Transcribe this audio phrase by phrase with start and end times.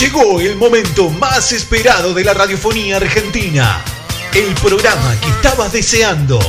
[0.00, 3.84] Llegó el momento más esperado de la radiofonía argentina.
[4.32, 6.40] El programa que estabas deseando.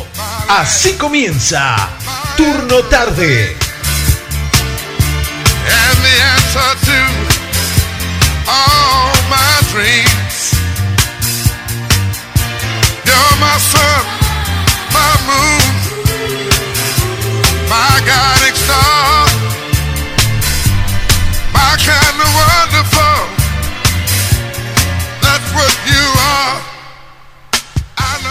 [0.47, 1.89] Así comienza.
[2.37, 3.57] Turno tarde.
[13.41, 13.57] my
[18.53, 19.25] star,
[21.53, 22.70] my kind of wonderful.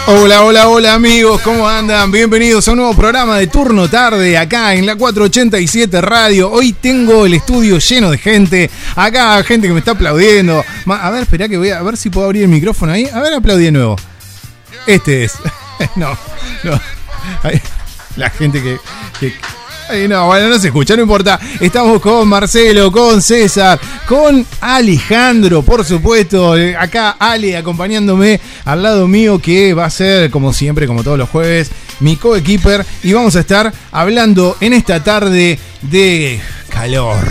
[0.07, 2.11] Hola, hola, hola amigos, ¿cómo andan?
[2.11, 6.51] Bienvenidos a un nuevo programa de Turno Tarde acá en la 487 Radio.
[6.51, 10.65] Hoy tengo el estudio lleno de gente, acá gente que me está aplaudiendo.
[10.87, 13.07] A ver, espera que voy a, ver si puedo abrir el micrófono ahí.
[13.13, 13.95] A ver, aplaudí de nuevo.
[14.85, 15.33] Este es.
[15.95, 16.15] No,
[16.63, 16.79] no.
[18.15, 18.77] La gente que-
[19.91, 21.37] No, bueno, no se escucha, no importa.
[21.59, 26.55] Estamos con Marcelo, con César, con Alejandro, por supuesto.
[26.57, 31.17] Eh, Acá Ale acompañándome al lado mío, que va a ser, como siempre, como todos
[31.17, 32.85] los jueves, mi coequiper.
[33.03, 37.25] Y vamos a estar hablando en esta tarde de calor,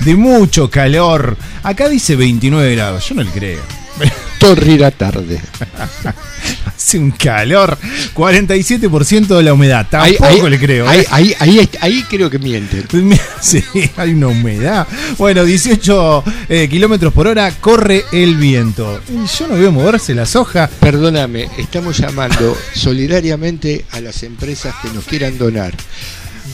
[0.00, 1.36] de mucho calor.
[1.64, 3.85] Acá dice 29 grados, yo no le creo.
[4.38, 5.40] Torri la tarde.
[6.66, 7.76] Hace un calor,
[8.14, 10.92] 47% de la humedad, Ahí, tampoco ahí- le creo.
[10.92, 11.06] ¿eh?
[11.10, 12.86] ahí, ahí, ahí creo que mienten.
[13.40, 13.62] Sí,
[13.96, 14.86] hay una humedad.
[15.18, 19.00] Bueno, 18 eh, kilómetros por hora corre el viento.
[19.38, 20.68] Yo no veo moverse las hojas.
[20.80, 25.72] Perdóname, estamos llamando solidariamente a las empresas que nos quieran donar.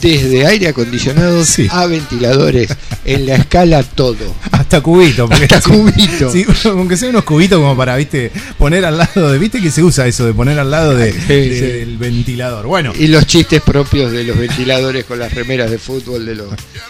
[0.09, 1.67] Desde aire acondicionado Sí.
[1.71, 2.69] a ventiladores,
[3.05, 4.17] en la escala todo.
[4.51, 5.27] Hasta cubito.
[5.27, 6.31] porque Hasta sí, cubito.
[6.31, 9.37] Sí, aunque sea unos cubitos como para, viste, poner al lado de.
[9.39, 11.49] ¿Viste que se usa eso de poner al lado de- de-
[11.79, 12.65] del ventilador?
[12.67, 16.47] Bueno, Y los chistes propios de los ventiladores con las remeras de fútbol de los,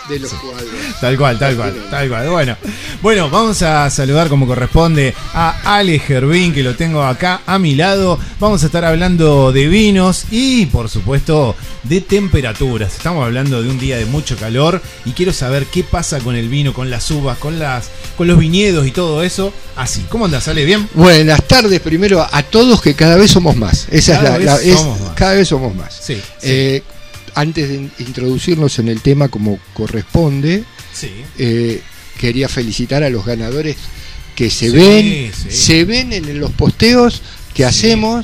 [0.09, 0.69] de los cuadros.
[1.02, 2.29] Tal cual, tal cual, tal cual.
[2.29, 2.57] Bueno,
[3.02, 7.75] bueno, vamos a saludar como corresponde a Ale Gervín, que lo tengo acá a mi
[7.75, 8.19] lado.
[8.40, 12.94] Vamos a estar hablando de vinos y, por supuesto, de temperaturas.
[13.03, 16.47] Estamos hablando de un día de mucho calor y quiero saber qué pasa con el
[16.47, 19.53] vino, con las uvas, con las, con los viñedos y todo eso.
[19.75, 20.46] Así, ¿cómo andas?
[20.46, 20.88] ¿Sale bien?
[20.94, 23.88] Buenas tardes primero a todos que cada vez somos más.
[23.91, 25.09] Esa Cada es la, vez la- es- somos más.
[25.16, 25.94] cada vez somos más.
[26.02, 26.84] Sí, sí, Eh,
[27.36, 31.12] antes de in- introducirnos en el tema como corresponde, sí.
[31.38, 31.81] eh,
[32.18, 33.75] quería felicitar a los ganadores
[34.34, 37.22] que se ven, se ven en los posteos
[37.53, 38.24] que hacemos.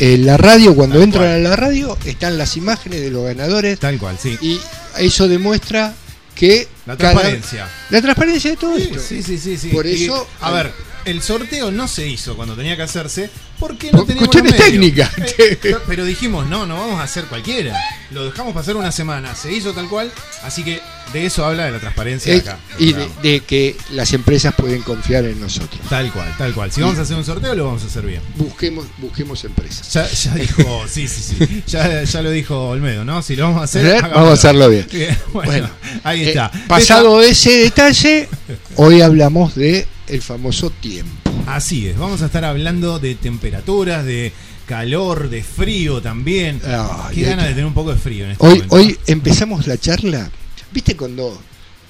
[0.00, 1.34] En la radio, cuando Tal entran cual.
[1.46, 4.38] a la radio, están las imágenes de los ganadores Tal cual, sí.
[4.40, 4.60] y
[4.98, 5.94] eso demuestra
[6.34, 7.68] que La cada- transparencia.
[7.90, 9.00] la transparencia de todo Sí, esto.
[9.00, 9.68] sí, sí, sí, sí.
[9.70, 10.72] Por Y, eso- a ver,
[11.04, 14.70] el sorteo no se hizo cuando tenía que hacerse porque no Por teníamos cuestiones los
[14.70, 15.10] medios.
[15.10, 15.38] técnicas.
[15.38, 17.76] Eh, pero dijimos, no, no vamos a hacer cualquiera.
[18.10, 20.10] Lo dejamos pasar una semana, se hizo tal cual,
[20.42, 20.80] así que
[21.12, 22.58] de eso habla de la transparencia Eh, acá.
[22.78, 25.80] y de, que las empresas pueden confiar en nosotros.
[25.88, 26.70] Tal cual, tal cual.
[26.72, 28.20] Si vamos a hacer un sorteo, lo vamos a hacer bien.
[28.36, 29.92] Busquemos, busquemos empresas.
[29.92, 31.62] Ya, ya dijo, sí, sí, sí.
[31.66, 33.22] Ya, ya lo dijo Olmedo, ¿no?
[33.22, 33.84] Si lo vamos a hacer.
[33.86, 33.90] ¿Eh?
[33.96, 34.14] hagámoslo.
[34.16, 34.86] Vamos a hacerlo bien.
[35.32, 35.70] bueno, Bueno,
[36.04, 36.50] ahí Eh, está.
[36.68, 38.28] pasado ese detalle,
[38.76, 41.27] hoy hablamos de el famoso tiempo.
[41.54, 44.32] Así es, vamos a estar hablando de temperaturas, de
[44.66, 46.60] calor, de frío también.
[46.66, 48.74] Ay, Qué ganas de tener un poco de frío en este Hoy, momento.
[48.76, 50.30] hoy empezamos la charla.
[50.72, 51.40] ¿Viste cuando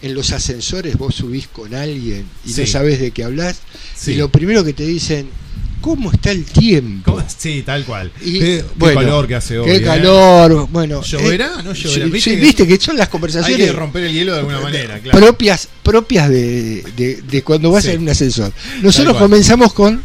[0.01, 2.61] en los ascensores vos subís con alguien y Sí.
[2.61, 3.59] no sabés de qué hablas?
[3.97, 4.13] Sí.
[4.13, 5.29] Y lo primero que te dicen,
[5.81, 7.13] ¿cómo está el tiempo?
[7.13, 7.25] ¿Cómo?
[7.37, 8.11] Sí, tal cual.
[8.21, 9.67] Y, qué, calor que hace hoy.
[9.71, 9.83] Qué ¿eh?
[9.83, 10.69] calor.
[10.71, 11.47] Bueno, ¿Lloverá?
[11.61, 12.05] eh, ¿No lloverá?
[12.07, 14.39] sí, ¿Viste sí, que- viste que son las Hay conversaciones que romper el hielo de
[14.41, 15.19] alguna manera, claro.
[15.19, 17.91] propias propias de, de- de cuando vas Sí.
[17.91, 18.53] en un ascensor.
[18.83, 20.03] Nosotros comenzamos con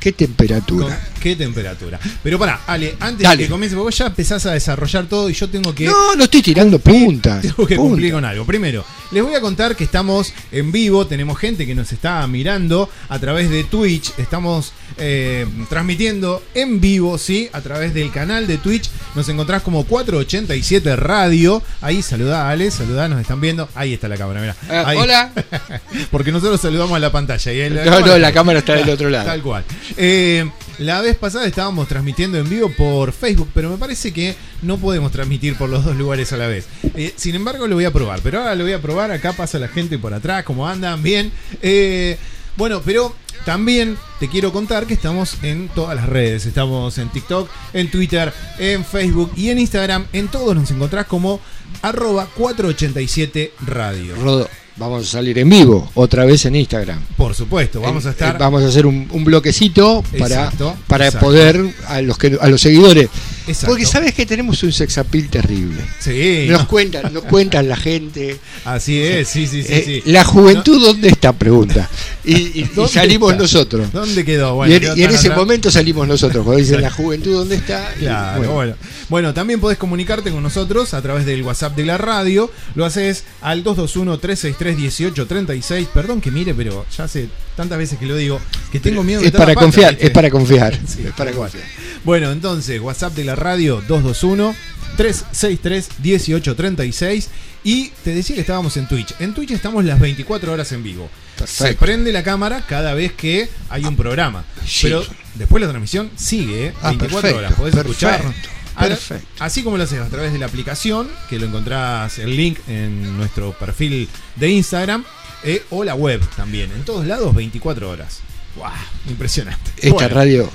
[0.00, 1.08] qué ¿Con temperatura.
[1.20, 2.00] ¿Qué temperatura?
[2.24, 3.36] Pero pará, Ale, antes Dale.
[3.36, 5.84] de que comience, porque vos ya empezás a desarrollar todo y yo tengo que.
[5.84, 7.40] No, no estoy tirando puntas.
[7.42, 8.44] Tengo que cumplir con algo.
[8.44, 12.90] Primero, les voy a contar que estamos en vivo, tenemos gente que nos está mirando
[13.08, 17.48] a través de Twitch, estamos eh, transmitiendo en vivo, ¿sí?
[17.52, 21.62] A través del canal de Twitch, nos encontrás como 487 Radio.
[21.80, 23.68] Ahí saludá, Ale, saludá, nos están viendo.
[23.74, 24.56] Ahí está la cámara, mirá.
[24.68, 25.32] Ah, hola.
[26.10, 27.52] Porque nosotros saludamos a la pantalla.
[27.52, 29.26] Y ahí No, no, la cámara está del otro lado.
[29.26, 29.64] Tal cual.
[29.96, 30.48] Eh,
[30.78, 35.12] la vez pasada estábamos transmitiendo en vivo por Facebook, pero me parece que no podemos
[35.12, 36.66] transmitir por los dos lugares a la vez.
[36.96, 38.20] Eh, sin embargo, lo voy a probar.
[38.22, 39.10] Pero ahora lo voy a probar.
[39.10, 41.30] Acá pasa la gente por atrás, cómo andan, bien.
[41.60, 42.16] Eh,
[42.56, 43.14] Bueno, pero
[43.44, 46.46] también te quiero contar que estamos en todas las redes.
[46.46, 50.06] Estamos en TikTok, en Twitter, en Facebook y en Instagram.
[50.12, 51.40] En todos nos encontrás como
[51.80, 54.14] arroba 487 radio.
[54.16, 57.00] Rodo, vamos a salir en vivo otra vez en Instagram.
[57.16, 58.34] Por supuesto, vamos Eh, a estar...
[58.34, 61.26] eh, vamos a hacer un, un bloquecito para, Exacto, para exacto.
[61.26, 63.08] poder a los que a los seguidores.
[63.46, 63.66] Exacto.
[63.72, 65.82] Porque sabes que tenemos un sexapil terrible.
[65.98, 68.38] Sí, Nos no, cuentan, nos cuentan la gente.
[68.64, 69.72] así es, sí, sí, sí.
[69.72, 70.10] Eh, sí.
[70.10, 71.32] La juventud, ¿dónde está?
[71.32, 71.88] Pregunta.
[72.24, 73.42] Y, y- y ¿Dónde salimos está?
[73.42, 73.92] nosotros.
[73.92, 74.54] ¿Dónde quedó?
[74.54, 76.44] Bueno, y en, quedó y en ese momento salimos nosotros.
[76.44, 77.92] Cuando dicen la juventud, ¿dónde está?
[77.96, 78.74] Y, Claro, bueno, bueno.
[79.12, 79.34] Bueno.
[79.34, 82.50] también podés comunicarte con nosotros a través del WhatsApp de la radio.
[82.74, 85.86] Lo haces al 221-363-1836.
[85.86, 88.40] Perdón que mire, pero ya hace tantas veces que lo digo
[88.72, 90.74] que tengo miedo de es la para confiar, es para confiar.
[90.86, 91.64] Sí, es para confiar.
[92.04, 94.54] Bueno, entonces, WhatsApp de la radio 221
[94.96, 97.28] 363 1836
[97.64, 99.14] y te decía que estábamos en Twitch.
[99.20, 101.08] En Twitch estamos las 24 horas en vivo.
[101.46, 104.44] Se prende la cámara cada vez que hay un programa.
[104.66, 104.84] sí.
[104.84, 105.04] Pero
[105.34, 106.72] después la transmisión sigue, ¿eh?
[106.82, 107.52] Ah, 24 perfecto, horas.
[107.54, 108.34] Podés perfecto, escucharnos.
[108.78, 109.26] Perfecto.
[109.44, 113.16] Así como lo haces a través de la aplicación, que lo encontrás el link en
[113.16, 115.04] nuestro perfil de Instagram,
[115.44, 116.70] eh, o la web también.
[116.72, 118.20] En todos lados, 24 horas.
[118.56, 118.66] ¡Wow!
[119.08, 119.70] Impresionante.
[119.78, 120.08] Esta Bueno.
[120.14, 120.50] radio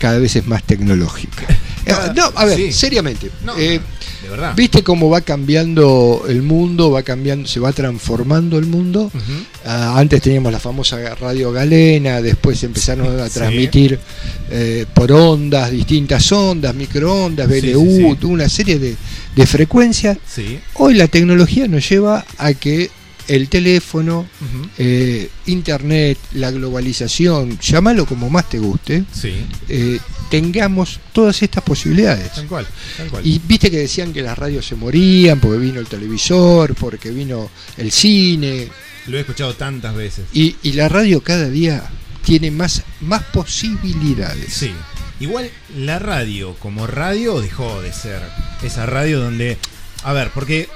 [0.00, 1.44] cada vez es más tecnológica.
[1.86, 2.72] Eh, no, a ver, Sí.
[2.72, 3.30] seriamente.
[3.44, 3.80] No, eh,
[4.22, 4.52] de verdad.
[4.54, 6.90] ¿Viste cómo va cambiando el mundo?
[6.90, 9.10] Va cambiando, se va transformando el mundo.
[9.64, 13.34] Ah, antes teníamos la famosa radio galena, después empezaron a Sí.
[13.34, 13.98] transmitir
[14.50, 18.26] eh, por ondas, distintas ondas, microondas, BLU, sí.
[18.26, 18.96] una serie de,
[19.36, 20.18] de frecuencias.
[20.74, 22.90] Hoy la tecnología nos lleva a que
[23.36, 24.26] el teléfono,
[24.76, 29.34] eh, internet, la globalización, llámalo como más te guste, Sí.
[29.68, 29.98] eh,
[30.30, 32.32] tengamos todas estas posibilidades.
[32.32, 32.66] Tal cual.
[32.96, 33.26] Tal cual.
[33.26, 37.50] Y viste que decían que las radios se morían porque vino el televisor, porque vino
[37.76, 38.68] el cine,
[39.06, 40.24] Lo he escuchado tantas veces.
[40.32, 41.84] y, y la radio cada día
[42.24, 44.52] tiene más, más posibilidades.
[44.52, 44.72] Sí.
[45.20, 48.20] Igual la radio como radio dejó de ser
[48.62, 49.56] esa radio donde...
[50.02, 50.68] A ver, porque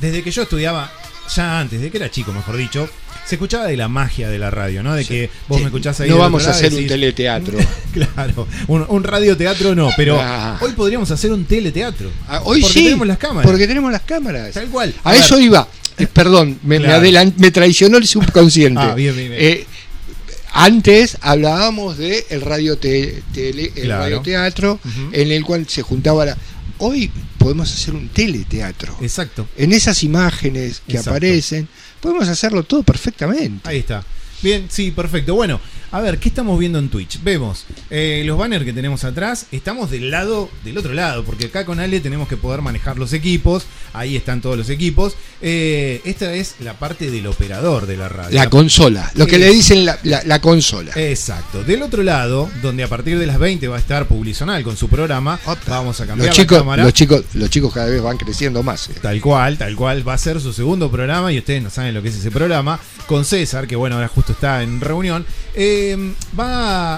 [0.00, 0.92] desde que yo estudiaba,
[1.36, 2.88] ya antes, de que era chico, mejor dicho,
[3.26, 4.94] se escuchaba de la magia de la radio, ¿no?
[4.94, 6.10] De que vos Sí, me escuchás ahí.
[6.10, 7.58] no vamos a hacer un teleteatro.
[7.92, 10.58] claro, un, un radioteatro no, pero Ah.
[10.60, 12.10] hoy podríamos hacer un teleteatro.
[12.28, 13.50] Ah, Hoy porque sí, tenemos las cámaras.
[13.50, 14.52] porque tenemos las cámaras.
[14.52, 14.92] Tal cual.
[15.04, 15.66] A, A eso iba.
[15.98, 17.30] Eh, perdón, me, Claro.
[17.36, 18.80] me traicionó el subconsciente.
[18.82, 19.40] Ah, bien, bien, bien.
[19.42, 19.66] Eh,
[20.52, 24.02] antes hablábamos de el radio te- tele, el Claro.
[24.02, 24.80] radioteatro,
[25.12, 26.36] en el cual se juntaba la.
[26.78, 28.96] Hoy podemos hacer un teleteatro.
[29.00, 29.48] Exacto.
[29.56, 31.10] En esas imágenes que Exacto.
[31.10, 31.68] aparecen,
[32.00, 33.68] podemos hacerlo todo perfectamente.
[33.68, 34.04] Ahí está.
[34.42, 35.34] Bien, sí, perfecto.
[35.34, 35.60] Bueno,
[35.92, 37.22] a ver, ¿qué estamos viendo en Twitch?
[37.22, 39.46] Vemos eh, los banners que tenemos atrás.
[39.52, 43.12] Estamos del lado, del otro lado, porque acá con Ale tenemos que poder manejar los
[43.12, 43.64] equipos.
[43.92, 45.14] Ahí están todos los equipos.
[45.42, 48.34] Eh, esta es la parte del operador de la radio.
[48.34, 50.92] La consola, lo que Es- le dicen la, la- la consola.
[50.96, 51.62] Exacto.
[51.62, 54.88] Del otro lado, donde a partir de las 20 va a estar Publizonal con su
[54.88, 56.84] programa, vamos a cambiar los, la cámara.
[56.84, 58.88] los, chicos, los chicos cada vez van creciendo más.
[58.88, 58.94] eh.
[59.02, 60.08] Tal cual, tal cual.
[60.08, 62.80] Va a ser su segundo programa y ustedes no saben lo que es ese programa.
[63.06, 65.26] Con César, que bueno, ahora justo está en reunión.
[65.54, 65.80] Eh,
[66.38, 66.96] va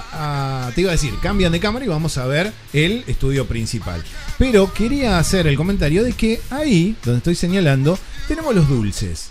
[0.68, 0.72] a.
[0.74, 4.02] Te iba a decir, cambian de cámara y vamos a ver el estudio principal.
[4.38, 7.98] Pero quería hacer el comentario de que ahí, donde estoy señalando,
[8.28, 9.28] tenemos los dulces.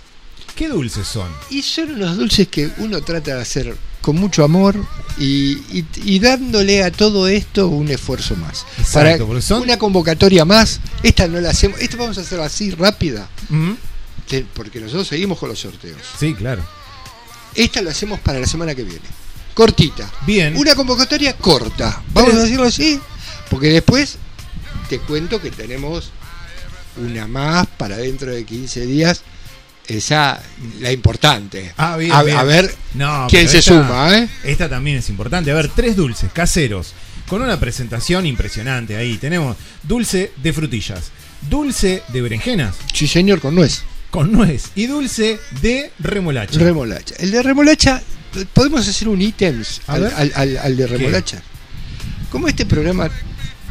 [0.55, 1.29] ¿Qué dulces son?
[1.49, 4.75] Y son unos dulces que uno trata de hacer con mucho amor
[5.17, 8.65] y, y- y dándole a todo esto un esfuerzo más.
[8.77, 12.69] Exacto, Para son- una convocatoria más, esta no la hacemos, esta vamos a hacerla así
[12.71, 13.27] rápida,
[14.53, 16.01] porque nosotros seguimos con los sorteos.
[16.19, 16.63] Sí, claro.
[17.55, 19.05] Esta la hacemos para la semana que viene.
[19.53, 20.09] Cortita.
[20.25, 20.55] Bien.
[20.57, 22.01] Una convocatoria corta.
[22.13, 22.99] Vamos Pero- a decirlo así,
[23.49, 24.17] porque después
[24.89, 26.11] te cuento que tenemos
[26.97, 29.21] una más para dentro de 15 días.
[29.87, 30.41] Esa,
[30.79, 31.73] la importante.
[31.75, 32.37] Ah, bien, a, bien.
[32.37, 34.29] a ver No, quién se esta- suma, ¿eh?
[34.45, 35.51] Esta también es importante.
[35.51, 36.93] A ver, tres dulces caseros
[37.27, 39.17] con una presentación impresionante ahí.
[39.17, 41.11] Tenemos dulce de frutillas,
[41.49, 43.81] dulce de berenjenas Sí, señor, con nuez.
[44.09, 46.59] con nuez y dulce de remolacha.
[46.59, 47.15] Remolacha.
[47.19, 48.01] El de remolacha,
[48.53, 50.13] podemos hacer un ítems al, ver.
[50.15, 51.41] al- al- al de remolacha.
[52.29, 53.09] Como este programa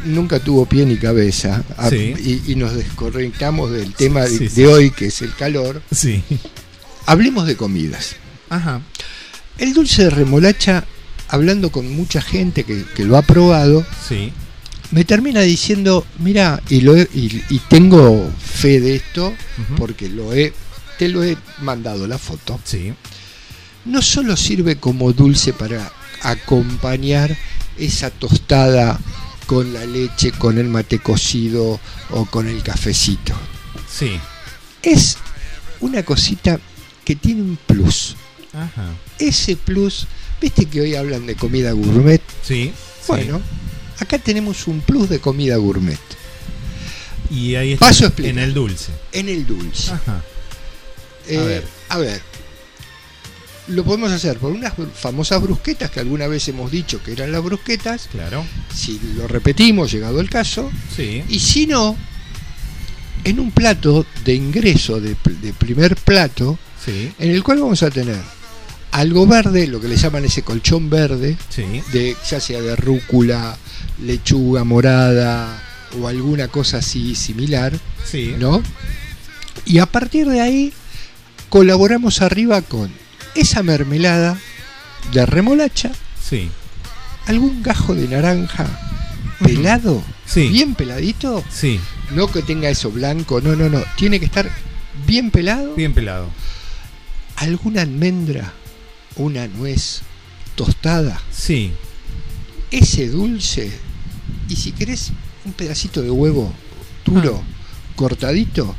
[0.05, 4.61] nunca tuvo pie ni cabeza a- y, y nos desconectamos del tema de, Sí, sí.
[4.61, 6.23] de hoy, que es el calor, Sí.
[7.05, 8.15] hablemos de comidas.
[8.49, 8.81] Ajá.
[9.57, 10.83] El dulce de remolacha,
[11.27, 14.31] hablando con mucha gente que, que lo ha probado, Sí.
[14.91, 19.33] me termina diciendo, mira, y, lo he- y, y tengo fe de esto,
[19.77, 20.53] porque lo he,
[20.99, 22.93] te lo he mandado la foto, Sí.
[23.85, 27.35] No solo sirve como dulce para acompañar
[27.77, 28.99] esa tostada
[29.45, 31.79] con la leche, con el mate cocido
[32.11, 33.33] o con el cafecito.
[33.91, 34.19] Sí.
[34.81, 35.17] Es
[35.79, 36.59] una cosita
[37.03, 38.15] que tiene un plus.
[38.53, 38.93] Ajá.
[39.19, 40.07] Ese plus,
[40.41, 42.21] viste que hoy hablan de comida gourmet.
[42.43, 42.71] Sí.
[43.07, 43.41] Bueno,
[43.99, 45.99] acá tenemos un plus de comida gourmet.
[47.29, 47.87] Y ahí está.
[47.87, 48.31] Paso a explicar.
[48.31, 48.91] En el dulce.
[49.11, 49.91] en el dulce.
[49.91, 50.23] Ajá.
[51.27, 51.67] Eh, ver.
[51.89, 52.21] a ver,
[53.67, 57.43] lo podemos hacer por unas famosas brusquetas que alguna vez hemos dicho que eran las
[57.43, 58.45] brusquetas, Claro.
[58.73, 61.23] si lo repetimos, llegado el caso, Sí.
[61.29, 61.95] y si no,
[63.23, 65.15] en un plato de ingreso, de
[65.57, 67.11] primer plato, Sí.
[67.19, 68.19] en el cual vamos a tener
[68.91, 71.81] algo verde, lo que le llaman ese colchón verde, Sí.
[71.93, 73.57] de ya sea de rúcula,
[74.03, 75.63] lechuga morada
[75.99, 77.73] o alguna cosa así similar,
[78.09, 78.35] Sí.
[78.37, 78.61] ¿no?
[79.65, 80.73] Y a partir de ahí
[81.49, 82.91] colaboramos arriba con
[83.35, 84.37] esa mermelada
[85.11, 86.49] de remolacha, Sí.
[87.27, 88.67] algún gajo de naranja
[89.43, 90.47] pelado, Sí.
[90.49, 91.79] bien peladito, Sí.
[92.11, 94.49] no que tenga eso blanco, no, no, no, tiene que estar
[95.05, 96.29] bien pelado, Bien pelado.
[97.35, 98.53] alguna almendra,
[99.15, 100.01] una nuez
[100.55, 101.71] tostada, Sí.
[102.71, 103.71] ese dulce,
[104.47, 105.11] y si querés
[105.45, 106.53] un pedacito de huevo
[107.05, 107.43] duro,
[107.95, 108.75] cortadito,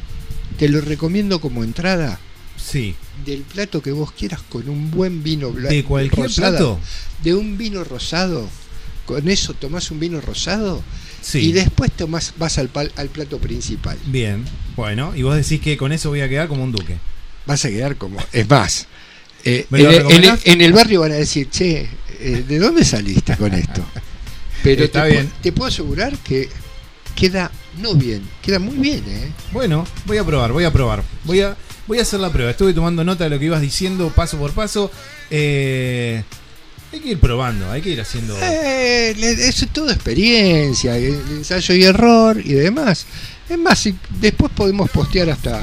[0.59, 2.19] te lo recomiendo como entrada
[2.57, 2.95] Sí.
[3.25, 5.73] Del plato que vos quieras con un buen vino blanco.
[5.75, 6.79] ¿De cualquier plato?
[7.23, 8.49] De un vino rosado.
[9.07, 10.83] Con eso tomás un vino rosado
[11.21, 11.39] Sí.
[11.41, 13.99] y después tomás, vas al, pal- al plato principal.
[14.07, 14.45] Bien.
[14.77, 16.97] Bueno, y vos decís que con eso voy a quedar como un duque.
[17.47, 18.19] Vas a quedar como.
[18.33, 18.87] Es más,
[19.45, 20.41] eh, ¿Me en, el, en el- recomendás?
[20.45, 21.89] en el barrio van a decir, che,
[22.21, 23.85] eh, ¿de dónde saliste con esto?
[24.63, 25.29] Pero Está te, bien.
[25.29, 26.49] pu- te puedo asegurar que
[27.15, 29.31] queda no bien, queda muy bien, ¿eh?
[29.53, 31.03] Bueno, voy a probar, voy a probar.
[31.25, 31.57] Voy a,
[31.87, 32.51] voy a hacer la prueba.
[32.51, 34.91] Estuve tomando nota de lo que ibas diciendo paso por paso.
[35.31, 36.23] Eh,
[36.93, 38.37] hay que ir probando, hay que ir haciendo.
[38.41, 43.07] Eh, le- es todo experiencia, el ensayo y error y demás.
[43.49, 45.61] Es más, si- después podemos postear hasta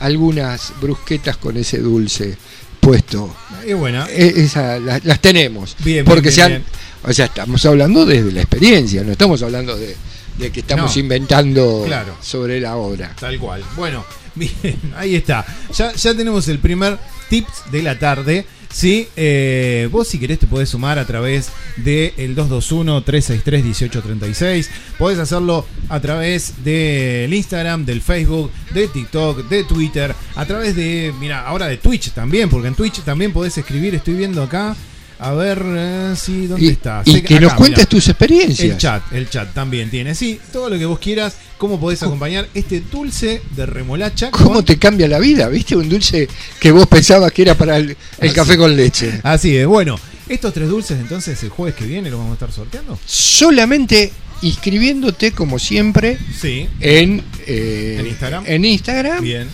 [0.00, 2.36] algunas brusquetas con ese dulce
[2.80, 3.34] puesto.
[3.66, 4.06] Es buena.
[4.10, 5.76] Eh, esa- la- las tenemos.
[5.80, 6.64] Bien, porque bien, se han- bien,
[7.02, 9.96] O sea, estamos hablando desde la experiencia, no estamos hablando de,
[10.36, 11.00] de que estamos No.
[11.00, 12.14] inventando Claro.
[12.20, 13.16] sobre la obra.
[13.18, 13.64] Tal cual.
[13.74, 15.44] Bueno, bien, ahí está.
[15.76, 18.46] Ya, ya tenemos el primer tips de la tarde.
[18.72, 24.68] Sí, Eh, vos si querés te podés sumar a través del 221-363-1836.
[24.96, 31.12] Podés hacerlo a través del Instagram, del Facebook, de TikTok, de Twitter, a través de,
[31.18, 34.76] mira, ahora de Twitch también, porque en Twitch también podés escribir, estoy viendo acá.
[35.22, 37.02] A ver eh, si dónde Y, está.
[37.04, 38.70] y que acá, nos cuentes tus experiencias.
[38.70, 40.14] El chat, el chat también tiene.
[40.14, 41.36] Sí, todo lo que vos quieras.
[41.58, 44.30] ¿Cómo podés acompañar este dulce de remolacha?
[44.30, 45.46] ¿Cómo te cambia la vida?
[45.48, 45.76] ¿Viste?
[45.76, 46.26] Un dulce
[46.58, 49.20] que vos pensabas que era para el, el café con leche.
[49.22, 49.66] Así es.
[49.66, 52.98] Bueno, estos tres dulces entonces el jueves que viene los vamos a estar sorteando.
[53.04, 54.10] Solamente
[54.40, 56.66] inscribiéndote, como siempre, Sí.
[56.80, 58.44] en, eh, ¿En Instagram?
[58.46, 59.48] en Instagram, Bien.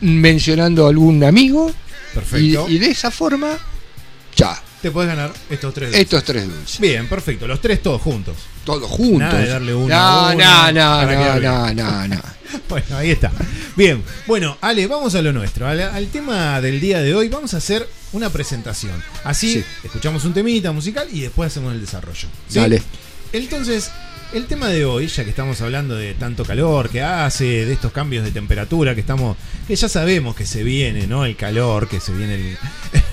[0.00, 2.66] mencionando a algún amigo y, Perfecto.
[2.68, 3.58] y de esa forma,
[4.36, 6.02] ya, Te podés ganar estos tres dulces.
[6.02, 6.78] estos tres dulces.
[6.78, 7.46] Bien, perfecto.
[7.46, 8.36] Los tres todos juntos.
[8.66, 9.18] Todos juntos.
[9.20, 12.20] Nada de darle uno no, a uno no, no, no, no, no, no.
[12.68, 13.32] Bueno, ahí está.
[13.76, 15.66] Bien, bueno, Ale, vamos a lo nuestro.
[15.66, 19.02] Al, al tema del día de hoy, vamos a hacer una presentación.
[19.24, 19.64] Así, Sí.
[19.84, 22.28] escuchamos un temita musical y después hacemos el desarrollo.
[22.48, 22.58] ¿sí?
[22.58, 22.82] Dale.
[23.32, 23.90] Entonces,
[24.34, 27.92] el tema de hoy, ya que estamos hablando de tanto calor que hace, de estos
[27.92, 29.36] cambios de temperatura que estamos,
[29.68, 31.24] que ya sabemos que se viene, ¿no?
[31.24, 32.58] El calor, que se viene el,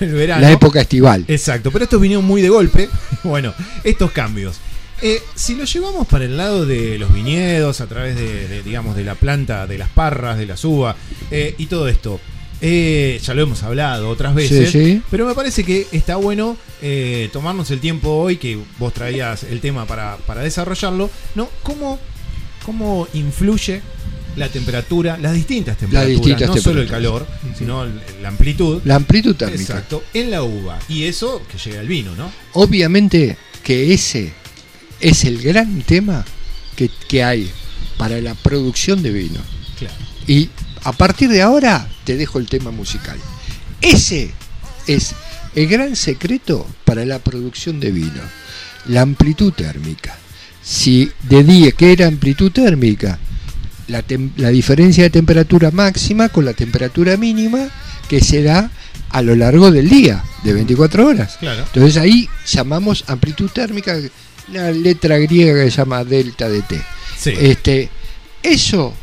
[0.00, 0.42] el verano.
[0.42, 1.24] La época estival.
[1.28, 2.88] Exacto, pero estos vinieron muy de golpe.
[3.22, 4.56] Bueno, estos cambios.
[5.00, 8.96] Eh, si lo llevamos para el lado de los viñedos, a través de, de, digamos,
[8.96, 10.96] de la planta, de las parras, de las uvas
[11.30, 12.20] eh, y todo esto,
[12.64, 15.02] eh, ya lo hemos hablado otras veces, Sí, sí.
[15.10, 19.60] pero me parece que está bueno eh, tomarnos el tiempo hoy, que vos traías el
[19.60, 21.48] tema para, para desarrollarlo, ¿no?
[21.64, 21.98] ¿Cómo,
[22.64, 23.82] ¿Cómo influye
[24.36, 27.26] la temperatura, las distintas temperaturas, distintas no solo el calor,
[27.58, 27.84] sino
[28.22, 28.80] la amplitud?
[28.84, 29.60] La amplitud térmica.
[29.60, 30.78] Exacto, en la uva.
[30.88, 32.30] Y eso que llega al vino, ¿no?
[32.52, 34.32] Obviamente que ese
[35.00, 36.24] es el gran tema
[36.76, 37.50] que, que hay
[37.98, 39.40] para la producción de vino.
[39.78, 39.94] Claro.
[40.28, 40.48] Y
[40.84, 43.18] a partir de ahora te dejo el tema musical.
[43.80, 44.30] Ese
[44.86, 45.14] es
[45.54, 48.22] el gran secreto para la producción de vino.
[48.86, 50.16] La amplitud térmica.
[50.62, 53.18] Si de día, ¿qué era amplitud térmica?
[53.88, 54.04] La,
[54.36, 57.68] la diferencia de temperatura máxima con la temperatura mínima
[58.08, 58.70] que se da
[59.10, 61.36] a lo largo del día, de 24 horas.
[61.38, 61.64] Claro.
[61.66, 63.98] Entonces ahí llamamos amplitud térmica,
[64.48, 66.82] una letra griega que se llama delta de T.
[67.18, 67.32] Sí.
[67.38, 67.90] Este,
[68.42, 68.94] eso,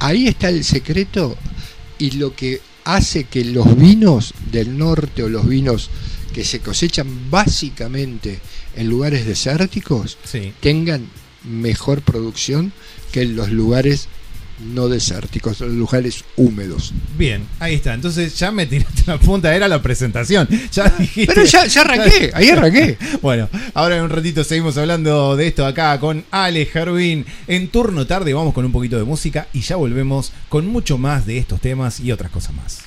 [0.00, 1.36] ahí está el secreto
[1.98, 5.90] y lo que hace que los vinos del norte o los vinos
[6.32, 8.40] que se cosechan básicamente
[8.76, 10.52] en lugares desérticos sí.
[10.60, 11.06] tengan
[11.44, 12.72] mejor producción
[13.12, 14.08] que en los lugares
[14.60, 16.92] no desérticos, los lugares húmedos.
[17.16, 17.94] Bien, ahí está.
[17.94, 20.48] Entonces ya me tiraste la punta, era la presentación.
[20.72, 21.32] Ya dijiste.
[21.32, 22.98] Pero ya, ya arranqué, ahí arranqué.
[23.22, 27.24] Bueno, ahora en un ratito seguimos hablando de esto acá con Ale Jarvin.
[27.46, 31.26] En turno tarde vamos con un poquito de música y ya volvemos con mucho más
[31.26, 32.80] de estos temas y otras cosas más.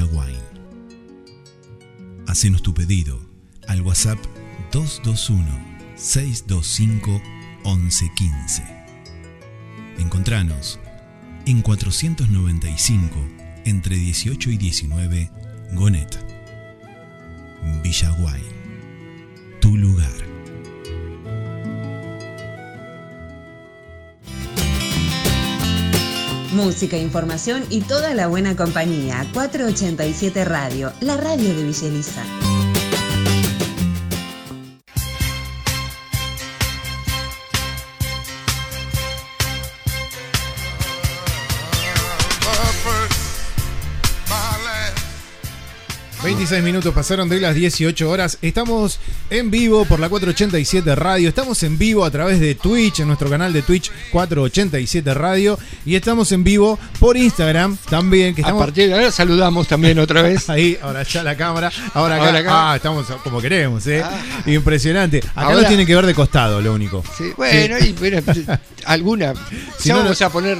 [0.00, 0.42] Villa Wine.
[2.26, 3.20] Hacenos tu pedido
[3.66, 4.18] al WhatsApp
[4.72, 7.20] 221-625-1115.
[9.98, 10.80] Encontranos
[11.46, 13.16] en 495
[13.64, 15.30] entre 18 y 19
[15.74, 16.24] Gonet.
[17.82, 18.60] Villa Wine
[19.60, 20.19] tu lugar.
[26.62, 29.26] Música, información y toda la buena compañía.
[29.32, 32.49] 487 Radio, la radio de Villa
[46.40, 48.38] 26 minutos pasaron de las 18 horas.
[48.40, 48.98] Estamos
[49.28, 51.28] en vivo por la 487 Radio.
[51.28, 55.58] Estamos en vivo a través de Twitch, en nuestro canal de Twitch 487 Radio.
[55.84, 58.34] Y estamos en vivo por Instagram también.
[58.34, 60.48] Que A estamos partir de ahora saludamos también otra vez.
[60.48, 61.70] ahí, ahora ya la cámara.
[61.92, 62.24] Ahora acá.
[62.26, 62.72] Ahora acá.
[62.72, 64.02] Ah, estamos como queremos, ¿eh?
[64.02, 64.18] Ah.
[64.46, 65.18] Impresionante.
[65.18, 67.04] Acá Ahora- nos tienen que ver de costado, lo único.
[67.18, 68.22] Sí, bueno, y bueno,
[68.86, 69.34] alguna.
[69.78, 70.56] Si no, vamos no- a poner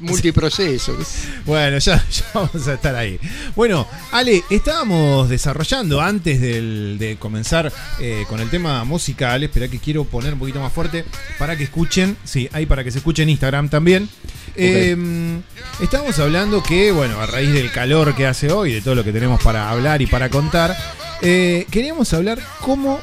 [0.00, 0.96] multiproceso.
[1.44, 3.18] Bueno, ya, ya vamos a estar ahí.
[3.56, 9.42] Bueno, Ale, estábamos desarrollando antes del- de comenzar eh, con el tema musical.
[9.42, 11.04] Espera que quiero poner un poquito más fuerte
[11.38, 12.16] para que escuchen.
[12.24, 14.08] Sí, ahí para que se escuche en Instagram también.
[14.54, 15.40] Eh,
[15.80, 19.12] estábamos hablando que, bueno, a raíz del calor que hace hoy, de todo lo que
[19.12, 20.76] tenemos para hablar y para contar,
[21.22, 23.00] eh, queríamos hablar cómo,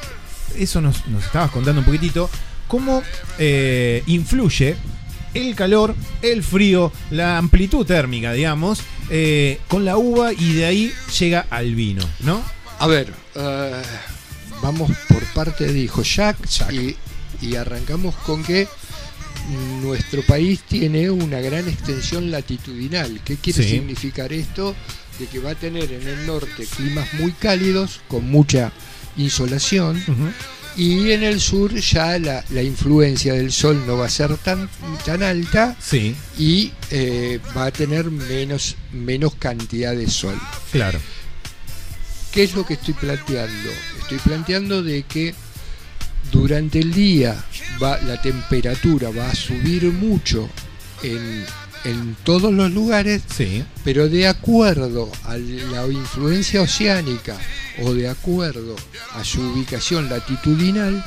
[0.56, 2.30] eso nos, nos estabas contando un poquitito,
[2.68, 3.02] cómo
[3.40, 4.78] eh, influye
[5.34, 10.94] el calor, el frío, la amplitud térmica, digamos, eh, con la uva y de ahí
[11.20, 12.42] llega al vino, ¿no?
[12.80, 13.82] A ver, eh,
[14.62, 16.72] vamos por parte de hijo Jack, Jack.
[16.74, 16.96] Y,
[17.42, 18.68] y arrancamos con que
[19.82, 23.22] nuestro país tiene una gran extensión latitudinal.
[23.24, 23.70] ¿Qué quiere Sí.
[23.70, 24.76] significar esto?
[25.18, 28.72] De que va a tener en el norte climas muy cálidos, con mucha
[29.18, 30.02] insolación.
[30.78, 34.70] Y en el sur ya la, la influencia del sol no va a ser tan,
[35.06, 40.40] tan alta Sí, y eh, va a tener menos, menos cantidad de sol.
[40.72, 41.00] claro.
[42.32, 43.70] ¿Qué es lo que estoy planteando?
[44.02, 45.34] Estoy planteando de que
[46.32, 47.44] durante el día
[47.82, 50.48] va, la temperatura va a subir mucho
[51.02, 51.44] en,
[51.86, 57.38] en todos los lugares, Sí, pero de acuerdo a la influencia oceánica
[57.84, 58.76] o de acuerdo
[59.14, 61.04] a su ubicación latitudinal,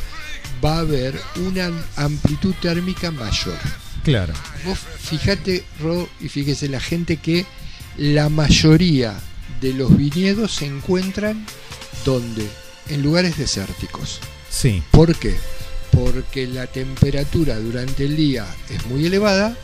[0.64, 3.58] va a haber una amplitud térmica mayor.
[4.04, 4.32] claro.
[4.64, 7.44] Vos fíjate, Ro, y fíjese la gente que
[7.96, 9.14] la mayoría
[9.60, 11.44] de los viñedos se encuentran
[12.04, 12.48] donde?
[12.88, 14.18] En lugares desérticos.
[14.50, 15.36] Sí, ¿Por qué?
[15.92, 19.56] Porque la temperatura durante el día es muy elevada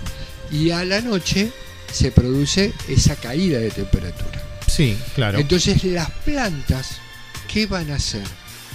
[0.51, 1.53] y a la noche
[1.93, 4.43] se produce esa caída de temperatura.
[4.67, 5.39] sí, claro.
[5.39, 6.99] Entonces las plantas,
[7.53, 8.23] ¿qué van a hacer?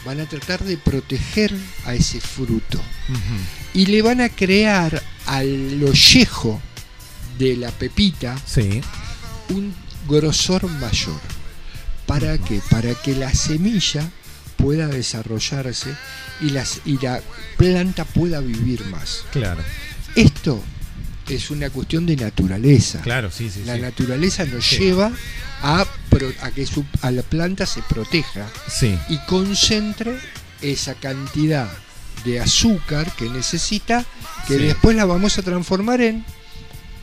[0.05, 1.53] Van a tratar de proteger
[1.86, 2.81] a ese fruto
[3.73, 6.62] y le van a crear al ollejo
[7.39, 8.81] de la pepita Sí,
[9.49, 9.73] un
[10.07, 11.19] grosor mayor.
[12.05, 12.59] ¿Para qué?
[12.69, 14.09] Para que la semilla
[14.57, 15.95] pueda desarrollarse
[16.41, 17.21] y, las, y la
[17.57, 19.23] planta pueda vivir más.
[19.31, 19.62] Claro,
[20.15, 20.62] Esto
[21.29, 23.01] es una cuestión de naturaleza.
[23.01, 23.63] claro, sí, sí.
[23.65, 23.81] La sí.
[23.81, 24.77] naturaleza nos Sí.
[24.77, 25.12] lleva
[25.62, 25.86] a,
[26.53, 30.17] que su- a la planta se proteja Sí, y concentre
[30.62, 31.69] esa cantidad
[32.25, 34.05] de azúcar que necesita,
[34.47, 36.23] que después la vamos a transformar en,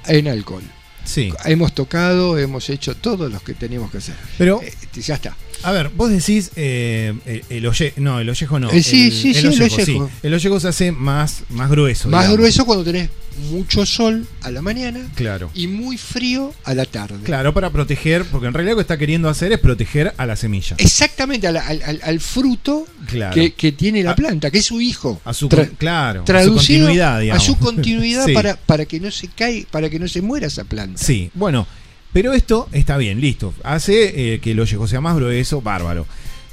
[0.06, 0.62] en alcohol.
[1.04, 1.33] sí.
[1.44, 4.14] Hemos tocado, hemos hecho todo lo que teníamos que hacer.
[4.38, 5.37] Pero, Eh, ya está.
[5.62, 8.70] a ver, vos decís eh, el, el oye- no, el ollejo no.
[8.70, 10.11] Eh, sí, el, sí, sí, el ollejo.
[10.22, 12.09] El ollejo se hace más, más grueso.
[12.09, 12.37] Más digamos.
[12.38, 15.50] grueso cuando tenés mucho sol a la mañana Claro.
[15.55, 17.18] y muy frío a la tarde.
[17.24, 20.37] Claro, para proteger, porque en realidad lo que está queriendo hacer es proteger a la
[20.37, 20.76] semilla.
[20.79, 23.35] Exactamente, al, al- al- al fruto Claro.
[23.35, 25.20] que, que tiene la A- planta, que es su hijo.
[25.24, 27.42] A su, Tra- claro, a su continuidad, digamos.
[27.42, 28.33] a su continuidad Sí.
[28.35, 31.03] para, para que no se cae, para que no se muera esa planta.
[31.03, 31.66] Sí, bueno,
[32.12, 33.55] pero esto está bien, listo.
[33.62, 36.07] Hace eh, que el ollejo sea más grueso, bárbaro.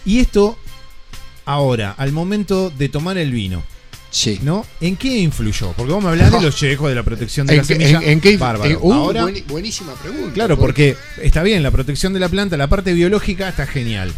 [0.06, 0.58] Y esto,
[1.46, 3.64] ahora, al momento de tomar el vino,
[4.18, 4.40] Sí.
[4.42, 4.66] ¿no?
[4.82, 5.74] ¿En qué influyó?
[5.74, 7.98] Porque vamos a hablar del ollejo, de la protección de ¿En, la qué- semilla.
[8.00, 8.70] en- en qué- bárbaro.
[8.72, 10.34] en- uh, ahora, buenísima pregunta.
[10.34, 14.12] claro, porque está bien, la protección de la planta, la parte biológica está genial.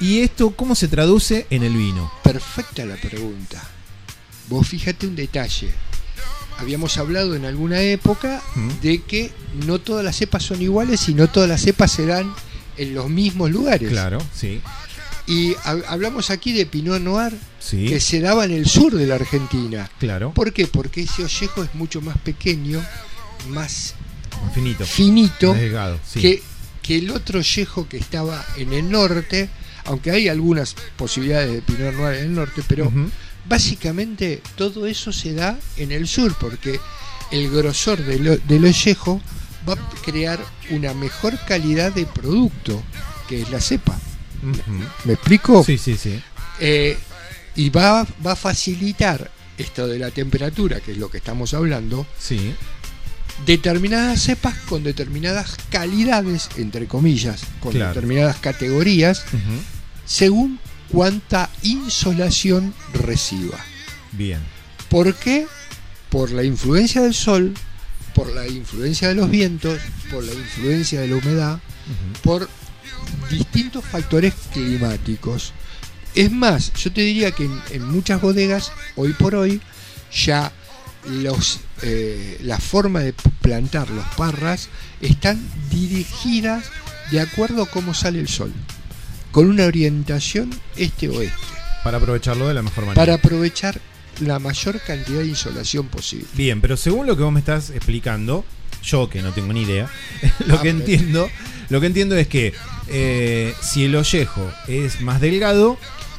[0.00, 2.12] ¿Y esto cómo se traduce en el vino?
[2.22, 3.62] Perfecta la pregunta.
[4.48, 5.70] Vos fíjate un detalle.
[6.58, 8.68] Habíamos hablado en alguna época ¿Mm?
[8.82, 9.30] de que
[9.66, 12.32] no todas las cepas son iguales y no todas las cepas se dan
[12.76, 13.88] en los mismos lugares.
[13.90, 14.60] Claro, sí,
[15.26, 17.32] Y hab- hablamos aquí de Pinot Noir
[17.66, 19.90] sí, que se daba en el sur de la Argentina.
[19.98, 20.66] claro, ¿Por qué?
[20.66, 22.82] Porque ese ollejo es mucho más pequeño,
[23.48, 23.94] más
[24.54, 26.20] finito, finito más delgado, sí.
[26.20, 26.42] que,
[26.82, 29.48] que el otro ollejo que estaba en el norte,
[29.84, 32.92] aunque hay algunas posibilidades de Pinot Noir en el norte, pero
[33.48, 36.78] básicamente todo eso se da en el sur, porque
[37.32, 39.20] el grosor del, del ollejo
[39.68, 40.38] va a crear
[40.70, 42.82] una mejor calidad de producto,
[43.28, 43.98] que es la cepa.
[45.04, 45.64] ¿Me explico?
[45.64, 46.20] Sí, sí, sí.
[46.60, 46.96] Eh,
[47.56, 52.06] y va, va a facilitar esto de la temperatura, que es lo que estamos hablando,
[52.18, 52.54] Sí,
[53.44, 57.88] determinadas cepas con determinadas calidades, entre comillas, con Claro.
[57.94, 59.24] determinadas categorías,
[60.04, 60.58] según
[60.90, 63.58] cuánta insolación reciba.
[64.12, 64.40] bien.
[64.88, 65.46] ¿Por qué?
[66.10, 67.52] Por la influencia del sol,
[68.14, 69.78] por la influencia de los vientos,
[70.10, 71.60] por la influencia de la humedad,
[72.22, 72.48] por
[73.30, 75.52] distintos factores climáticos.
[76.16, 79.60] Es más, yo te diría que en, en muchas bodegas, hoy por hoy,
[80.12, 80.50] ya
[81.08, 84.68] los, eh, la forma de plantar los parras
[85.00, 86.64] están dirigidas
[87.10, 88.52] de acuerdo a cómo sale el sol,
[89.30, 91.36] con una orientación este-oeste,
[91.84, 93.00] Para aprovecharlo de la mejor manera.
[93.00, 93.80] para aprovechar
[94.20, 96.26] la mayor cantidad de insolación posible.
[96.32, 98.44] Bien, pero según lo que vos me estás explicando,
[98.82, 99.88] yo que no tengo ni idea,
[100.46, 101.28] lo Ah, que entiendo,
[101.68, 102.54] lo que entiendo es que
[102.88, 105.78] eh, si el ollejo es más delgado,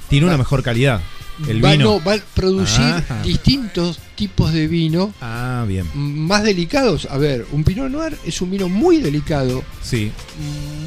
[0.09, 1.01] tiene una mejor calidad.
[1.47, 1.83] El va, vino.
[1.85, 3.21] no, va a producir Ajá.
[3.21, 5.85] distintos tipos de vino Ah, bien.
[5.93, 7.07] más delicados.
[7.11, 10.11] A ver, un Pinot Noir es un vino muy delicado, Sí,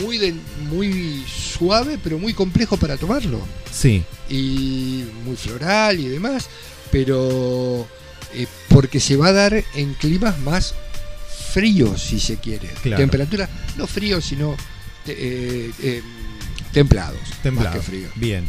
[0.02, 0.34] muy, de-
[0.68, 3.40] muy suave, pero muy complejo para tomarlo.
[3.70, 6.48] sí, Y muy floral y demás,
[6.90, 7.86] pero
[8.34, 10.74] eh, porque se va a dar en climas más
[11.52, 12.68] fríos, si se quiere.
[12.82, 13.00] Claro.
[13.00, 14.56] Temperatura, no fríos, sino
[15.04, 15.12] te-
[15.66, 16.02] eh, eh,
[16.72, 17.20] templados.
[17.42, 17.76] templado.
[17.76, 18.08] Más que frío.
[18.16, 18.44] Bien,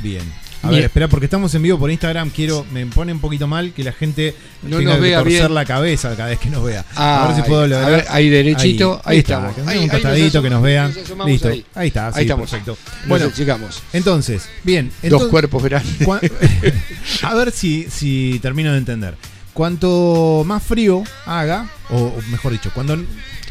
[0.00, 0.22] bien.
[0.62, 2.30] A ver, espera, porque estamos en vivo por Instagram.
[2.30, 5.40] Quiero, me pone un poquito mal que la gente No tenga nos que vea torcer
[5.42, 5.54] bien.
[5.54, 6.84] la cabeza cada vez que nos vea.
[6.96, 7.88] Ah, a ver si puedo ahí- lograr.
[7.88, 9.54] a ver, ahí derechito, ahí está, estamos.
[9.54, 10.92] que Ahí- un costadito que nos vean.
[11.16, 11.48] nos Listo.
[11.50, 11.64] ahí.
[11.74, 12.50] Ahí está, sí, Ahí estamos.
[12.50, 12.76] perfecto.
[13.06, 13.82] Bueno, llegamos.
[13.92, 14.88] entonces, bien.
[14.88, 16.08] Dos entonces- cuerpos grandes.
[17.22, 19.14] A ver si, si termino de entender.
[19.52, 22.96] Cuanto más frío haga, o, o mejor dicho, cuando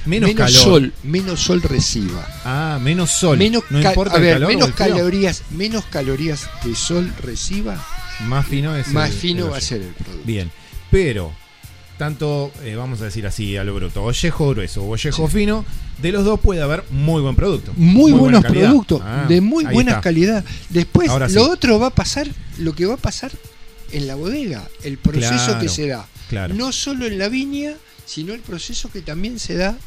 [0.06, 0.64] menos, menos calor.
[0.64, 2.28] sol, menos sol reciba.
[2.46, 3.38] Ah, menos sol.
[3.38, 4.46] menos no importa a ver, el calor.
[4.50, 7.84] o menos el calorías, menos calorías de sol reciba,
[8.28, 10.26] Más fino es más el- fino el va a ser el producto.
[10.26, 10.52] Bien.
[10.92, 11.32] Pero,
[11.98, 15.66] tanto, eh, vamos a decir así a lo bruto, ollejo grueso o ollejo fino,
[16.02, 17.72] de los dos puede haber muy buen producto.
[17.78, 20.02] Muy, buenos productos, Ah, de muy buena está.
[20.02, 20.44] calidad.
[20.70, 21.50] Después, Ahora lo sí.
[21.50, 23.32] otro va a pasar, lo que va a pasar
[23.92, 26.06] en la bodega, el proceso Claro, que se da.
[26.30, 26.54] Claro.
[26.54, 27.74] No solo en la viña,
[28.06, 29.78] sino el proceso que también se da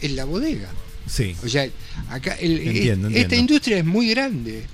[0.00, 0.68] en la bodega.
[1.06, 1.36] Sí.
[1.44, 1.68] O sea,
[2.10, 3.36] acá el- Entiendo, esta entiendo.
[3.52, 4.66] industria es muy grande.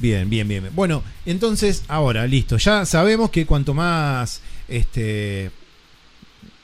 [0.00, 0.68] Bien, bien, bien.
[0.74, 2.56] Bueno, entonces, ahora, listo.
[2.58, 4.40] Ya sabemos que cuanto más.
[4.68, 5.50] Este.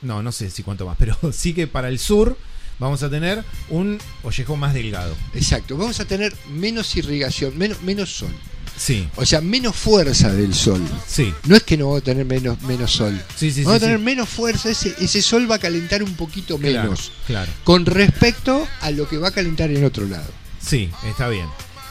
[0.03, 2.37] No, no sé si cuanto más, pero sí que para el sur
[2.81, 5.17] vamos a tener un ollejo más delgado.
[5.35, 8.31] Exacto, vamos a tener menos irrigación, menos, menos sol.
[8.79, 10.81] Sí, O sea, menos fuerza del sol.
[11.07, 11.35] sí.
[11.47, 13.21] No es que no vamos a tener menos, menos sol.
[13.37, 16.15] Sí, sí, vamos sí, a tener menos fuerza, ese, ese sol va a calentar un
[16.15, 17.13] poquito Claro, menos.
[17.27, 17.51] claro.
[17.65, 20.31] Con respecto a lo que va a calentar en otro lado.
[20.65, 21.47] Sí, está bien.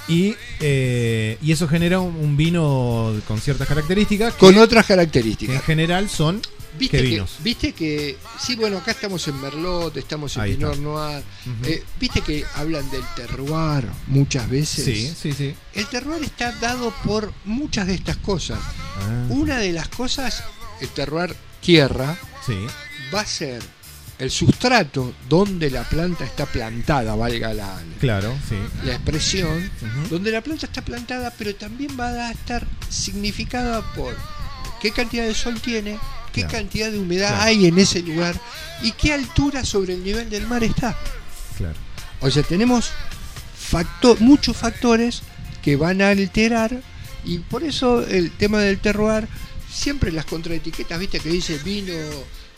[0.08, 4.94] Y, eh, y eso genera un, un vino con ciertas características que, Con otras que
[4.94, 5.64] en características.
[5.66, 6.42] general son
[6.80, 7.32] ¿Viste ¿Qué que, vinos?
[7.40, 10.84] Viste que, sí, bueno, acá estamos en Merlot, estamos en Ahí Pinot está.
[10.84, 11.24] Noir.
[11.66, 14.86] Eh, Viste que hablan del terroir muchas veces.
[14.86, 15.56] Sí, sí, sí.
[15.74, 18.60] El terroir está dado por muchas de estas cosas.
[19.00, 20.44] Ah, Una de las cosas,
[20.80, 22.16] el terroir tierra,
[22.46, 22.54] sí,
[23.14, 23.62] va a ser
[24.20, 28.56] el sustrato donde la planta está plantada, valga la, claro, sí.
[28.84, 29.70] la expresión,
[30.10, 34.16] donde la planta está plantada, pero también va a estar significada por
[34.82, 36.00] qué cantidad de sol tiene,
[36.34, 36.52] qué Claro.
[36.58, 37.44] cantidad de humedad Claro.
[37.44, 38.36] hay en ese lugar
[38.82, 40.96] y qué altura sobre el nivel del mar está.
[41.58, 41.76] Claro.
[42.22, 42.90] O sea, tenemos
[43.56, 45.22] facto- muchos factores
[45.62, 46.82] que van a alterar
[47.24, 49.28] y por eso el tema del terroir,
[49.72, 51.94] siempre las contraetiquetas, viste que dice vino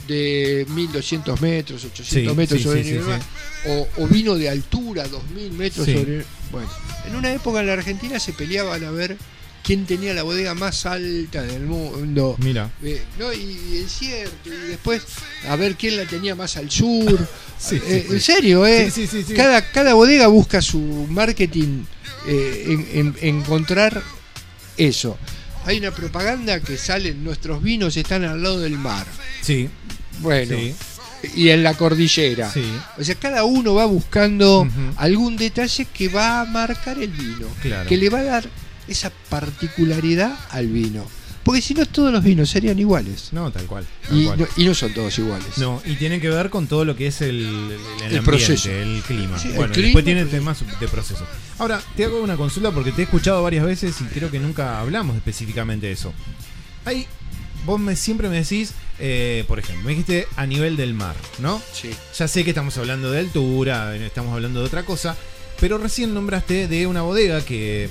[0.09, 3.19] de 1200 metros, 800 Sí, metros sí, sobre sí, el nivel,
[3.67, 6.67] o, o vino de altura, 2000 metros sobre el- Bueno,
[7.07, 9.15] en una época en la Argentina se peleaban a ver
[9.63, 12.35] quién tenía la bodega más alta del mundo.
[12.39, 12.71] Mira.
[12.83, 15.03] Eh, no, y, es cierto, y después
[15.47, 17.27] a ver quién la tenía más al sur.
[17.71, 18.07] Eh.
[18.09, 18.89] En serio, ¿eh?
[19.35, 21.83] Cada, cada bodega busca su marketing
[22.25, 24.01] eh, en, en- encontrar
[24.77, 25.17] eso.
[25.65, 29.05] Hay una propaganda que sale, nuestros vinos están al lado del mar.
[29.41, 29.69] Sí,
[30.19, 30.75] Bueno, sí,
[31.35, 32.49] y en la cordillera.
[32.51, 32.63] sí.
[32.97, 34.67] O sea, cada uno va buscando
[34.97, 37.87] algún detalle que va a marcar el vino, Claro.
[37.87, 38.49] que le va a dar
[38.87, 41.05] esa particularidad al vino.
[41.43, 43.29] Porque si no, todos los vinos serían iguales.
[43.31, 43.85] No, tal cual.
[44.07, 44.39] tal Y cual.
[44.39, 45.57] no, y no son todos iguales.
[45.57, 48.69] No, y tiene que ver con todo lo que es el, el, el ambiente, proceso.
[48.69, 49.39] el clima.
[49.39, 51.25] Sí, el bueno, clima, después tiene temas de proceso.
[51.57, 54.79] Ahora, te hago una consulta porque te he escuchado varias veces y creo que nunca
[54.79, 56.13] hablamos específicamente de eso.
[56.85, 57.07] Hay,
[57.65, 61.61] vos me, siempre me decís, eh, por ejemplo, me dijiste a nivel del mar, ¿no?
[61.73, 61.89] Sí.
[62.17, 65.15] Ya sé que estamos hablando de altura, estamos hablando de otra cosa,
[65.59, 67.89] pero recién nombraste de una bodega que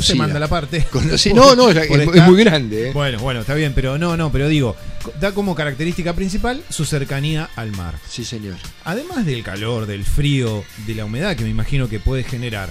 [0.00, 0.86] se manda la parte.
[0.92, 1.88] Conocí- No, no, es,
[2.28, 2.88] muy grande.
[2.88, 2.92] ¿eh?
[2.92, 4.76] Bueno, bueno, está bien, pero no, no, pero digo,
[5.20, 7.94] da como característica principal su cercanía al mar.
[8.08, 8.56] Sí, señor.
[8.84, 12.70] Además del calor, del frío, de la humedad que me imagino que puede generar,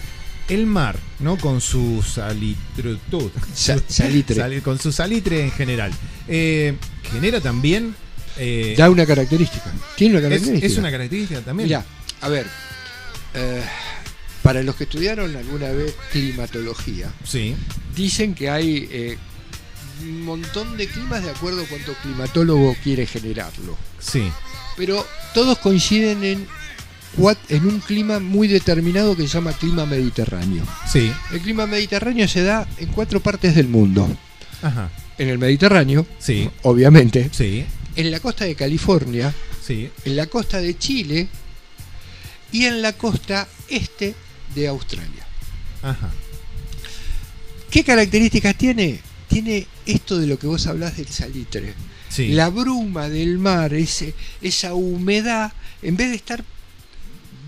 [0.49, 1.37] el mar, ¿no?
[1.37, 3.31] Con su salitritud.
[3.53, 4.35] Salitre.
[4.35, 5.91] Sali- con su salitre en general.
[6.27, 6.75] eh,
[7.11, 7.95] genera también.
[8.37, 9.71] eh, Da una característica.
[9.95, 10.67] Tiene una es, característica.
[10.67, 11.67] es una característica también.
[11.67, 11.85] Mira,
[12.21, 12.47] a ver.
[13.33, 13.61] eh,
[14.43, 17.55] para los que estudiaron alguna vez climatología, Sí,
[17.95, 19.17] dicen que hay eh,
[20.01, 23.77] un montón de climas de acuerdo a cuánto climatólogo quiere generarlo.
[23.99, 24.23] sí,
[24.77, 26.47] Pero todos coinciden en,
[27.65, 30.63] un clima muy determinado que se llama clima mediterráneo.
[30.87, 31.11] sí.
[31.31, 34.09] El clima mediterráneo se da en cuatro partes del mundo.
[34.61, 34.89] Ajá.
[35.17, 37.29] En el Mediterráneo, Sí, obviamente.
[37.31, 37.63] sí,
[37.95, 39.31] En la costa de California,
[39.63, 39.89] sí.
[40.05, 41.27] en la costa de Chile
[42.51, 44.15] y en la costa este
[44.55, 45.25] de Australia.
[45.81, 46.09] Ajá.
[47.69, 48.99] ¿Qué características tiene?
[49.27, 51.73] Tiene esto de lo que vos hablás del salitre.
[52.09, 52.29] Sí.
[52.29, 56.43] La bruma del mar, ese, esa humedad, en vez de estar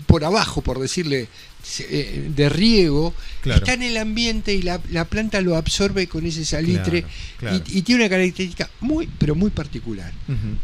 [0.06, 1.28] por abajo, por decirle,
[1.80, 3.58] eh, de riego, Claro.
[3.58, 7.64] está en el ambiente y la, la planta lo absorbe con ese salitre Claro, claro.
[7.68, 10.10] Y, y tiene una característica muy, pero muy particular.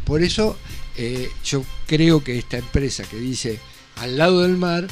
[0.03, 0.57] Por eso
[0.97, 3.59] eh, yo creo que esta empresa que dice
[3.97, 4.87] al lado del mar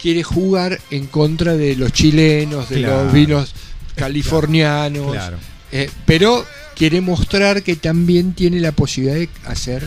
[0.00, 3.04] quiere jugar en contra de los chilenos, de Claro.
[3.04, 3.54] los vinos
[3.96, 5.36] californianos, Claro.
[5.72, 6.44] eh, pero
[6.74, 9.86] quiere mostrar que también tiene la posibilidad de hacer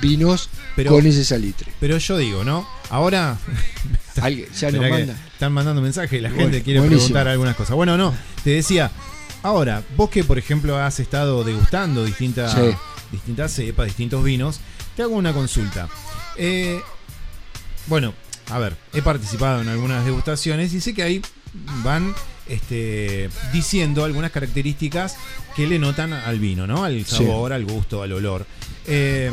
[0.00, 1.72] vinos Pero- con ese salitre.
[1.80, 2.66] Pero yo digo, ¿no?
[2.88, 3.38] Ahora
[4.20, 5.14] Alguien ya nos manda.
[5.32, 7.06] Están mandando mensajes y la Bueno, gente quiere buenísimo.
[7.08, 7.76] preguntar algunas cosas.
[7.76, 8.90] Bueno, no, te decía,
[9.42, 12.76] ahora, vos que por ejemplo has estado degustando distintas, Sí.
[13.12, 14.60] distintas cepas, distintos vinos,
[14.96, 15.88] te hago una consulta.
[16.36, 16.80] Eh,
[17.86, 18.12] bueno,
[18.50, 21.22] a ver, he participado en algunas degustaciones y sé que ahí
[21.84, 22.14] van
[22.48, 25.16] este, diciendo algunas características
[25.56, 26.84] que le notan al vino, ¿no?
[26.84, 27.16] Al Sí.
[27.16, 28.44] sabor, al gusto, al olor.
[28.86, 29.30] Eh,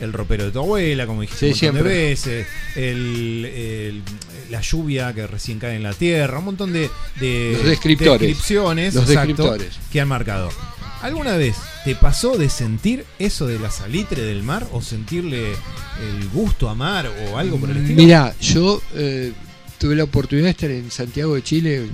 [0.00, 2.42] el ropero de tu abuela, como dijiste Sí, un montón de siempre.
[2.42, 4.02] veces, el- el-
[4.50, 6.90] la lluvia que recién cae en la tierra, un montón de,
[7.20, 8.20] de Los descriptores.
[8.20, 9.78] descripciones Los exacto, descriptores.
[9.92, 10.50] que han marcado.
[11.04, 16.28] ¿Alguna vez te pasó de sentir eso de la salitre del mar o sentirle el
[16.32, 18.02] gusto a mar o algo por el estilo?
[18.02, 19.32] Mira, yo eh,
[19.78, 21.86] tuve la oportunidad de estar en Santiago de Chile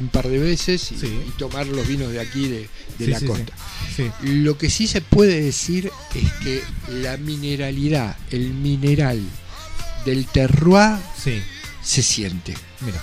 [0.00, 1.06] un par de veces y, Sí.
[1.28, 2.68] y tomar los vinos de aquí de,
[2.98, 3.52] de Sí, la sí, costa.
[4.22, 6.62] Lo que sí se puede decir es que
[7.00, 9.20] la mineralidad, el mineral
[10.04, 10.98] del terroir
[11.82, 12.54] se siente.
[12.80, 13.00] mira.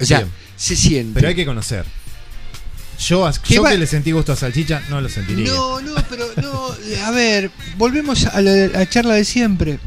[0.00, 0.30] O sea, Bien.
[0.56, 1.12] se siente.
[1.14, 1.84] Pero hay que conocer.
[2.98, 5.46] Yo, a- ¿Qué yo va- que le sentí gusto a salchicha, no lo sentiría.
[5.52, 6.70] No, no, pero no.
[7.04, 9.78] A ver, volvemos a la, a charla de siempre.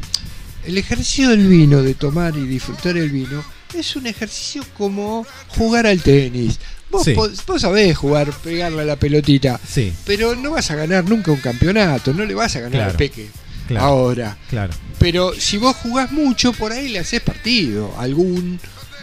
[0.64, 3.42] El ejercicio del vino, de tomar y disfrutar el vino,
[3.74, 6.58] es un ejercicio como jugar al tenis.
[6.90, 7.14] Vos, Sí.
[7.14, 11.38] vos sabés jugar, pegarle a la pelotita, Sí, pero no vas a ganar nunca un
[11.38, 12.90] campeonato, no le vas a ganar Claro.
[12.90, 13.28] al Peque
[13.68, 13.86] claro.
[13.86, 14.36] ahora.
[14.50, 14.72] Claro.
[14.98, 18.58] Pero si vos jugás mucho, por ahí le haces partido algún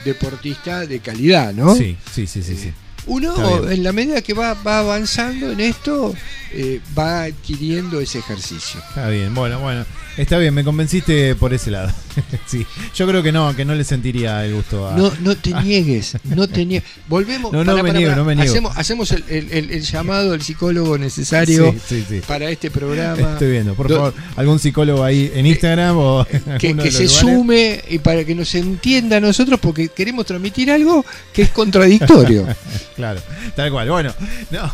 [0.05, 1.75] deportista de calidad, ¿no?
[1.75, 2.71] Sí, sí, sí, sí, sí.
[3.07, 6.13] Uno, en la medida que va, va avanzando en esto,
[6.53, 8.81] eh, va adquiriendo ese ejercicio.
[8.89, 9.85] Está bien, bueno, bueno.
[10.17, 11.91] Está bien, me convenciste por ese lado.
[12.47, 12.65] sí.
[12.95, 14.95] Yo creo que no, que no le sentiría el gusto a.
[14.97, 16.89] No, no te niegues, no te niegues.
[17.07, 17.51] Volvemos.
[17.53, 18.49] No, no me niego, no me niego.
[18.51, 22.21] Hacemos, hacemos el, el- el- el llamado al psicólogo necesario Sí, sí, sí.
[22.27, 23.33] para este programa.
[23.33, 27.11] Estoy viendo, por Do- favor, algún psicólogo ahí en Instagram o en Que, se lugares.
[27.11, 32.47] sume y para que nos entienda a nosotros porque queremos transmitir algo que es contradictorio.
[32.97, 33.21] Claro,
[33.55, 33.87] tal cual.
[33.91, 34.11] Bueno,
[34.49, 34.71] no,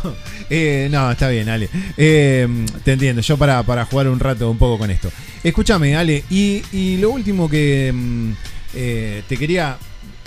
[0.48, 1.68] eh, no, está bien, Ale.
[1.98, 2.48] Eh,
[2.82, 5.10] te entiendo, yo para, para jugar un rato un poco con esto.
[5.44, 8.32] Escúchame, Ale, y, y lo último que mm,
[8.74, 9.78] eh, te quería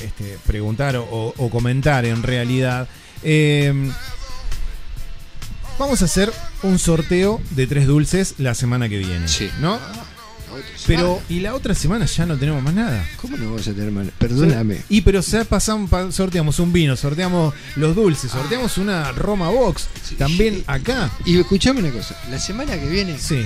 [0.01, 2.87] este, preguntar o, o comentar en realidad.
[3.23, 3.73] eh,
[5.79, 6.31] vamos a hacer
[6.63, 9.27] un sorteo de tres dulces la semana que viene.
[9.27, 9.49] Sí.
[9.59, 9.79] ¿No?
[10.87, 13.05] Pero, y la otra semana ya no tenemos más nada.
[13.21, 14.11] ¿Cómo no vamos a tener mal?
[14.17, 14.81] Perdóname.
[14.89, 19.87] Y pero ya pasamos, pa- sorteamos un vino, sorteamos los dulces, sorteamos una Roma Box
[20.17, 21.11] también acá.
[21.25, 23.45] Y escuchame una cosa, la semana que viene Sí,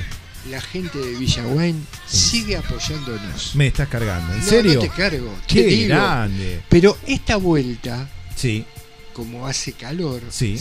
[0.49, 3.55] la gente de Villahuén sigue apoyándonos.
[3.55, 4.33] me estás cargando.
[4.33, 4.73] ¿En No, serio?
[4.75, 5.33] No te cargo.
[5.47, 5.87] te Qué digo.
[5.89, 6.61] grande.
[6.69, 8.65] Pero esta vuelta, Sí,
[9.13, 10.57] como hace calor, Sí.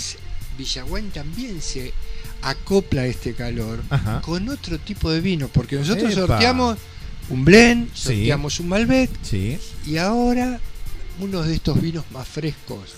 [0.59, 1.93] Villahuén también se
[2.43, 4.21] acopla a este calor Ajá.
[4.21, 6.27] con otro tipo de vino, porque nosotros Epa.
[6.27, 6.79] sorteamos
[7.31, 8.03] un blend, Sí.
[8.03, 9.57] sorteamos un Malbec sí.
[9.87, 10.61] y ahora
[11.21, 12.91] uno de estos vinos más frescos,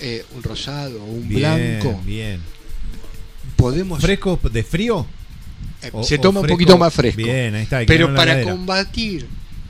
[0.00, 2.40] eh, un rosado, un Bien, blanco, bien.
[3.56, 5.06] podemos ¿Fresco de frío?
[5.86, 7.22] Eh, O- se toma un poquito más fresco.
[7.22, 7.80] Bien, ahí está.
[7.86, 9.26] Pero para combatir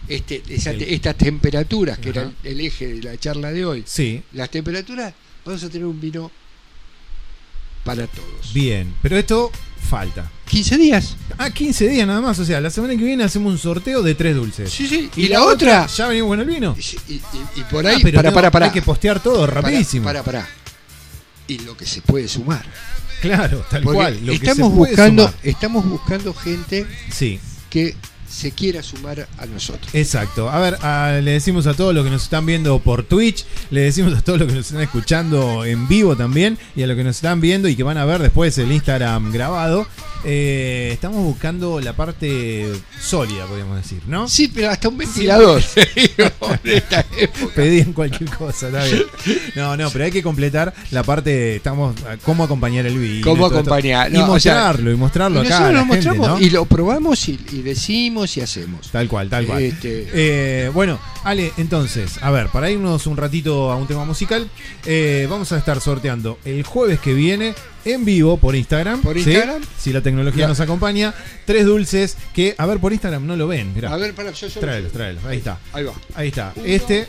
[0.08, 2.20] este, esa- El- estas temperaturas, que Ajá.
[2.20, 5.12] era el, el eje de la charla de hoy, Sí, las temperaturas,
[5.44, 6.30] vamos a tener un vino
[7.84, 8.52] para todos.
[8.52, 8.94] bien.
[9.02, 9.50] Pero esto
[9.88, 10.30] falta.
[10.48, 11.16] 15 días.
[11.38, 12.38] Ah, 15 días nada más.
[12.38, 14.70] O sea, la semana que viene hacemos un sorteo de tres dulces.
[14.72, 15.08] Sí, sí.
[15.16, 15.86] Y, la, otra.
[15.86, 16.76] ¿Ya venimos con el vino?
[16.78, 17.20] Y, y-
[17.56, 18.66] y por ahí, Ah, pero para, para, para.
[18.66, 20.04] Hay que postear todo rapidísimo.
[20.04, 20.48] Para, para.
[21.48, 22.64] Y lo que se puede sumar.
[23.20, 24.18] Claro, tal Porque cual.
[24.26, 25.40] Lo que estamos se puede buscando, sumar.
[25.42, 27.40] estamos buscando gente Sí,
[27.70, 27.94] que
[28.28, 29.88] se quiera sumar a nosotros.
[29.94, 30.48] exacto.
[30.50, 33.82] A ver, a- le decimos a todos los que nos están viendo por Twitch, le
[33.82, 37.04] decimos a todos los que nos están escuchando en vivo también y a los que
[37.04, 39.86] nos están viendo y que van a ver después el Instagram grabado.
[40.24, 42.66] eh, estamos buscando la parte
[43.00, 44.26] sólida, podríamos decir, ¿no?
[44.28, 45.62] Sí, pero hasta un ventilador.
[47.54, 49.04] Pedían cualquier cosa, está bien.
[49.54, 53.24] No, no, pero hay que completar la parte, estamos, cómo acompañar el vino.
[53.24, 55.68] Cómo acompañar, y no, o sea, mostrarlo, y mostrarlo acá.
[55.68, 58.90] a la lo gente, y lo probamos y, y decimos y hacemos.
[58.90, 59.62] Tal cual, tal cual.
[59.62, 64.48] Este- Eh, bueno, Ale, entonces, a ver, para irnos un ratito a un tema musical,
[64.86, 67.54] eh, vamos a estar sorteando el jueves que viene
[67.84, 69.02] en vivo por Instagram.
[69.02, 69.30] Por ¿sí?
[69.30, 69.62] Instagram.
[69.78, 71.14] Si la tecnología nos acompaña,
[71.44, 73.74] tres dulces que, a ver, por Instagram no lo ven.
[73.74, 75.24] Mirá, A ver, para, yo, yo tráelos, tráelos.
[75.24, 75.58] Ahí está.
[75.72, 75.92] Ahí va.
[76.14, 76.52] Ahí está.
[76.64, 77.08] Este,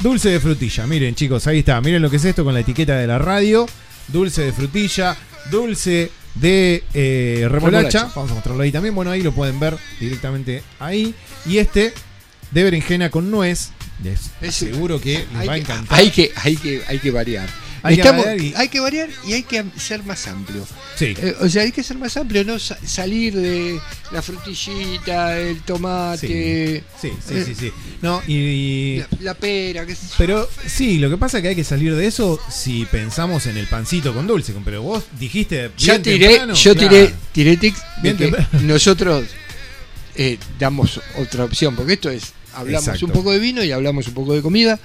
[0.00, 0.86] dulce de frutilla.
[0.86, 1.80] Miren, chicos, ahí está.
[1.80, 3.66] Miren lo que es esto con la etiqueta de la radio.
[4.08, 5.16] Dulce de frutilla,
[5.50, 7.98] dulce de eh, remolacha.
[8.00, 8.12] Remolacha.
[8.14, 8.94] Vamos a mostrarlo ahí también.
[8.94, 11.14] Bueno, ahí lo pueden ver directamente ahí.
[11.46, 11.92] Y este
[12.50, 13.70] de berenjena con nuez.
[14.02, 15.98] Les Es- seguro que les hay va a que- encantar.
[15.98, 17.48] Hay que, hay que, hay que variar.
[17.86, 20.66] Hay que variar y- hay que variar y hay que ser más amplio.
[20.96, 21.14] Sí.
[21.16, 23.80] Eh, o sea, hay que ser más amplio, no Sa- salir de
[24.12, 27.72] la frutillita, el tomate, Sí, sí, eh, sí, sí.
[28.02, 30.14] No, y- y la, la pera, qué sé yo.
[30.18, 33.56] Pero sí, lo que pasa es que hay que salir de eso si pensamos en
[33.56, 34.54] el pancito con dulce.
[34.64, 35.70] Pero vos dijiste.
[35.78, 36.88] Yo tiré, temprano, yo claro.
[36.88, 38.32] tiré, tiré tics de que
[38.62, 39.24] nosotros
[40.14, 43.06] eh, damos otra opción, porque esto es, hablamos Exacto.
[43.06, 44.78] un poco de vino y hablamos un poco de comida,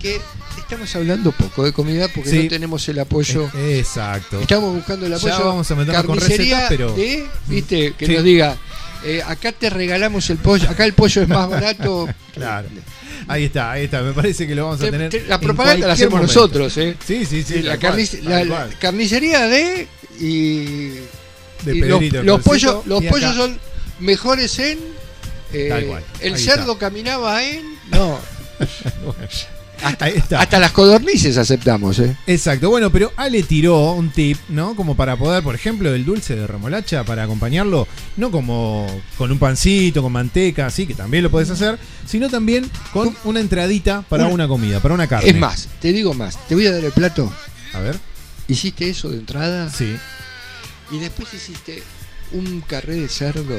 [0.00, 0.20] que
[0.58, 2.42] estamos hablando poco de comida porque Sí.
[2.44, 3.50] no tenemos el apoyo.
[3.54, 4.40] Eh, Exacto.
[4.40, 5.44] Estamos buscando el Ya apoyo.
[5.46, 8.12] vamos a meternos con recetas, pero- de, viste, que Sí.
[8.14, 8.56] nos diga,
[9.04, 12.08] eh, acá te regalamos el pollo, acá el pollo es más barato.
[12.38, 12.68] Claro.
[13.26, 14.00] Ahí está, ahí está.
[14.02, 15.10] Me parece que lo vamos a Te- tener.
[15.10, 16.32] te- la propaganda la hacemos momento.
[16.32, 16.96] nosotros, ¿eh?
[17.04, 17.62] Sí, sí, sí.
[17.62, 19.88] la, cual, tal la- carnicería de
[20.20, 20.90] y,
[21.64, 23.58] De y los, Pedrito los Colcito, pollos, los pollos son
[23.98, 24.78] mejores en
[25.52, 26.86] eh, Tal cual, el cerdo está.
[26.86, 28.20] caminaba en no
[29.82, 30.40] hasta, Ahí está.
[30.40, 32.16] hasta las codornices aceptamos, ¿eh?
[32.26, 34.74] Exacto, bueno, pero Ale tiró un tip, ¿no?
[34.76, 39.38] Como para poder, por ejemplo, el dulce de remolacha, para acompañarlo, no como con un
[39.38, 44.24] pancito, con manteca, así, que también lo puedes hacer, sino también con una entradita para
[44.24, 45.30] Una- una comida, para una carne.
[45.30, 47.32] Es más, te digo más, te voy a dar el plato.
[47.74, 47.98] A ver,
[48.48, 49.94] Hiciste eso de entrada sí,
[50.90, 51.82] y después hiciste
[52.32, 53.58] un carré de cerdo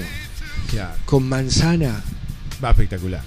[0.73, 2.03] ya, con manzana
[2.63, 3.21] va espectacular.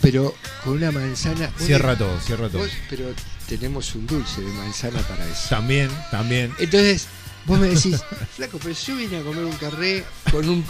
[0.00, 0.34] Pero
[0.64, 1.50] con una manzana.
[1.58, 2.62] Cierra todo, cierra todo.
[2.62, 3.12] Vos- pero
[3.48, 5.48] tenemos un dulce de manzana para eso.
[5.48, 6.52] También, también.
[6.58, 7.06] Entonces,
[7.46, 7.96] vos me decís,
[8.36, 10.64] flaco, pero yo vine a comer un carré con un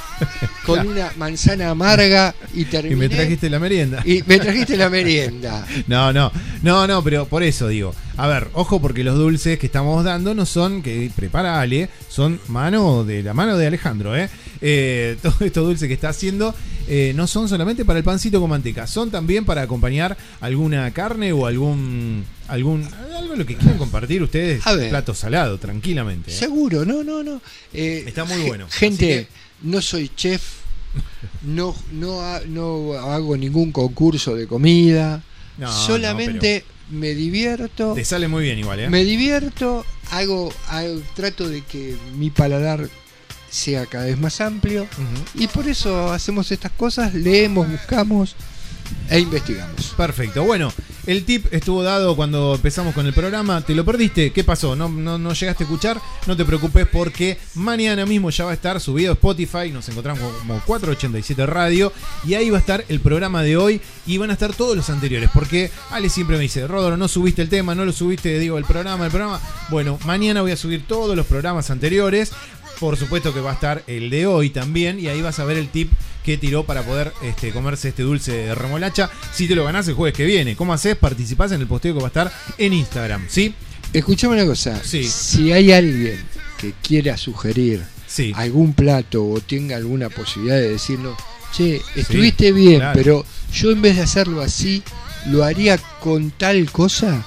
[0.64, 2.94] con una manzana amarga y terminé.
[2.94, 4.02] Y me trajiste la merienda.
[4.04, 5.66] y me trajiste la merienda.
[5.86, 7.94] No, no, no, no, pero por eso digo.
[8.20, 12.38] A ver, ojo porque los dulces que estamos dando no son que prepara Ale, son
[12.48, 14.28] mano de la mano de Alejandro, ¿eh?
[14.60, 16.54] Eh, Todos estos dulces que está haciendo
[16.86, 21.32] eh, no son solamente para el pancito con manteca, son también para acompañar alguna carne
[21.32, 24.90] o algún algún algo lo que quieran compartir ustedes, A ver.
[24.90, 26.30] plato salado, tranquilamente.
[26.30, 26.34] ¿eh?
[26.34, 27.40] Seguro, no, no, no.
[27.72, 28.66] Está muy bueno.
[28.68, 29.28] Gente,
[29.62, 30.42] no soy chef,
[31.40, 35.22] no, no, no hago ningún concurso de comida.
[35.56, 37.95] No, no, solamente me divierto.
[37.95, 38.91] Te sale muy bien igual, ¿eh?
[38.91, 42.88] Me divierto, hago, hago- trato de que mi paladar
[43.51, 44.86] sea cada vez más amplio
[45.34, 48.36] y por eso hacemos estas cosas, leemos, buscamos
[49.09, 49.95] e investigamos.
[49.97, 50.45] Perfecto.
[50.45, 50.72] Bueno,
[51.07, 53.61] el tip estuvo dado cuando empezamos con el programa.
[53.62, 54.32] ¿Te lo perdiste?
[54.32, 54.76] ¿Qué pasó?
[54.76, 56.01] ¿No, no, no llegaste a escuchar?
[56.26, 59.70] No te preocupes porque mañana mismo ya va a estar subido a Spotify.
[59.72, 61.92] Nos encontramos como 487 Radio.
[62.24, 63.80] Y ahí va a estar el programa de hoy.
[64.07, 65.30] Y van a estar todos los anteriores.
[65.32, 68.64] Porque Ale siempre me dice, Rodro, no subiste el tema, no lo subiste, digo, el
[68.64, 69.40] programa, el programa.
[69.68, 72.32] Bueno, mañana voy a subir todos los programas anteriores.
[72.80, 74.98] Por supuesto que va a estar el de hoy también.
[74.98, 75.92] Y ahí vas a ver el tip
[76.24, 79.10] que tiró para poder este, comerse este dulce de remolacha.
[79.34, 80.56] Si te lo ganás el jueves que viene.
[80.56, 80.96] ¿Cómo haces?
[80.96, 83.26] Participás en el posteo que va a estar en Instagram.
[83.28, 83.54] ¿Sí?
[83.92, 85.04] Escuchame una cosa, Sí.
[85.04, 86.18] si hay alguien
[86.58, 88.32] que quiera sugerir Sí.
[88.36, 91.16] algún plato o tenga alguna posibilidad de decirnos,
[91.52, 92.92] che, estuviste bien, claro.
[92.94, 94.82] pero yo en vez de hacerlo así,
[95.26, 97.24] lo haría con tal cosa.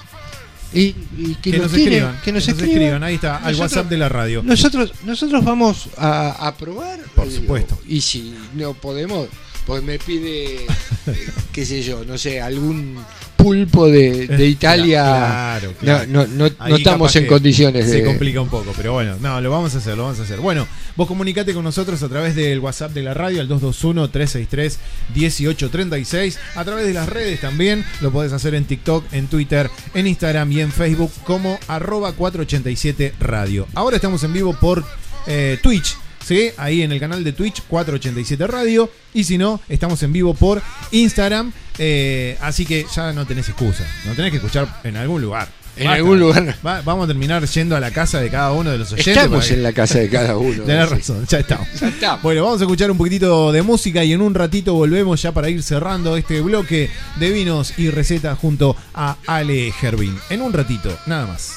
[0.74, 2.19] Y, y que, Que nos escriban.
[2.24, 3.03] que nos escriban.
[3.03, 4.41] Ahí está, al Nosotros- WhatsApp de la radio.
[4.43, 6.99] Nosotros, nosotros vamos a, a probar.
[7.15, 7.80] Por supuesto.
[7.88, 9.28] Y si no podemos,
[9.67, 10.55] pues me pide,
[11.07, 12.97] eh, qué sé yo, no sé, algún
[13.43, 15.03] pulpo de, de Italia.
[15.03, 16.05] Claro, claro.
[16.07, 18.05] No, no, no, no Ahí estamos en condiciones Se de.
[18.05, 20.39] complica un poco, pero bueno, no, lo vamos a hacer, lo vamos a hacer.
[20.39, 20.65] Bueno,
[20.95, 26.87] vos comunicate con nosotros a través del WhatsApp de la radio, al 221-363-1836, a través
[26.87, 30.71] de las redes también, lo podés hacer en TikTok, en Twitter, en Instagram y en
[30.71, 33.67] Facebook como arroba 487 radio.
[33.73, 34.83] Ahora estamos en vivo por
[35.27, 35.97] eh, Twitch.
[36.26, 36.49] ¿Sí?
[36.57, 38.89] Ahí en el canal de Twitch 487 Radio.
[39.13, 40.61] Y si no, estamos en vivo por
[40.91, 41.51] Instagram.
[41.78, 43.84] eh, así que ya no tenés excusa.
[44.05, 45.47] No tenés que escuchar en algún lugar.
[45.76, 46.55] En algún lugar.
[46.63, 49.17] Va- vamos a terminar yendo a la casa de cada uno de los oyentes.
[49.17, 50.61] Estamos en la casa de cada uno.
[50.67, 50.95] Tenés Sí.
[50.95, 51.67] razón, ya estamos.
[51.80, 52.21] Ya estamos.
[52.21, 55.49] Bueno, vamos a escuchar un poquitito de música y en un ratito volvemos ya para
[55.49, 60.15] ir cerrando este bloque de vinos y recetas junto a Ale Gervin.
[60.30, 61.53] En un ratito, nada más.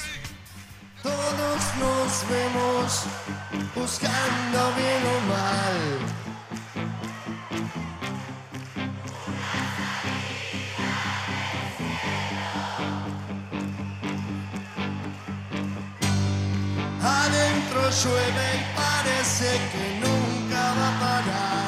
[1.02, 1.14] Todos
[1.78, 3.02] nos vemos
[3.86, 5.78] buscando bien o mal.
[17.00, 21.65] Adentro llueve y parece que nunca va a parar.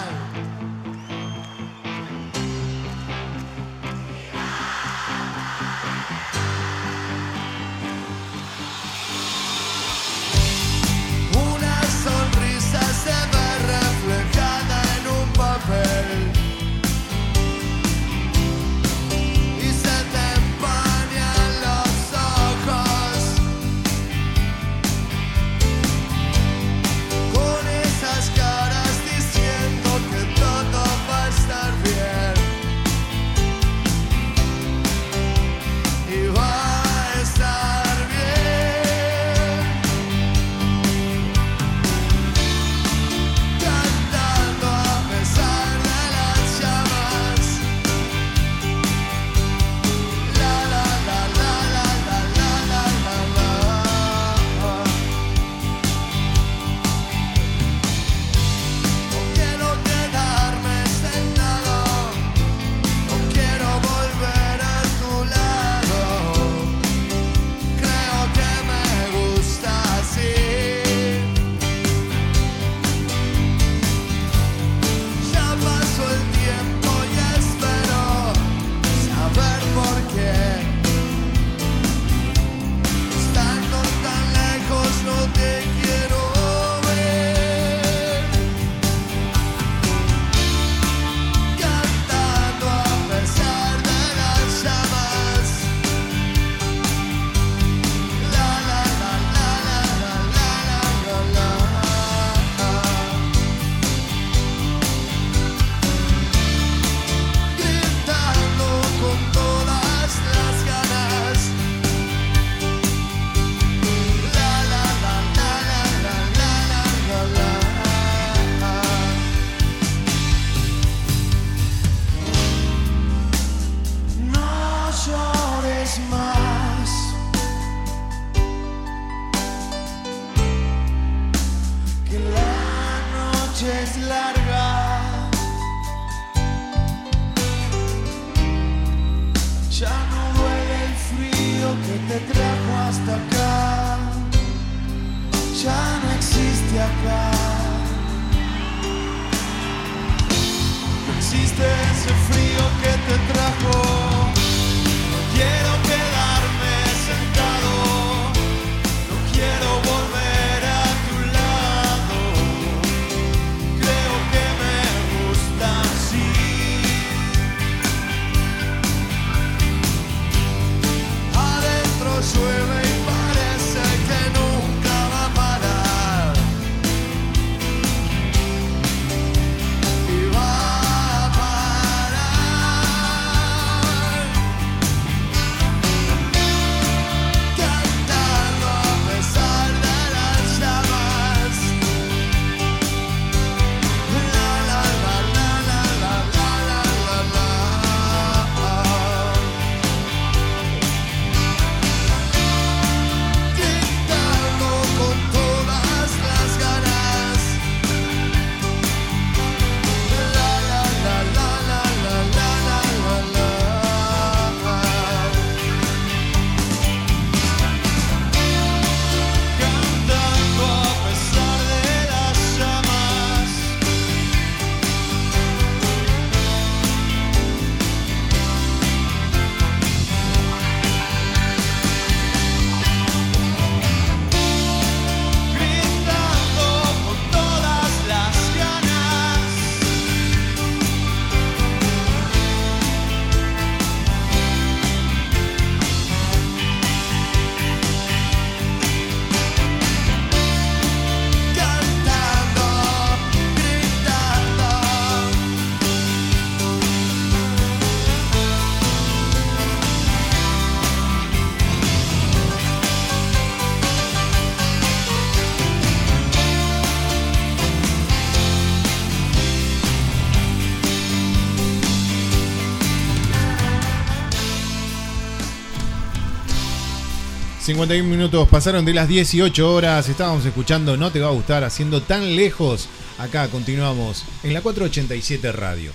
[277.69, 280.09] 51 minutos pasaron de las 18 horas.
[280.09, 282.89] Estábamos escuchando No Te Va a Gustar, haciendo tan lejos.
[283.19, 285.93] Acá continuamos en la 487 Radio.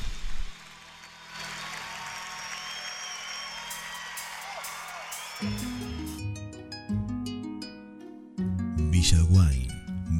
[8.91, 9.73] Villa Wine,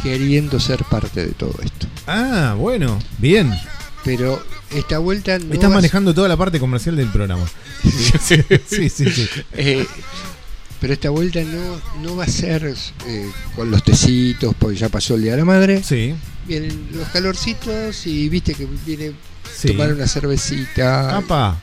[0.03, 1.87] queriendo ser parte de todo esto.
[2.07, 3.53] Ah, bueno, bien.
[4.03, 7.45] Pero esta vuelta no Estás manejando toda la parte comercial del programa.
[7.83, 8.41] sí,
[8.89, 9.29] sí, sí.
[9.53, 9.85] Eh,
[10.81, 12.73] pero esta vuelta no, no va a ser
[13.07, 15.81] eh, con los tecitos, porque ya pasó el Día de la Madre.
[15.83, 16.13] Sí.
[16.47, 19.13] Vienen los calorcitos y viste que viene
[19.55, 19.67] Sí.
[19.67, 21.61] tomar una cervecita Apa.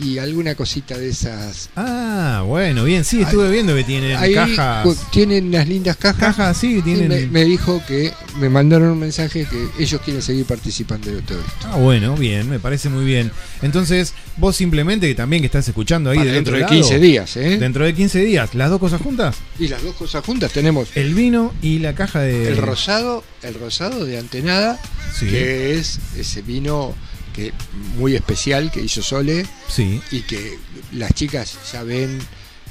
[0.00, 1.68] Y alguna cosita de esas.
[1.76, 4.86] Ah, bueno, bien, sí, estuve viendo que tienen Ahí cajas.
[5.10, 6.34] tienen unas lindas cajas.
[6.36, 7.08] Cajas, sí, tienen.
[7.08, 11.38] me, me dijo que me mandaron un mensaje que ellos quieren seguir participando de todo
[11.40, 11.66] esto.
[11.70, 13.30] Ah, bueno, bien, me parece muy bien.
[13.60, 17.36] Entonces, vos simplemente que también que estás escuchando ahí Para dentro de lado, 15 días,
[17.36, 17.58] ¿eh?
[17.58, 19.36] Dentro de 15 días, las dos cosas juntas.
[19.58, 22.48] Y las dos cosas juntas tenemos El vino y la caja de.
[22.48, 24.80] el rosado, el rosado de Antenada,
[25.14, 25.26] Sí.
[25.26, 26.94] que es ese vino
[27.32, 27.52] que
[27.96, 30.58] muy especial que hizo Sole Sí, y que
[30.92, 32.18] las chicas ya ven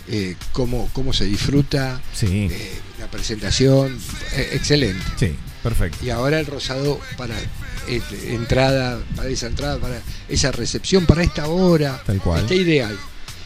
[0.07, 3.97] eh, cómo, cómo se disfruta, sí, eh, la presentación,
[4.34, 5.03] eh, excelente.
[5.18, 6.03] sí, perfecto.
[6.03, 7.36] Y ahora el rosado para
[7.88, 12.41] eh, entrada, para esa entrada, para esa recepción, para esta hora, Tal cual.
[12.41, 12.97] está ideal.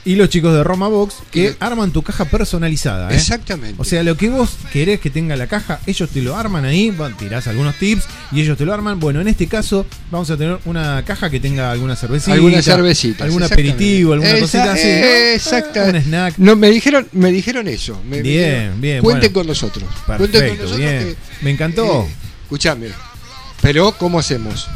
[0.07, 3.09] Y los chicos de Roma Box que arman tu caja personalizada.
[3.11, 3.15] ¿eh?
[3.15, 3.75] Exactamente.
[3.81, 6.91] O sea, lo que vos querés que tenga la caja, ellos te lo arman ahí,
[6.91, 8.99] bueno, tirás algunos tips y ellos te lo arman.
[8.99, 13.23] Bueno, en este caso vamos a tener una caja que tenga alguna cervecita, alguna cervecita.
[13.23, 14.83] algún aperitivo, alguna cosita así.
[14.87, 15.05] ¿no?
[15.33, 15.83] Exacto.
[15.83, 16.35] Un snack.
[16.37, 17.99] No, me dijeron, me dijeron eso.
[18.07, 19.39] Me- Bien, bien, Cuenten bueno.
[19.39, 19.89] con nosotros.
[20.05, 20.77] Cuenten con Perfecto, nosotros.
[20.87, 20.99] bien.
[20.99, 22.03] que- Me encantó.
[22.03, 22.89] eh, escuchame.
[23.59, 24.67] Pero, ¿cómo hacemos?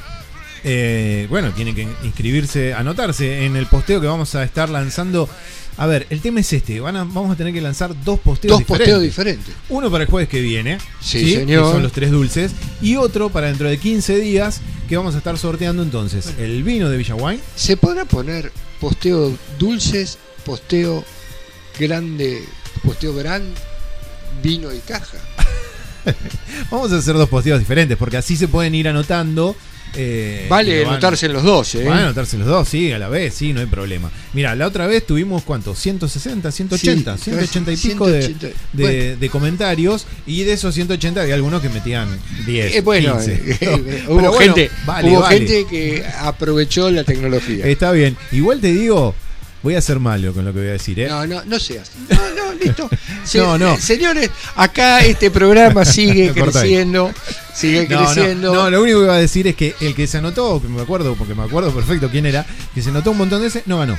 [0.64, 5.30] Eh, bueno, tienen que inscribirse, anotarse en el posteo que vamos a estar lanzando.
[5.78, 6.80] A ver, el tema es este.
[6.82, 8.86] Van a- vamos a tener que lanzar dos posteos Dos diferentes.
[8.96, 9.56] posteos diferentes.
[9.70, 10.78] Uno para el jueves que viene.
[11.02, 11.66] Sí, señor.
[11.66, 12.52] Que son los tres dulces.
[12.82, 16.90] Y otro para dentro de 15 días que vamos a estar sorteando entonces el vino
[16.90, 17.40] de Villaguay.
[17.56, 18.52] ¿Se podrá poner
[18.82, 21.06] posteo dulces, posteo
[21.80, 22.44] grande,
[22.84, 23.44] posteo gran,
[24.44, 25.18] vino y caja?
[26.72, 29.56] Vamos a hacer dos posteos diferentes porque así se pueden ir anotando.
[29.96, 31.84] Eh, Vale van- anotarse en los dos, ¿eh?
[31.84, 34.10] Van a anotarse los dos, sí, a la vez, sí, no hay problema.
[34.34, 35.76] Mira, la otra vez tuvimos, ¿cuánto?
[35.76, 38.60] 160, 180, Sí, 180 y pico de, 180.
[38.74, 39.20] de- Bueno.
[39.20, 40.06] de comentarios.
[40.28, 42.08] Y de esos 180 había algunos que metían
[42.46, 42.76] 10.
[42.76, 43.34] Eh, bueno, 15.
[43.34, 45.38] eh, No, eh, hubo, bueno, gente, vale, hubo vale.
[45.38, 47.66] gente que aprovechó la tecnología.
[47.66, 48.16] Está bien.
[48.32, 49.16] Igual te digo,
[49.64, 51.08] voy a ser malo con lo que voy a decir, ¿eh?
[51.10, 51.92] No, no, no seas.
[52.10, 52.90] No, no, listo.
[53.24, 53.74] Se- No, no.
[53.76, 57.12] eh, Señores, acá este programa sigue creciendo,
[57.54, 58.54] sigue No, creciendo.
[58.54, 60.82] no, lo único que iba a decir es que el que se anotó, que me
[60.82, 63.78] acuerdo, porque me acuerdo perfecto quién era, que se anotó un montón de veces, no
[63.80, 63.98] ganó.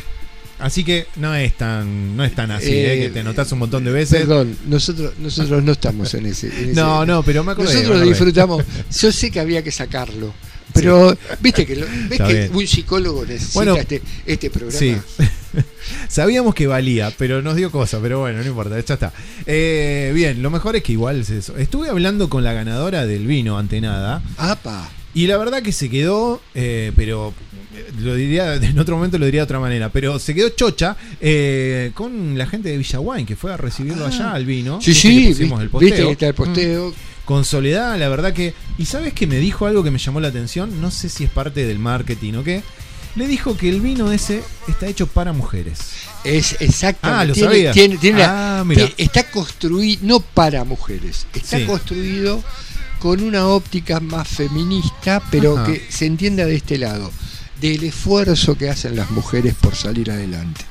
[0.58, 3.00] Así que no es tan, no es tan así, Eh, ¿eh?
[3.04, 4.20] que te anotás un montón de veces.
[4.20, 6.48] Perdón, nosotros, nosotros no estamos en ese.
[6.48, 8.04] en ese- No, no, pero me me Nosotros acordé.
[8.06, 8.62] disfrutamos.
[9.00, 10.34] Yo sé que había que sacarlo.
[10.72, 14.78] Pero, viste que, lo- ves que un psicólogo necesita Bueno, este, este programa.
[14.78, 14.96] Sí.
[16.08, 19.12] Sabíamos que valía, pero nos dio cosa, pero bueno, no importa, ya está.
[19.46, 21.56] Eh, bien, lo mejor es que igual es eso.
[21.56, 24.22] Estuve hablando con la ganadora del vino ante nada.
[24.36, 24.90] Apa.
[25.12, 27.34] Y la verdad que se quedó, eh, pero
[27.74, 30.96] eh, lo diría, en otro momento lo diría de otra manera, pero se quedó chocha
[31.20, 34.76] eh, con la gente de Villaguay, que fue a recibirlo allá al vino.
[34.76, 34.82] Ah.
[34.82, 36.10] Sí, sí, pusimos el viste posteo.
[36.12, 36.88] está el posteo.
[36.90, 37.09] Mm.
[37.31, 38.55] Con Soledad, la verdad que.
[38.76, 40.81] ¿Y sabes que me dijo algo que me llamó la atención?
[40.81, 42.64] No sé si es parte del marketing o qué.
[43.14, 45.78] Le dijo que el vino ese está hecho para mujeres.
[46.24, 47.22] Es exactamente.
[47.22, 47.72] Ah, lo tiene, sabía.
[47.72, 48.89] tiene- tiene la- Ah, mira.
[48.99, 51.66] está construido no para mujeres, está Sí.
[51.66, 52.43] construido
[52.99, 55.66] con una óptica más feminista, pero Ajá.
[55.66, 57.12] que se entienda de este lado,
[57.61, 60.62] del esfuerzo que hacen las mujeres por salir adelante.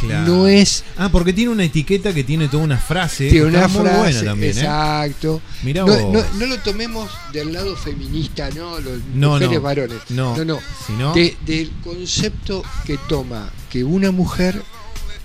[0.00, 0.26] Claro.
[0.32, 3.28] No es Ah, porque tiene una etiqueta que tiene toda una frase.
[3.30, 4.60] tiene una muy frase, buena también, ¿eh?
[4.60, 5.40] exacto.
[5.64, 6.12] Mirá no, vos.
[6.12, 9.98] no- no lo tomemos del lado feminista, no, los No, mujeres varones.
[10.10, 10.36] No.
[10.36, 10.58] no, no.
[10.86, 14.62] Sino- De- del concepto que toma que una mujer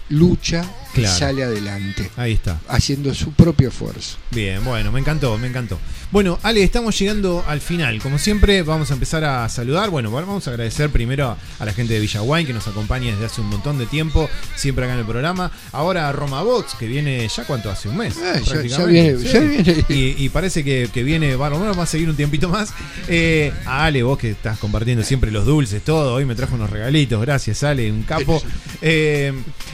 [0.10, 0.64] lucha
[0.94, 1.18] Claro.
[1.18, 2.60] sale adelante, Ahí está.
[2.68, 4.18] haciendo su propio esfuerzo.
[4.32, 5.80] Bien, bueno, me encantó, me encantó.
[6.12, 8.00] Bueno, Ale, estamos llegando al final.
[8.00, 9.90] Como siempre, vamos a empezar a saludar.
[9.90, 13.42] Bueno, vamos a agradecer primero a, la gente de Villaguay que nos acompaña desde hace
[13.42, 15.52] un montón de tiempo, siempre acá en el programa.
[15.72, 18.16] Ahora a Roma Box, que viene ya cuánto hace un mes.
[18.24, 19.86] Ah, ya- viene- ya viene.
[19.90, 22.74] Y, y parece que, que viene, bueno, va a seguir un tiempito más.
[23.08, 26.14] Eh, a Ale, vos que estás compartiendo siempre los dulces, todo.
[26.14, 28.42] Hoy me trajo unos regalitos, gracias, Ale, un capo.
[28.84, 29.34] Eh,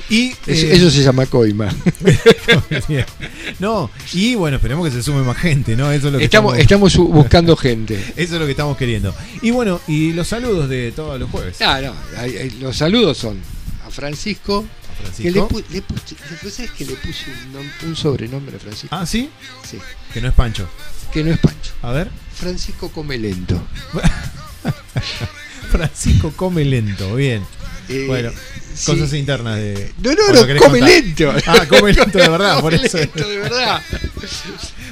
[0.09, 1.69] y eh, eso se llama coima.
[3.59, 5.91] No, y bueno, esperemos que se sume más gente, ¿no?
[5.91, 7.95] Eso es lo que Estamos, estamos bu- buscando gente.
[8.15, 9.13] Eso es lo que estamos queriendo.
[9.41, 11.61] Y bueno, y los saludos de todos los jueves.
[11.61, 13.37] Ah, no, hay- los saludos son
[13.85, 14.65] a Francisco,
[15.17, 17.25] que le, pu- le puse, ¿vos sabés que le puse
[17.85, 18.95] un sobrenombre a Francisco?
[18.95, 19.29] Ah, ¿sí?
[19.69, 19.77] Sí,
[20.13, 20.69] Que no es Pancho.
[21.11, 21.71] que no es Pancho.
[21.81, 22.09] A ver.
[22.33, 23.61] Francisco come lento.
[25.71, 27.43] Francisco come lento, bien.
[27.89, 28.31] Eh, Bueno,
[28.75, 28.85] sí.
[28.85, 29.91] cosas internas de.
[30.01, 31.33] No, ¿O no, no, come lento.
[31.47, 32.97] Ah, come lento de verdad, por eso.
[32.97, 33.81] lento de verdad.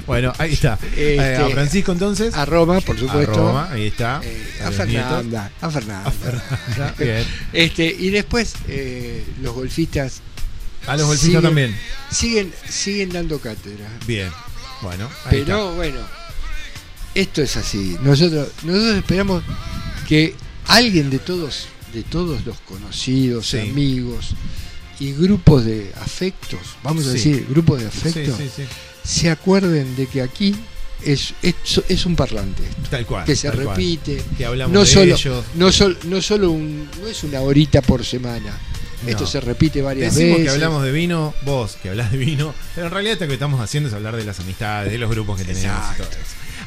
[0.06, 0.80] Bueno, ahí está.
[0.84, 2.34] Este, Eh, a Francisco entonces.
[2.34, 3.34] A Roma, por supuesto.
[3.34, 4.22] A Roma, ahí está.
[4.24, 4.72] Eh, A a.
[4.72, 6.14] Fernanda, a Fernanda.
[6.98, 7.26] Bien.
[7.54, 10.22] Este, y después eh, los golfistas
[10.88, 11.76] A los golfistas siguen- también.
[12.10, 13.88] siguen, siguen dando cátedra.
[14.08, 14.30] Bien.
[14.82, 16.00] Bueno, ahí Pero bueno,
[17.16, 17.98] esto es así.
[18.02, 19.44] Nosotros, nosotros esperamos
[20.08, 20.36] que
[20.68, 21.68] alguien de todos,
[21.98, 23.60] de todos los conocidos, Sí.
[23.60, 24.30] amigos
[25.00, 28.64] y grupos de afectos, vamos a decir, grupos de afectos, sí,
[29.04, 30.56] se acuerden de que aquí
[31.04, 31.56] es, es,
[31.88, 32.64] es un parlante.
[32.90, 33.24] Tal cual.
[33.26, 33.68] que se cual.
[33.68, 35.44] repite, Que hablamos no de solo, ellos.
[35.56, 38.58] no solo, no solo un, no es una horita por semana.
[39.04, 39.10] No.
[39.10, 40.46] Esto se repite varias Decimos veces.
[40.52, 43.62] que hablamos de vino, vos que hablas de vino, pero en realidad lo que estamos
[43.62, 46.18] haciendo es hablar de las amistades, de los grupos que tenemos y todo eso.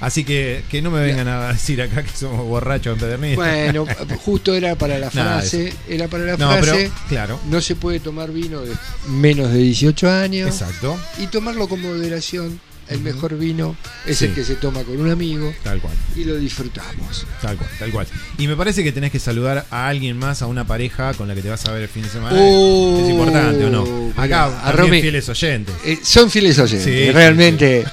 [0.01, 3.37] Así que que no me vengan a decir acá que somos borrachos empedernistas.
[3.47, 3.87] Bueno,
[4.25, 6.73] justo era para la frase, era para la no, frase.
[6.91, 8.73] pero claro, No se puede tomar vino de
[9.09, 10.99] menos de 18 años exacto.
[11.19, 14.25] y tomarlo con moderación El mejor vino es Sí.
[14.25, 15.95] el que se toma con un amigo Tal cual.
[16.17, 17.25] y lo disfrutamos.
[17.41, 18.07] Tal cual, tal cual.
[18.37, 21.37] Y me parece que tenés que saludar a alguien más, a una pareja con la
[21.37, 22.35] que te vas a ver el fin de semana.
[22.37, 24.13] Oh, es importante o no.
[24.17, 25.73] Acá, a Romy- fieles oyentes.
[25.85, 27.85] Eh, son fieles oyentes, Sí, sí, realmente.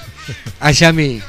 [0.58, 1.20] A Yami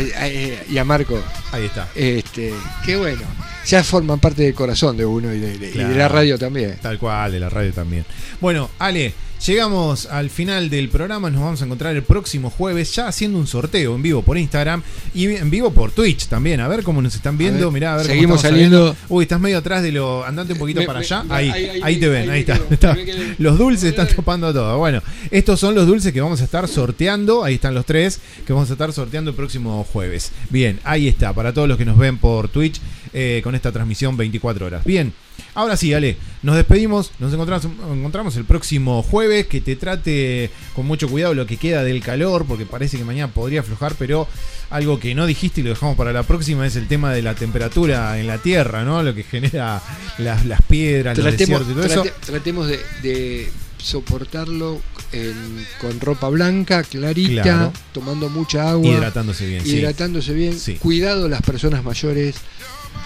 [0.00, 0.28] a-
[0.68, 1.22] y a Marco,
[1.52, 1.88] Ahí está.
[1.94, 2.52] este,
[2.84, 3.22] qué bueno.
[3.66, 6.76] Ya forman parte del corazón de uno y de, de- y de la radio también.
[6.82, 8.04] Tal cual, de la radio también.
[8.40, 9.14] Bueno, Ale,
[9.46, 11.30] llegamos al final del programa.
[11.30, 14.82] Nos vamos a encontrar el próximo jueves, ya haciendo un sorteo en vivo por Instagram
[15.14, 16.60] y en vivo por Twitch también.
[16.60, 17.70] A ver cómo nos están viendo.
[17.70, 18.96] Mirá, a ver cómo seguimos estamos saliendo.
[19.08, 20.24] Uy, estás medio atrás de lo.
[20.24, 21.22] Andate un poquito Me- para me- allá.
[21.24, 22.58] me- Ahí, ahí, te ven, ahí está.
[22.94, 23.16] quedo.
[23.38, 24.78] Los dulces están topando todo.
[24.78, 27.44] Bueno, estos son los dulces que vamos a estar sorteando.
[27.44, 30.32] Ahí están los tres que vamos a estar sorteando el próximo jueves.
[30.50, 31.32] Bien, ahí está.
[31.32, 32.80] Para todos los que nos ven por Twitch
[33.14, 34.84] eh, con esta transmisión 24 horas.
[34.84, 35.12] Bien.
[35.54, 40.84] Ahora sí, Ale, nos despedimos, nos encontramos, encontramos el próximo jueves, que te trate con
[40.86, 44.26] mucho cuidado lo que queda del calor, porque parece que mañana podría aflojar, pero
[44.70, 47.34] algo que no dijiste y lo dejamos para la próxima es el tema de la
[47.34, 49.02] temperatura en la Tierra, ¿no?
[49.04, 49.80] Lo que genera
[50.18, 52.02] las, las piedras, los Tratemos, desiertos y todo eso.
[52.12, 53.48] trate- tratemos de, de
[53.78, 54.80] soportarlo
[55.12, 57.72] en- con ropa blanca, clarita, Claro.
[57.92, 59.76] tomando mucha agua, Hidratándose bien, sí.
[59.76, 60.58] hidratándose bien.
[60.58, 60.74] Sí.
[60.74, 62.34] Cuidado las personas mayores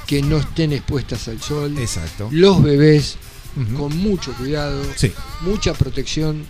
[0.09, 1.76] que no estén expuestas al sol.
[1.78, 2.28] Exacto.
[2.32, 3.16] Los bebés,
[3.76, 5.12] con mucho cuidado, Sí.
[5.42, 6.44] mucha protección.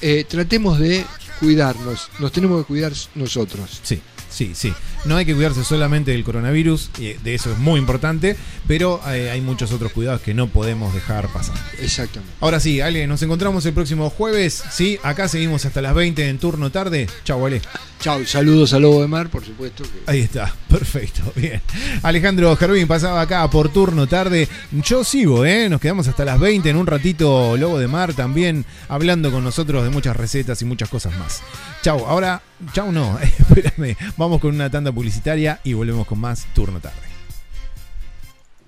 [0.00, 1.04] Eh, tratemos de
[1.40, 3.80] cuidarnos, nos tenemos que cuidar nosotros.
[3.82, 4.00] Sí,
[4.30, 4.72] sí, sí.
[5.04, 8.36] No hay que cuidarse solamente del coronavirus, de eso es muy importante,
[8.68, 11.56] pero eh, hay muchos otros cuidados que no podemos dejar pasar.
[11.80, 12.32] Exactamente.
[12.40, 14.62] Ahora sí, Ale, nos encontramos el próximo jueves.
[14.70, 17.08] Sí, acá seguimos hasta las 20 en turno tarde.
[17.24, 17.60] Chau, Ale.
[18.02, 19.84] Chao, saludos a Lobo de Mar, por supuesto.
[19.84, 21.62] que- Ahí está, perfecto, bien.
[22.02, 24.48] Alejandro Gervín pasaba acá por turno tarde.
[24.72, 25.68] Yo sigo, ¿eh?
[25.68, 27.56] Nos quedamos hasta las 20 en un ratito.
[27.56, 31.42] Lobo de Mar también hablando con nosotros de muchas recetas y muchas cosas más.
[31.82, 32.42] Chau, ahora,
[32.72, 33.96] chau no, espérame.
[34.16, 36.96] Vamos con una tanda publicitaria y volvemos con más turno tarde.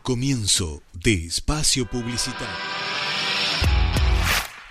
[0.03, 2.47] Comienzo de espacio publicitario.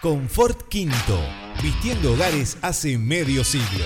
[0.01, 1.19] Confort Quinto.
[1.61, 3.85] Vistiendo hogares hace medio siglo.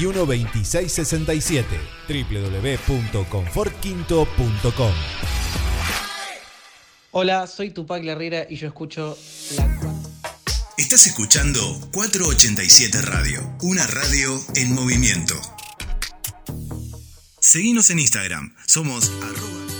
[0.00, 1.64] 221-541-2667.
[2.08, 4.92] www.confortquinto.com
[7.12, 9.18] Hola, soy Tupac Herrera y yo escucho
[9.56, 9.66] la
[10.76, 11.60] Estás escuchando
[11.92, 15.34] 487 Radio, una radio en movimiento.
[17.38, 19.79] Seguinos en Instagram, somos arroba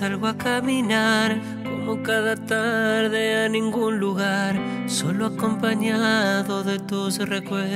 [0.00, 7.66] Salgo a caminar, como cada tarde a ningún lugar, solo acompañado de tus recuerdos.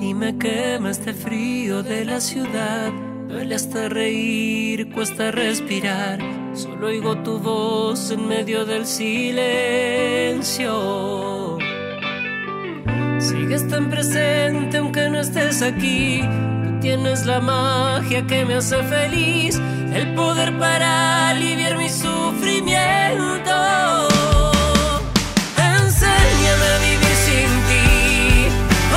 [0.00, 2.90] Y me quema este frío de la ciudad,
[3.28, 6.18] duele hasta reír, cuesta respirar,
[6.54, 10.38] solo oigo tu voz en medio del silencio.
[13.18, 16.22] Sigues tan presente aunque no estés aquí.
[16.82, 19.60] Tienes la magia que me hace feliz,
[19.94, 23.56] el poder para aliviar mi sufrimiento.
[25.56, 27.86] Enséñame a vivir sin ti,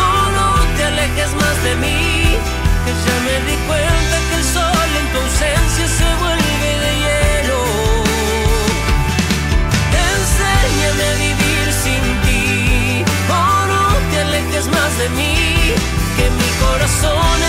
[0.04, 2.38] oh no te alejes más de mí,
[2.84, 7.62] que ya me di cuenta que el sol en tu ausencia se vuelve de hielo.
[10.10, 12.44] Enséñame a vivir sin ti,
[13.30, 15.36] oh no te alejes más de mí,
[16.18, 17.45] que mi corazón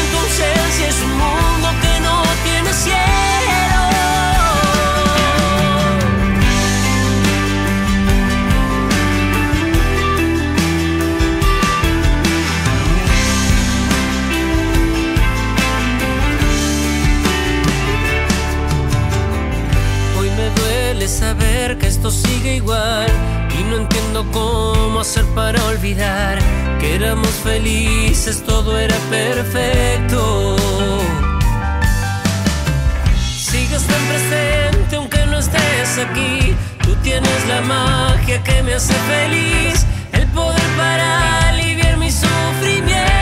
[22.11, 23.07] sigue igual
[23.59, 26.39] y no entiendo cómo hacer para olvidar
[26.79, 30.57] que éramos felices, todo era perfecto.
[33.19, 39.85] Sigues tan presente aunque no estés aquí, tú tienes la magia que me hace feliz,
[40.13, 43.16] el poder para aliviar mi sufrimiento.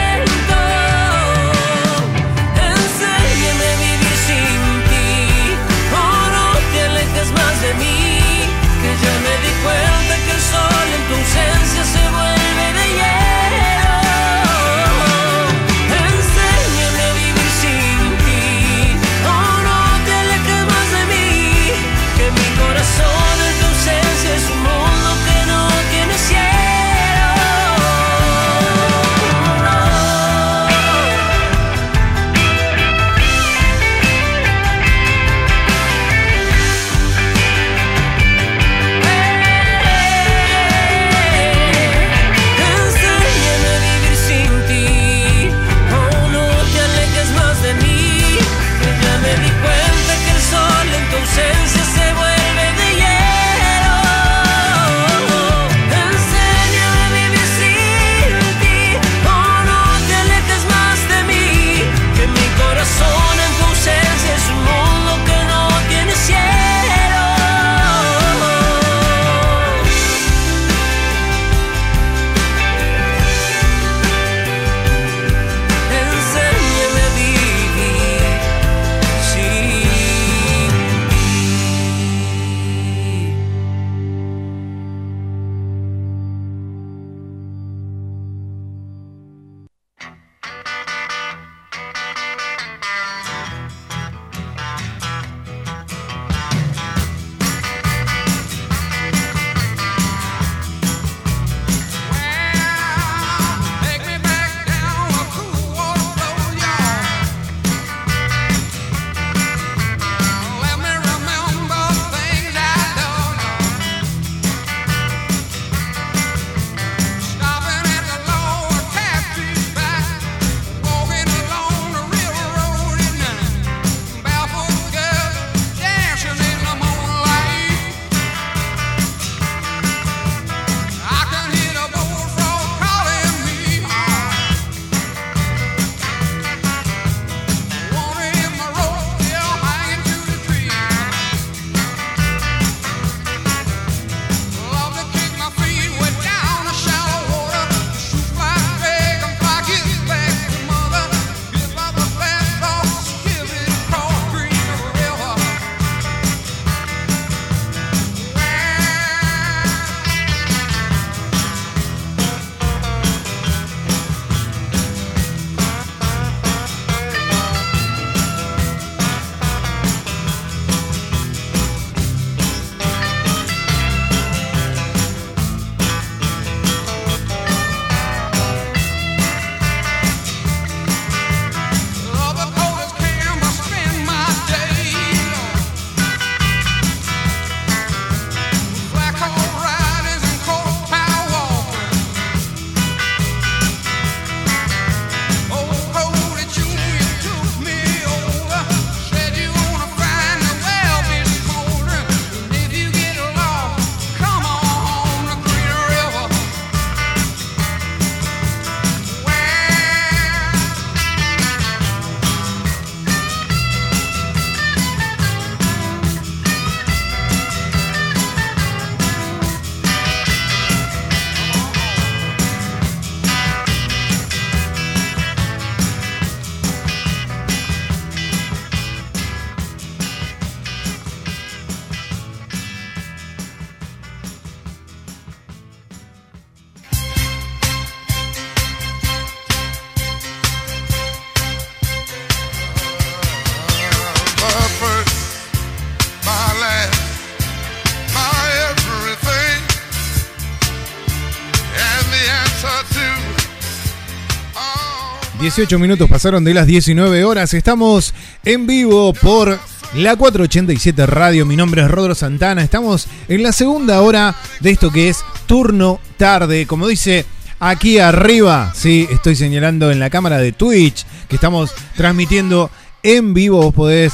[255.45, 257.53] 18 minutos pasaron de las 19 horas.
[257.53, 258.15] Estamos
[258.45, 259.59] en vivo por
[259.93, 261.45] la 487 Radio.
[261.45, 262.63] Mi nombre es Rodro Santana.
[262.63, 266.65] Estamos en la segunda hora de esto que es turno tarde.
[266.65, 267.27] Como dice
[267.59, 272.71] aquí arriba, sí, estoy señalando en la cámara de Twitch que estamos transmitiendo
[273.03, 273.61] en vivo.
[273.61, 274.13] Vos podés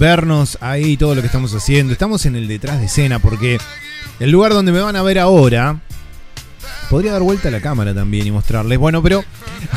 [0.00, 1.92] vernos ahí todo lo que estamos haciendo.
[1.92, 3.58] Estamos en el detrás de escena porque
[4.18, 5.78] el lugar donde me van a ver ahora.
[6.92, 8.76] Podría dar vuelta a la cámara también y mostrarles.
[8.76, 9.24] Bueno, pero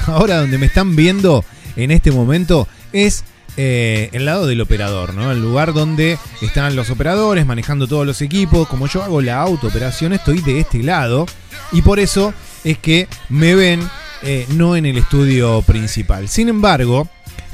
[0.08, 1.46] ahora donde me están viendo
[1.78, 3.24] en este momento es
[3.56, 5.32] eh, el lado del operador, ¿no?
[5.32, 8.68] El lugar donde están los operadores manejando todos los equipos.
[8.68, 11.26] Como yo hago la autooperación, estoy de este lado.
[11.72, 12.34] Y por eso
[12.66, 13.80] es que me ven
[14.22, 16.28] eh, no en el estudio principal.
[16.28, 17.08] Sin embargo,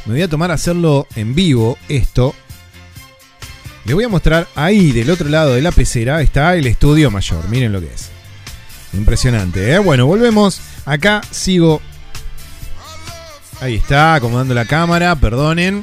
[0.08, 2.34] me voy a tomar a hacerlo en vivo esto.
[3.86, 7.48] Les voy a mostrar ahí del otro lado de la pecera está el estudio mayor.
[7.48, 8.21] Miren lo que es.
[8.94, 9.80] Impresionante, ¿eh?
[9.80, 10.62] Bueno, volvemos.
[10.86, 11.82] Acá sigo.
[13.62, 15.82] Ahí está, acomodando la cámara, perdonen.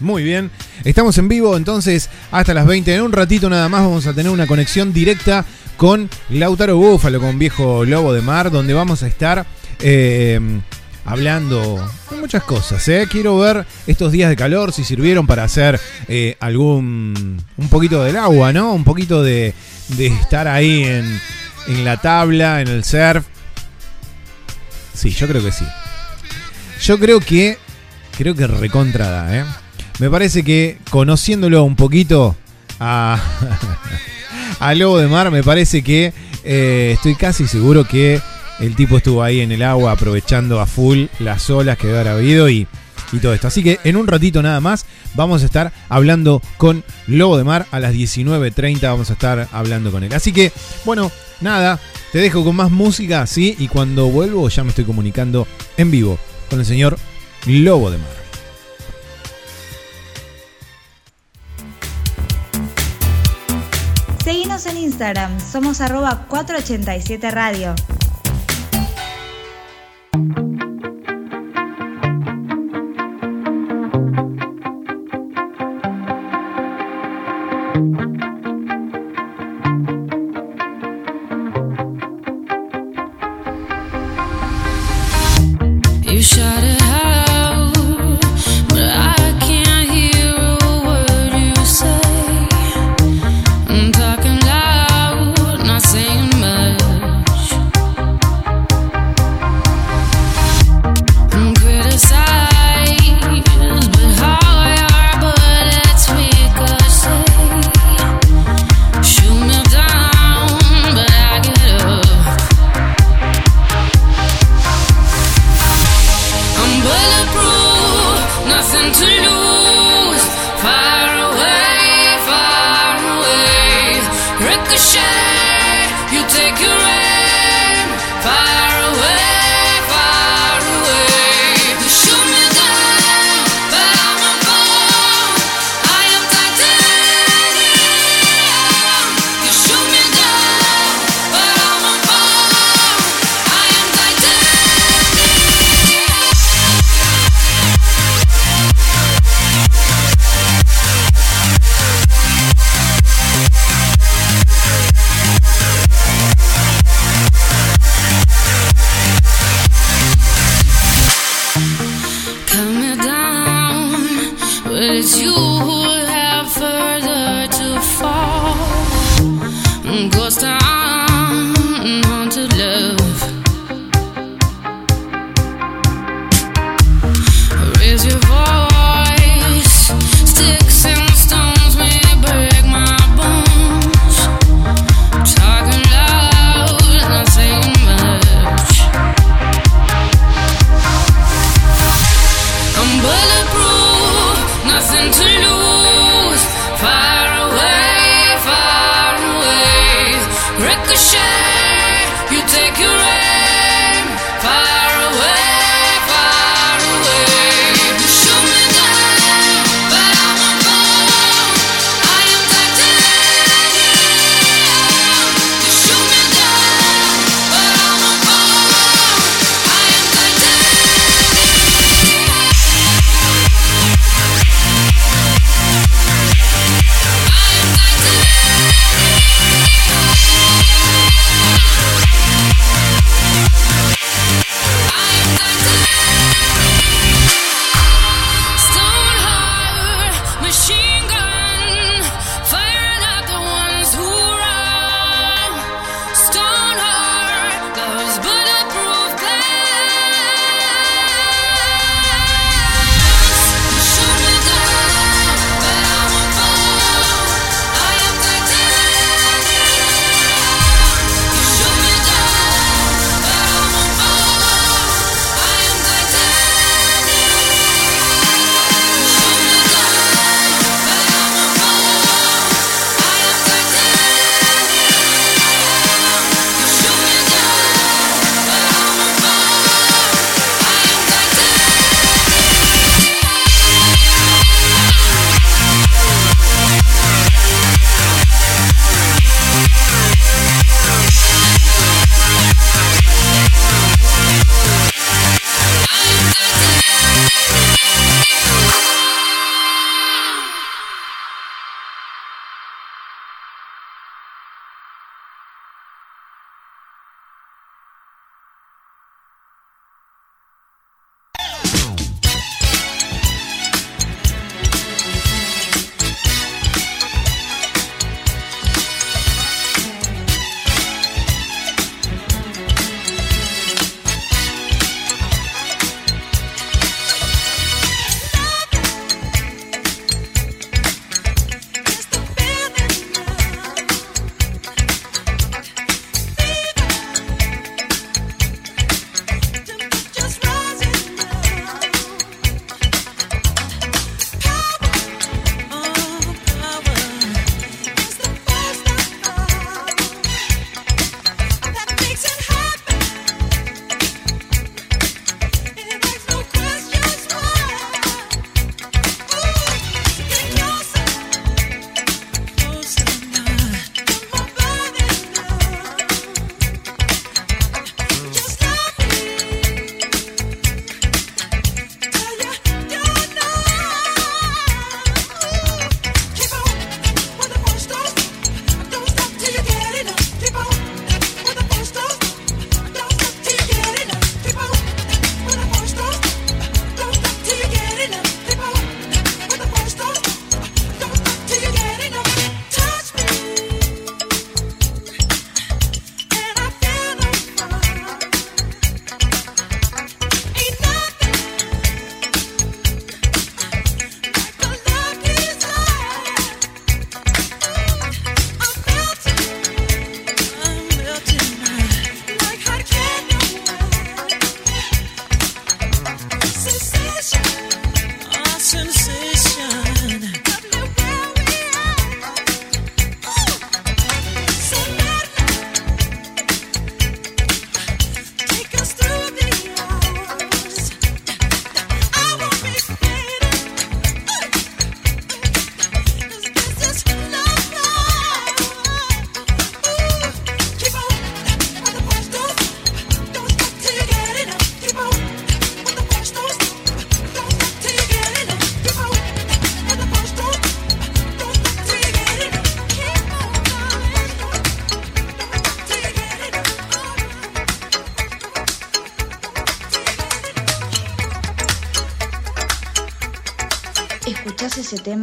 [0.00, 0.50] Muy bien.
[0.84, 2.94] Estamos en vivo entonces hasta las 20.
[2.94, 5.44] En un ratito nada más vamos a tener una conexión directa
[5.76, 9.46] con Lautaro Búfalo, con Viejo Lobo de Mar, donde vamos a estar
[9.80, 10.40] eh,
[11.04, 12.86] hablando de muchas cosas.
[12.88, 13.06] ¿eh?
[13.10, 17.42] Quiero ver estos días de calor si sirvieron para hacer eh, algún.
[17.56, 18.72] un poquito del agua, ¿no?
[18.72, 19.54] Un poquito de,
[19.88, 21.20] de estar ahí en,
[21.66, 23.24] en la tabla, en el surf.
[24.92, 25.64] Sí, yo creo que sí.
[26.82, 27.58] Yo creo que.
[28.16, 29.44] Creo que recontra da, ¿eh?
[29.98, 32.36] Me parece que conociéndolo un poquito
[32.80, 33.20] a.
[34.60, 36.12] a Lobo de Mar, me parece que.
[36.44, 38.20] eh, estoy casi seguro que
[38.60, 42.12] el tipo estuvo ahí en el agua aprovechando a full las olas que debe haber
[42.12, 42.66] habido y,
[43.12, 43.48] y todo esto.
[43.48, 47.66] Así que en un ratito nada más vamos a estar hablando con Lobo de Mar
[47.70, 50.12] a las 19.30 vamos a estar hablando con él.
[50.12, 50.52] Así que,
[50.84, 51.80] bueno, nada,
[52.12, 53.56] te dejo con más música, ¿sí?
[53.58, 55.46] Y cuando vuelvo ya me estoy comunicando
[55.76, 56.18] en vivo
[56.50, 56.96] con el señor
[57.46, 58.24] Lobo de Mar.
[64.22, 67.74] Seguinos en Instagram, somos arroba 487 Radio.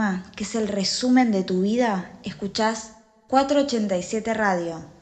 [0.01, 2.93] Tema, que es el resumen de tu vida, escuchás
[3.27, 5.00] 487 Radio.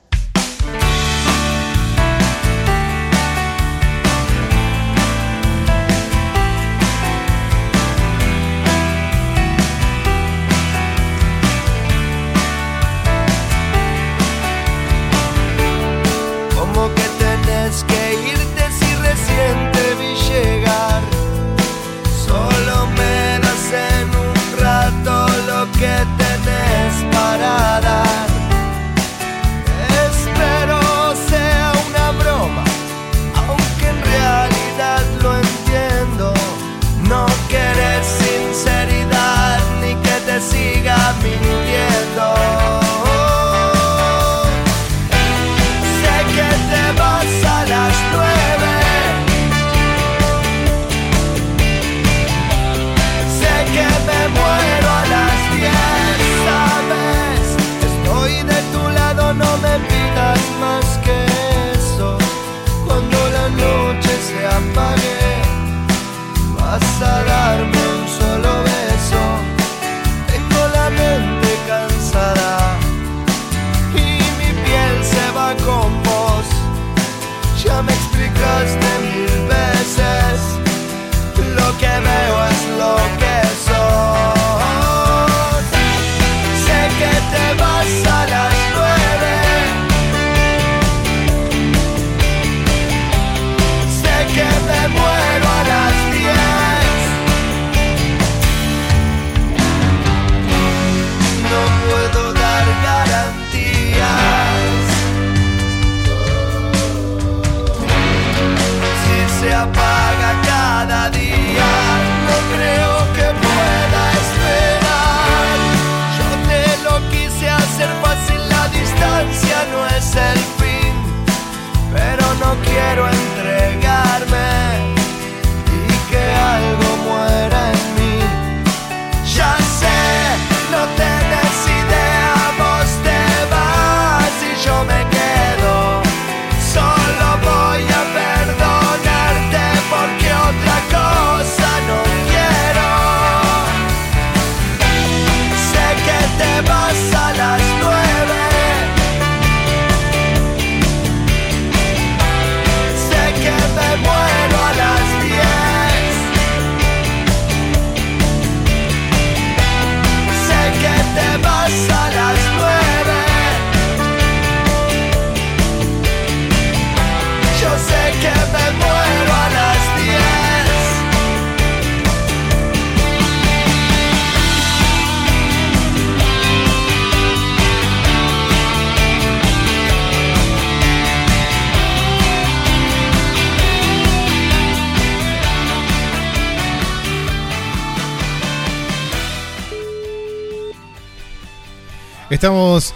[192.40, 192.96] Estamos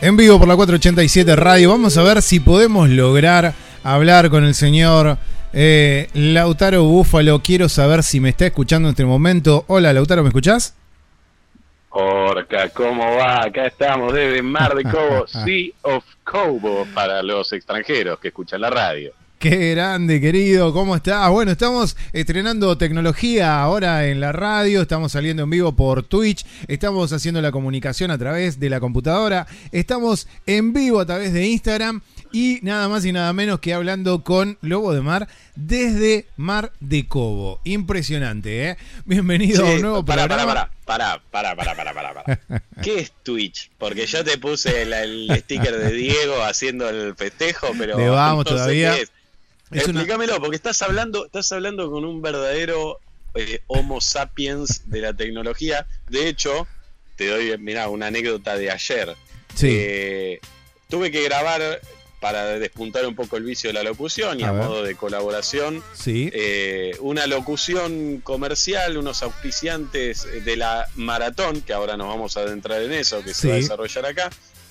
[0.00, 1.68] en vivo por la 487 Radio.
[1.68, 3.52] Vamos a ver si podemos lograr
[3.84, 5.18] hablar con el señor
[5.52, 7.42] eh, Lautaro Búfalo.
[7.42, 9.66] Quiero saber si me está escuchando en este momento.
[9.66, 10.74] Hola, Lautaro, ¿me escuchás?
[11.90, 13.42] Orca, ¿cómo va?
[13.42, 18.70] Acá estamos desde Mar de Cobo, Sea of Cobo, para los extranjeros que escuchan la
[18.70, 19.12] radio.
[19.38, 21.30] Qué grande, querido, ¿cómo estás?
[21.30, 27.12] Bueno, estamos estrenando tecnología ahora en la radio, estamos saliendo en vivo por Twitch, estamos
[27.12, 32.00] haciendo la comunicación a través de la computadora, estamos en vivo a través de Instagram
[32.32, 37.06] y nada más y nada menos que hablando con Lobo de Mar desde Mar de
[37.06, 37.60] Cobo.
[37.62, 38.76] Impresionante, ¿eh?
[39.04, 40.52] Bienvenido a un nuevo para, programa.
[40.84, 42.62] para, para, para, para, para, para, para.
[42.82, 43.70] ¿Qué es Twitch?
[43.78, 48.44] Porque yo te puse el, el sticker de Diego haciendo el festejo, pero Le vamos
[48.44, 48.94] no sé todavía.
[48.96, 49.12] qué es.
[49.70, 53.00] Es una- Explícamelo, porque estás hablando, estás hablando con un verdadero
[53.34, 55.86] eh, Homo sapiens de la tecnología.
[56.08, 56.66] De hecho,
[57.16, 59.14] te doy, mira, una anécdota de ayer.
[59.54, 59.68] Sí.
[59.70, 60.40] Eh,
[60.88, 61.80] tuve que grabar
[62.20, 66.30] para despuntar un poco el vicio de la locución y A modo de colaboración Sí.
[66.32, 72.82] eh, una locución comercial, unos auspiciantes de la maratón, que ahora nos vamos a adentrar
[72.82, 74.30] en eso, que se va a desarrollar acá,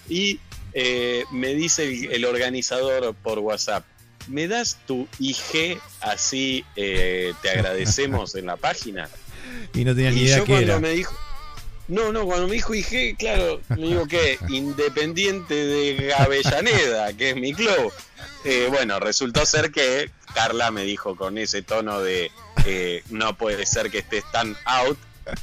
[0.09, 0.39] y
[0.73, 3.85] eh, me dice el, el organizador por WhatsApp,
[4.27, 9.09] ¿me das tu IG así eh, te agradecemos en la página?
[9.73, 10.79] Y no tenías ni Y idea yo qué cuando era.
[10.79, 11.15] me dijo,
[11.87, 17.35] no, no, cuando me dijo IG, claro, me digo que Independiente de Avellaneda, que es
[17.35, 17.93] mi club.
[18.43, 22.31] Eh, bueno, resultó ser que Carla me dijo con ese tono de
[22.65, 24.97] eh, no puede ser que estés tan out,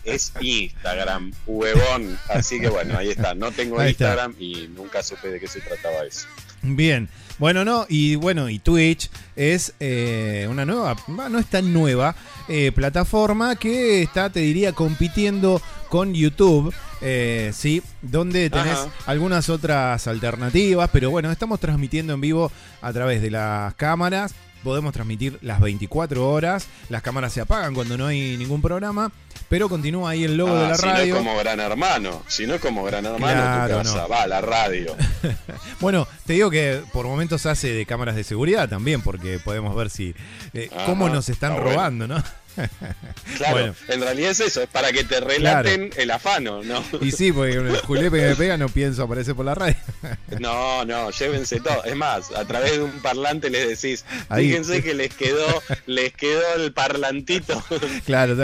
[0.05, 2.19] es Instagram, huevón.
[2.29, 3.35] Así que bueno, ahí está.
[3.35, 4.05] No tengo Ahí está.
[4.11, 6.27] Instagram y nunca supe de qué se trataba eso.
[6.63, 7.09] Bien,
[7.39, 12.15] bueno, no, y bueno, y Twitch es eh, una nueva, va, no es tan nueva,
[12.49, 18.89] eh, plataforma que está, te diría, compitiendo con YouTube, eh, sí, donde tenés Ajá.
[19.07, 24.35] algunas otras alternativas, pero bueno, estamos transmitiendo en vivo a través de las cámaras.
[24.65, 29.13] Podemos transmitir las 24 horas, las cámaras se apagan cuando no hay ningún programa,
[29.49, 31.15] pero continúa ahí el logo Ah, de la si radio.
[31.15, 34.09] no es como Gran Hermano, si no es como Gran Hermano, Claro, tu casa no.
[34.09, 34.97] va a la radio.
[35.81, 39.91] Bueno, te digo que por momentos hace de cámaras de seguridad también, porque podemos ver
[39.91, 40.15] si
[40.55, 41.71] eh, cómo nos están bueno.
[41.71, 42.23] robando, ¿no?
[43.37, 43.75] Claro, Bueno.
[43.89, 46.83] en realidad es eso, es para que te relaten el afano, ¿no?
[47.01, 49.77] Y sí, porque el julepe que me pega no pienso aparecer por la radio.
[50.41, 51.85] No, no, llévense todo.
[51.85, 54.49] Es más, a través de un parlante les decís, Ahí.
[54.49, 55.47] fíjense que les quedó,
[55.87, 57.63] les quedó el parlantito.
[58.05, 58.37] Claro,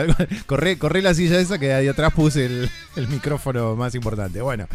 [0.46, 4.40] corre, corre la silla esa que ahí atrás puse el, el micrófono más importante.
[4.40, 4.68] Bueno,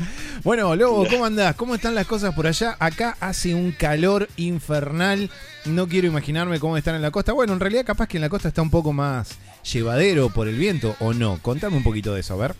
[0.44, 1.56] bueno, Lobo, ¿cómo andás?
[1.56, 2.76] ¿Cómo están las cosas por allá?
[2.80, 5.30] Acá hace un calor infernal.
[5.66, 7.34] No quiero imaginarme cómo están en la costa.
[7.34, 9.25] Bueno, en realidad capaz que en la costa está un poco más
[9.72, 11.40] llevadero por el viento o no.
[11.42, 12.56] Contame un poquito de eso, a ver.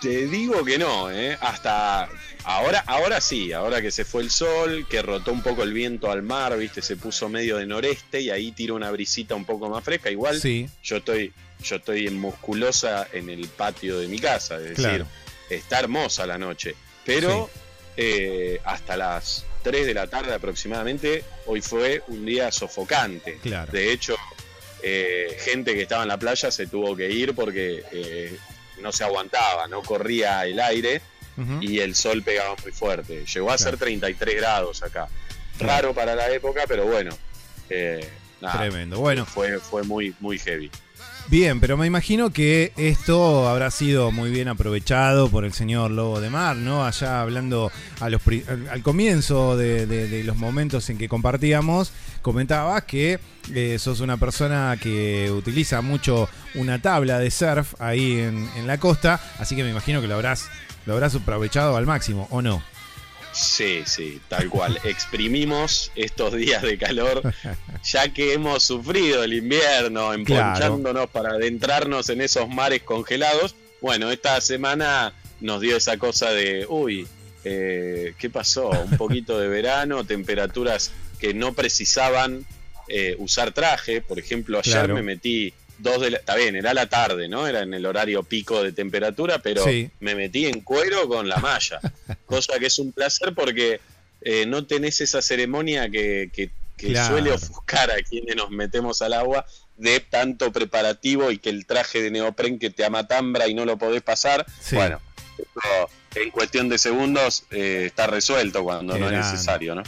[0.00, 1.38] Te digo que no, ¿eh?
[1.40, 2.08] Hasta
[2.44, 6.10] ahora, ahora sí, ahora que se fue el sol, que rotó un poco el viento
[6.10, 9.70] al mar, viste, se puso medio de noreste y ahí tira una brisita un poco
[9.70, 10.10] más fresca.
[10.10, 10.68] Igual Sí.
[10.82, 11.32] yo estoy,
[11.62, 15.06] yo estoy en musculosa en el patio de mi casa, es decir,
[15.48, 16.74] está hermosa la noche.
[17.06, 17.48] Pero
[17.96, 23.38] eh, hasta las 3 de la tarde aproximadamente, hoy fue un día sofocante.
[23.42, 23.72] Claro.
[23.72, 24.14] De hecho,
[24.82, 28.36] eh, gente que estaba en la playa se tuvo que ir porque eh,
[28.80, 31.00] no se aguantaba, no corría el aire
[31.60, 33.24] y el sol pegaba muy fuerte.
[33.26, 33.70] Llegó a Claro.
[33.72, 35.08] ser 33 grados acá.
[35.58, 37.10] Raro para la época, pero bueno.
[37.68, 38.08] eh,
[38.40, 38.98] nada, Tremendo.
[39.00, 39.26] Bueno.
[39.26, 40.70] Fue, fue muy, muy heavy.
[41.28, 46.20] Bien, pero me imagino que esto habrá sido muy bien aprovechado por el señor Lobo
[46.20, 46.84] de Mar, ¿no?
[46.86, 48.22] Allá hablando a los
[48.70, 51.92] al, comienzo de los momentos en que compartíamos,
[52.22, 53.18] comentabas que
[53.52, 58.78] eh, sos una persona que utiliza mucho una tabla de surf ahí en, en la
[58.78, 60.48] costa, así que me imagino que lo habrás,
[60.86, 62.62] lo habrás aprovechado al máximo, ¿o no?
[63.36, 64.78] Sí, sí, tal cual.
[64.84, 67.22] Exprimimos estos días de calor,
[67.84, 73.54] ya que hemos sufrido el invierno, emponchándonos para adentrarnos en esos mares congelados.
[73.82, 77.06] Bueno, esta semana nos dio esa cosa de, uy,
[77.44, 78.70] eh, ¿qué pasó?
[78.70, 82.46] Un poquito de verano, temperaturas que no precisaban
[82.88, 84.00] eh, usar traje.
[84.00, 84.94] Por ejemplo, ayer Claro.
[84.94, 86.18] me metí dos de la...
[86.18, 87.46] Está bien, era la tarde, ¿no?
[87.46, 89.90] Era en el horario pico de temperatura, pero Sí.
[90.00, 91.80] me metí en cuero con la malla.
[92.26, 93.80] cosa que es un placer porque
[94.22, 97.08] eh, no tenés esa ceremonia que, que- que Claro.
[97.14, 99.46] suele ofuscar a quienes nos metemos al agua
[99.78, 103.78] de tanto preparativo y que el traje de neopren que te amatambra y no lo
[103.78, 104.44] podés pasar.
[104.60, 104.76] Sí.
[104.76, 105.00] Bueno,
[105.38, 109.82] eso en cuestión de segundos eh, está resuelto cuando Qué no es necesario, ¿no?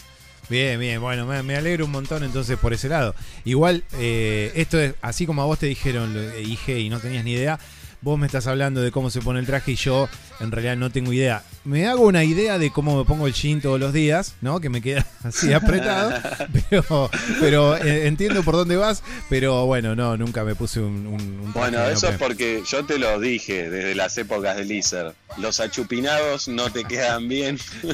[0.49, 3.15] Bien, bien, bueno, me, me alegro un montón entonces por ese lado.
[3.45, 7.33] Igual, eh, esto es, así como a vos te dijeron, dije y no tenías ni
[7.33, 7.59] idea,
[8.01, 10.09] vos me estás hablando de cómo se pone el traje y yo
[10.41, 11.43] en realidad no tengo idea.
[11.65, 14.61] Me hago una idea de cómo me pongo el jean todos los días, ¿no?
[14.61, 16.13] Que me queda así apretado,
[16.71, 17.11] pero,
[17.41, 21.53] pero eh, entiendo por dónde vas, pero bueno, no, nunca me puse un, un- un
[21.53, 25.13] traje Bueno, eso es porque yo te lo dije desde las épocas de Lizard.
[25.37, 27.59] Los achupinados no te quedan bien.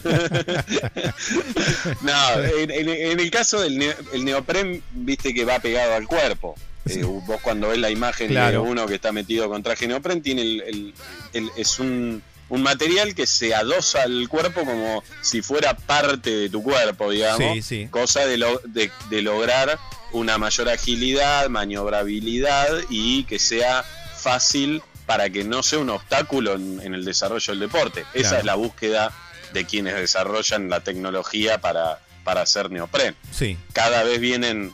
[2.02, 6.06] no, en, en- en el caso del neo- el neopren, viste que va pegado al
[6.06, 6.54] cuerpo.
[6.86, 8.62] Eh, vos cuando ves la imagen Claro.
[8.62, 10.94] de uno que está metido con traje neopren, tiene el, el-
[11.32, 16.48] el- es un, un material que se adosa al cuerpo como si fuera parte de
[16.50, 17.54] tu cuerpo, digamos.
[17.54, 17.88] Sí, sí.
[17.90, 19.78] Cosa de, lo- de- de lograr
[20.12, 23.82] una mayor agilidad, maniobrabilidad y que sea
[24.16, 28.04] fácil para que no sea un obstáculo en, en el desarrollo del deporte.
[28.14, 29.12] Esa es la búsqueda
[29.52, 33.14] de quienes desarrollan la tecnología para, para hacer neopren.
[33.30, 34.72] Sí, Cada vez vienen,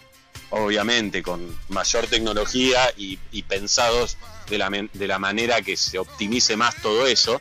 [0.51, 4.17] obviamente, con mayor tecnología y, y pensados
[4.49, 7.41] de la, de la manera que se optimice más todo eso,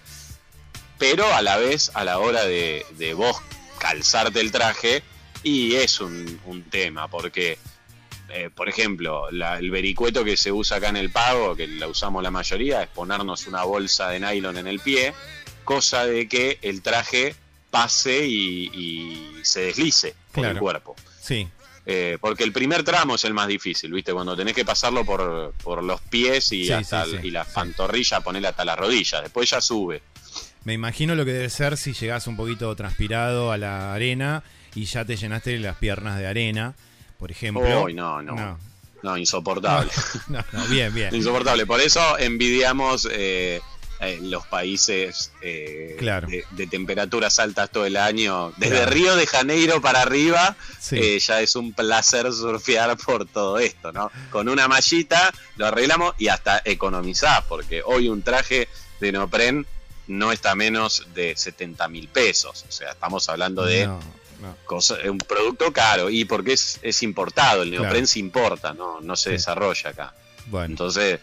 [0.97, 3.37] pero a la vez, a la hora de, de vos
[3.79, 5.01] calzarte el traje,
[5.43, 7.57] y es un, un tema, porque,
[8.29, 11.87] eh, por ejemplo, la- el vericueto que se usa acá en el pago, que la
[11.87, 15.13] usamos la mayoría, es ponernos una bolsa de nylon en el pie,
[15.63, 17.35] cosa de que el traje
[17.71, 20.59] pase y, y se deslice por el Claro.
[20.59, 20.95] cuerpo.
[21.21, 21.47] sí.
[21.91, 24.13] Eh, porque el primer tramo es el más difícil, ¿viste?
[24.13, 27.45] Cuando tenés que pasarlo por, por los pies y, Sí, hasta sí, sí, y la
[27.45, 29.23] pantorrilla, ponerla hasta la rodilla.
[29.23, 30.03] Después ya sube.
[30.65, 34.43] Me imagino lo que debe ser si llegás un poquito transpirado a la arena
[34.75, 36.75] y ya te llenaste las piernas de arena,
[37.17, 37.85] por ejemplo.
[37.85, 38.59] Uy, no, no.
[39.01, 39.91] no, insoportable.
[40.27, 41.15] No, no, bien, bien.
[41.15, 41.65] Insoportable.
[41.65, 43.61] Por eso envidiamos eh,
[44.01, 46.27] eh, los países eh, Claro.
[46.27, 48.53] de, de temperaturas altas todo el año.
[48.57, 48.91] Desde Claro.
[48.91, 50.97] Río de Janeiro para arriba, Sí.
[50.97, 54.11] eh, ya es un placer surfear por todo esto, ¿no?
[54.31, 58.69] Con una mallita lo arreglamos y hasta economizás, porque hoy un traje
[58.99, 59.65] de neopren
[60.07, 62.65] no está menos de 70 mil pesos.
[62.67, 63.99] O sea, estamos hablando de No,
[64.41, 64.55] no.
[64.65, 68.07] cosa- un producto caro y porque es, es importado, el neopren Claro.
[68.07, 69.29] se importa, no, no se Sí.
[69.33, 70.13] desarrolla acá.
[70.47, 70.65] Bueno.
[70.71, 71.19] Entonces,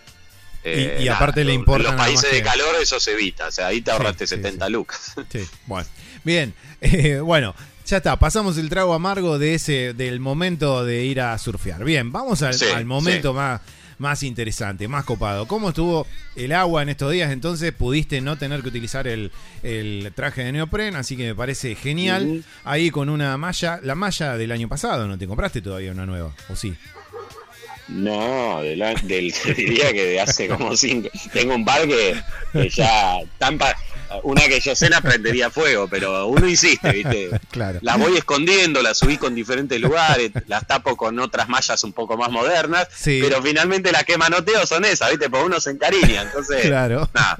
[0.66, 3.50] eh, Y- y aparte le importa Los países de que- calor eso se evita, o
[3.52, 5.12] sea, ahí te ahorraste 70 lucas.
[5.30, 5.88] Sí, bueno.
[6.24, 7.54] Bien, eh, bueno,
[7.86, 11.84] ya está, pasamos el trago amargo de ese, del momento de ir a surfear.
[11.84, 13.36] Bien, vamos al, Sí, al momento sí.
[13.36, 13.60] más,
[13.98, 15.46] más interesante, más copado.
[15.46, 17.30] ¿Cómo estuvo el agua en estos días?
[17.30, 19.30] Entonces pudiste no tener que utilizar el,
[19.62, 22.44] el traje de neopren, así que me parece genial.
[22.64, 26.34] Ahí con una malla, la malla del año pasado, ¿no te compraste todavía una nueva?
[26.50, 26.74] ¿O sí?
[27.88, 31.08] No, de la- del, te diría que de hace como cinco.
[31.32, 32.20] Tengo un par que,
[32.52, 33.76] que ya tampa,
[34.24, 37.30] una que yo sé la prendería fuego, pero uno insiste, ¿viste?
[37.50, 37.78] Claro.
[37.82, 42.16] Las voy escondiendo, las subí con diferentes lugares, las tapo con otras mallas un poco
[42.16, 43.20] más modernas, Sí.
[43.22, 45.30] pero finalmente las que manoteo son esas, ¿viste?
[45.30, 47.08] Porque uno se encariña, entonces, Claro.
[47.14, 47.38] nada.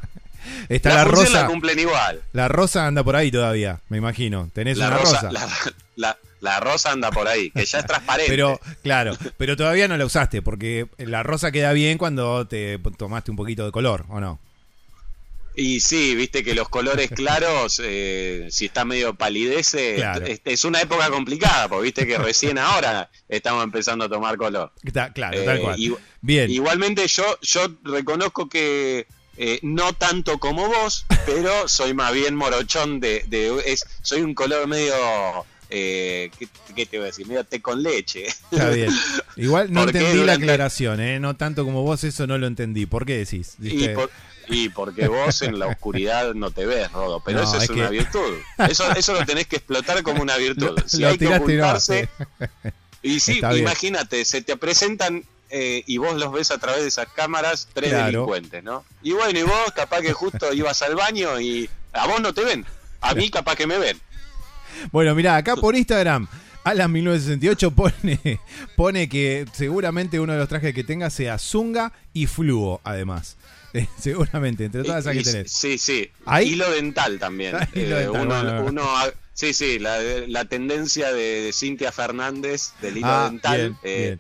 [0.69, 1.41] Está la, la, rosa.
[1.43, 2.23] la cumplen igual.
[2.33, 4.51] La rosa anda por ahí todavía, me imagino.
[4.53, 5.33] Tenés La una rosa, rosa.
[5.33, 5.49] La,
[5.97, 8.31] la- la rosa anda por ahí, que ya es transparente.
[8.31, 13.31] Pero, claro, pero todavía no la usaste, porque la rosa queda bien cuando te tomaste
[13.31, 14.39] un poquito de color, ¿o no?
[15.59, 20.27] Y sí, viste que los colores claros, eh, si está medio palidece, Claro.
[20.27, 24.71] es, es una época complicada, porque viste que recién ahora estamos empezando a tomar color.
[24.85, 25.79] Está, claro, Eh, tal cual.
[25.79, 26.51] igu- Bien.
[26.51, 29.07] Igualmente yo, yo reconozco que
[29.37, 34.35] eh, no tanto como vos, pero soy más bien morochón de, de- es, soy un
[34.35, 34.95] color medio,
[35.71, 37.27] eh, ¿qué, qué te voy a decir?
[37.27, 38.27] Medio té con leche.
[38.51, 38.91] Está bien.
[39.37, 41.21] Igual no entendí la aclaración, ¿eh?
[41.21, 42.87] No tanto como vos, eso no lo entendí.
[42.87, 43.57] ¿Por qué decís?
[43.61, 44.11] Y, por-
[44.49, 47.71] y porque vos en la oscuridad no te ves, Rodo, pero No, eso es, es
[47.71, 48.35] una virtud.
[48.69, 50.79] Eso, eso lo tenés que explotar como una virtud.
[50.87, 52.09] Si lo hay que ocultarse,
[53.03, 53.63] y sí, Está bien.
[53.63, 57.91] imagínate, se te presentan eh, y vos los ves a través de esas cámaras tres
[57.91, 58.07] Claro.
[58.07, 58.85] delincuentes, ¿no?
[59.03, 62.45] Y bueno, y vos capaz que justo ibas al baño y a vos no te
[62.45, 62.65] ven,
[63.01, 64.01] a mí capaz que me ven.
[64.93, 66.27] Bueno, mirá, acá por Instagram,
[66.65, 68.41] Alan1968 pone,
[68.77, 73.37] pone que seguramente uno de los trajes que tenga sea Zunga y Fluo, además.
[73.73, 75.53] Eh, seguramente, entre todas esas que tenés.
[75.53, 76.11] Sí, sí.
[76.25, 76.49] ¿Hay?
[76.49, 77.57] Hilo dental también.
[77.75, 78.89] Eh, uno, bueno, uno
[79.35, 84.07] sí, sí, la, la tendencia de, de Cintia Fernández del hilo Ah, dental bien, eh,
[84.17, 84.19] bien.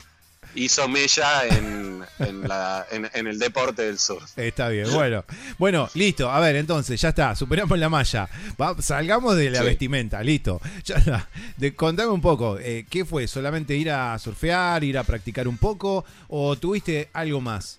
[0.57, 4.23] Hizo mella en, en, la- en- en el deporte del sur.
[4.37, 5.25] Está bien, bueno.
[5.59, 6.31] Bueno, listo.
[6.31, 7.35] A ver, entonces, ya está.
[7.37, 8.29] Superamos la malla.
[8.61, 9.65] Va- salgamos de la Sí.
[9.67, 10.61] vestimenta, listo.
[10.85, 11.29] Ya está.
[11.57, 13.27] De, contame un poco, eh, ¿qué fue?
[13.29, 16.05] ¿Solamente ir a surfear, ir a practicar un poco?
[16.29, 17.79] ¿O tuviste algo más?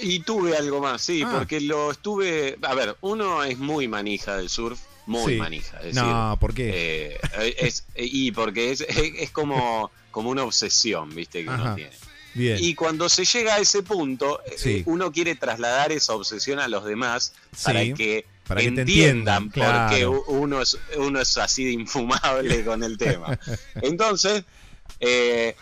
[0.00, 1.30] Y tuve algo más, sí, Ah.
[1.38, 2.56] porque lo estuve.
[2.62, 5.38] A ver, uno es muy manija del surf, muy Sí.
[5.38, 5.78] manija.
[5.80, 7.18] Es No, decir, ¿por qué?
[7.34, 11.62] eh, es, y porque es, es como, como una obsesión, viste, que Ajá.
[11.62, 11.90] uno tiene.
[12.34, 12.56] Bien.
[12.60, 16.84] Y cuando se llega a ese punto, eh, uno quiere trasladar esa obsesión a los
[16.84, 17.34] demás
[17.64, 21.72] para que para que te entiendan entiendan, por qué uno es, uno es así de
[21.72, 23.38] infumable con el tema.
[23.82, 24.44] Entonces,
[25.00, 25.54] eh,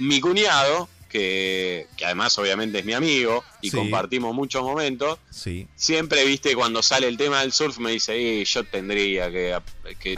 [0.00, 3.76] mi cuñado, que, que además obviamente es mi amigo y Sí.
[3.76, 5.66] compartimos muchos momentos, Sí.
[5.76, 9.58] siempre, viste, cuando sale el tema del surf me dice, "Eh, yo tendría que,
[9.98, 10.16] que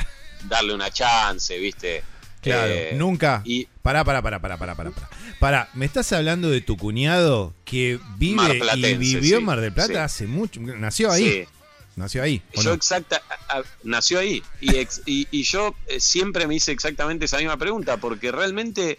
[0.48, 2.02] darle una chance, viste.
[2.44, 3.42] Claro, Eh, nunca.
[3.44, 4.90] y- Pará, pará, pará, pará, pará, pará.
[4.92, 5.08] pará.
[5.40, 9.72] Pará, ¿me estás hablando de tu cuñado que vive y vivió en sí, Mar del
[9.72, 9.96] Plata sí.
[9.98, 10.60] hace mucho?
[10.60, 11.24] ¿Nació ahí?
[11.28, 11.44] Sí.
[11.96, 12.42] ¿Nació ahí?
[12.56, 12.74] ¿o Yo no?
[12.76, 17.26] exacta, a- a- nació ahí y, ex- y, y yo eh, siempre me hice exactamente
[17.26, 18.98] esa misma pregunta porque realmente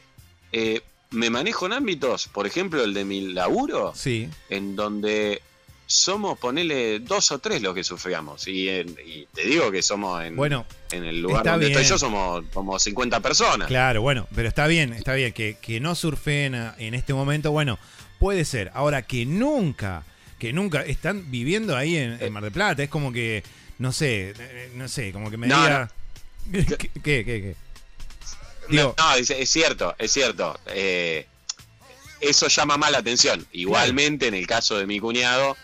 [0.53, 0.81] eh,
[1.11, 4.29] me manejo en ámbitos, por ejemplo el de mi laburo, Sí.
[4.49, 5.41] en donde
[5.87, 10.35] somos, ponele, dos o tres los que sufríamos y, y te digo que somos en,
[10.35, 13.67] Bueno, en el lugar donde estoy yo somos como 50 personas.
[13.67, 15.31] Claro, bueno, pero está bien, está bien.
[15.33, 17.77] Que, que no surfeen a- en este momento, bueno,
[18.19, 18.71] puede ser.
[18.73, 20.03] Ahora, que nunca,
[20.39, 23.43] que nunca están viviendo ahí en, en Mar del Plata, es como que,
[23.77, 25.91] no sé, eh, no sé, como que me No, diga...
[26.51, 26.65] ¿Qué,
[27.03, 27.55] qué, qué?
[28.69, 30.59] No, no, es, es cierto, es cierto.
[30.67, 31.27] Eh,
[32.19, 33.45] eso llama más la atención.
[33.51, 35.55] Igualmente, en el caso de mi cuñado,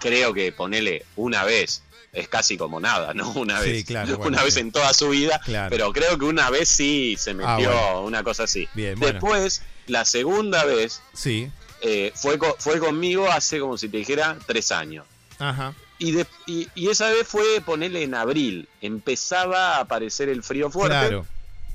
[0.00, 1.82] creo que ponerle una vez
[2.12, 3.30] es casi como nada, ¿no?
[3.36, 3.84] Una Sí, vez.
[3.84, 5.40] claro, bueno, una vez en toda su vida.
[5.44, 5.70] Claro.
[5.70, 7.56] Pero creo que una vez sí se metió Ah,
[7.92, 8.00] bueno.
[8.02, 8.68] una cosa así.
[8.74, 9.20] Bien, bueno.
[9.20, 11.48] Después, la segunda vez Sí,
[11.82, 15.06] eh, fue, fue conmigo hace como si te dijera tres años.
[15.38, 15.74] ajá.
[16.02, 18.66] Y, de- y, y esa vez fue ponerle en abril.
[18.80, 20.96] Empezaba a aparecer el frío fuerte.
[20.96, 21.26] Claro.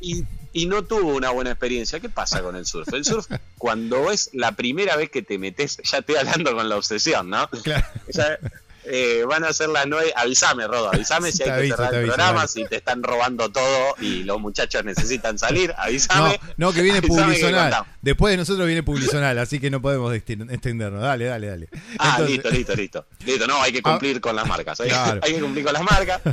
[0.02, 0.24] Y,
[0.56, 2.00] y no tuvo una buena experiencia.
[2.00, 2.88] ¿Qué pasa con el surf?
[2.94, 3.28] El surf,
[3.58, 7.50] cuando es la primera vez que te metes, ya estoy hablando con la obsesión, ¿no?
[7.50, 7.86] Claro.
[8.08, 8.40] Ya,
[8.88, 10.14] eh, van a ser las nueve.
[10.16, 13.52] Avísame, Rodo, avísame si hay que aviso, cerrar el aviso, programa, si te están robando
[13.52, 15.74] todo y los muchachos necesitan salir.
[15.78, 16.40] Avísame.
[16.56, 17.84] no, que viene publizonal.
[18.02, 21.02] Después de nosotros viene publizonal, así que no podemos exten- extendernos.
[21.02, 21.70] Dale, dale, dale.
[21.98, 23.06] Ah, Entonces- listo, listo, listo.
[23.26, 24.80] Listo, no, hay que cumplir con las marcas.
[24.80, 25.20] Hay, Claro.
[25.22, 26.22] hay que cumplir con las marcas.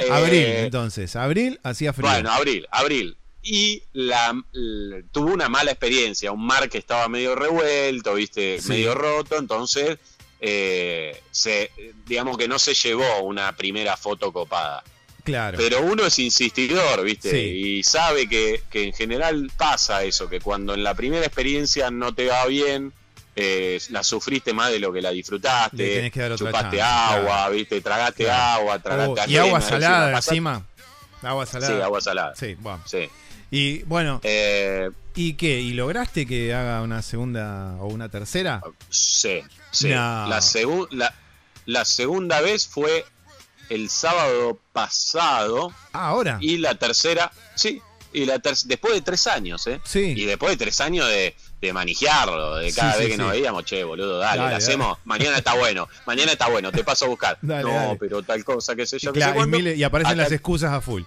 [0.00, 1.14] Eh, Abril, entonces.
[1.16, 2.08] Abril hacía frío.
[2.08, 3.18] Bueno, abril, abril.
[3.42, 4.34] Y la,
[5.12, 8.68] tuvo una mala experiencia, un mar que estaba medio revuelto, viste, Sí.
[8.68, 9.98] medio roto, entonces
[10.42, 11.70] eh, se,
[12.06, 14.82] digamos que no se llevó una primera foto copada.
[15.22, 15.58] claro.
[15.58, 17.36] Pero uno es insistidor, viste, Sí.
[17.78, 22.14] y sabe que, que en general pasa eso, que cuando en la primera experiencia no
[22.14, 22.92] te va bien,
[23.36, 27.52] eh, la sufriste más de lo que la disfrutaste, tenés que chupaste chance, agua, claro.
[27.52, 28.60] viste, tragaste Claro.
[28.62, 30.66] agua, tragaste Oh, y agua salada encima.
[31.22, 31.76] Agua salada.
[31.76, 32.34] Sí, agua salada.
[32.34, 32.82] Sí, bueno.
[32.86, 33.08] Sí.
[33.50, 35.60] Y bueno, Eh, ¿y qué?
[35.60, 38.60] ¿Y lograste que haga una segunda o una tercera?
[38.88, 39.40] Sí,
[39.72, 39.88] sí.
[39.88, 40.28] No.
[40.28, 41.12] La, segu- la,
[41.66, 43.04] la segunda vez fue
[43.68, 46.38] el sábado pasado Ah, ahora.
[46.40, 47.80] y la tercera, sí,
[48.12, 49.80] y la ter- después de tres años, ¿eh?
[49.84, 50.14] Sí.
[50.16, 53.30] Y después de tres años de, de manejarlo, de cada Sí, vez sí, que nos
[53.32, 54.56] veíamos, che, boludo, dale, Dale, la dale.
[54.64, 57.38] hacemos, mañana está bueno, mañana está bueno, te paso a buscar.
[57.42, 59.58] Dale, no, pero tal cosa, qué sé yo, Claro, y, cuándo.
[59.58, 61.02] mil- y aparecen Acá- las excusas a full.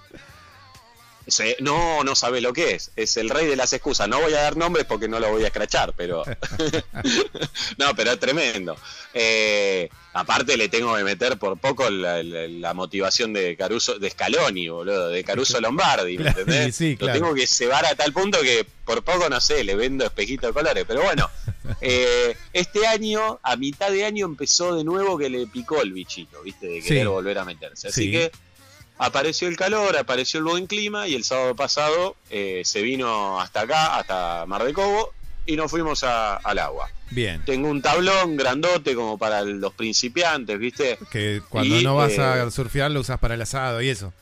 [1.25, 2.91] Sí, no, no sabe lo que es.
[2.97, 4.07] Es el rey de las excusas.
[4.09, 6.23] No voy a dar nombres porque no lo voy a escrachar, pero.
[7.77, 8.75] no, pero es tremendo.
[9.13, 14.09] Eh, aparte, le tengo que meter por poco la, la- la motivación de Caruso, de
[14.09, 16.75] Scaloni, boludo, de Caruso Lombardi, ¿me entendés?
[16.75, 17.13] sí, claro.
[17.13, 20.49] Lo tengo que cebar a tal punto que por poco, no sé, le vendo espejitos
[20.49, 20.83] de colores.
[20.87, 21.29] Pero bueno,
[21.81, 26.41] eh, este año, a mitad de año, empezó de nuevo que le picó el bichito,
[26.43, 26.67] ¿viste?
[26.67, 26.87] De Sí.
[26.89, 27.87] querer volver a meterse.
[27.87, 28.11] Así Sí.
[28.11, 28.31] que
[29.05, 33.61] apareció el calor, apareció el buen clima y el sábado pasado eh, se vino hasta
[33.61, 35.13] acá, hasta Mar de Cobo
[35.45, 36.89] y nos fuimos a- al agua.
[37.11, 37.43] Bien.
[37.45, 40.97] Tengo un tablón grandote como para los principiantes, ¿viste?
[41.11, 44.13] Que cuando Y, no vas eh, a surfear lo usas para el asado y eso.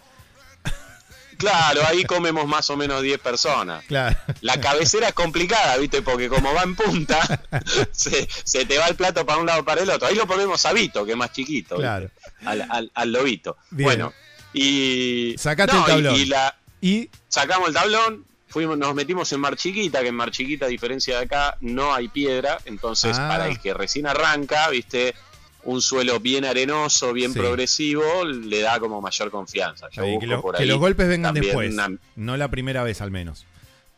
[1.37, 3.83] Claro, ahí comemos más o menos 10 personas.
[3.85, 4.15] Claro.
[4.41, 6.03] La cabecera es complicada, ¿viste?
[6.03, 7.19] Porque como va en punta,
[7.91, 10.07] se, se te va el plato para un lado para el otro.
[10.07, 11.81] Ahí lo ponemos a Vito, que es más chiquito, ¿viste?
[11.87, 12.09] Claro.
[12.45, 13.57] Al, al, al lobito.
[13.71, 13.85] Bien.
[13.87, 14.13] Bueno,
[14.53, 15.35] y.
[15.37, 16.15] Sacate no, el tablón.
[16.15, 20.31] y la, Y sacamos el tablón, fuimos, nos metimos en Mar Chiquita, que en Mar
[20.31, 23.27] Chiquita, a diferencia de acá, no hay piedra, entonces Ah.
[23.29, 25.13] para el que recién arranca, viste,
[25.63, 27.39] un suelo bien arenoso, bien Sí.
[27.39, 29.87] progresivo, le da como mayor confianza.
[29.91, 31.71] Yo que, lo- por que ahí los golpes vengan después.
[31.71, 33.45] una- No la primera vez al menos.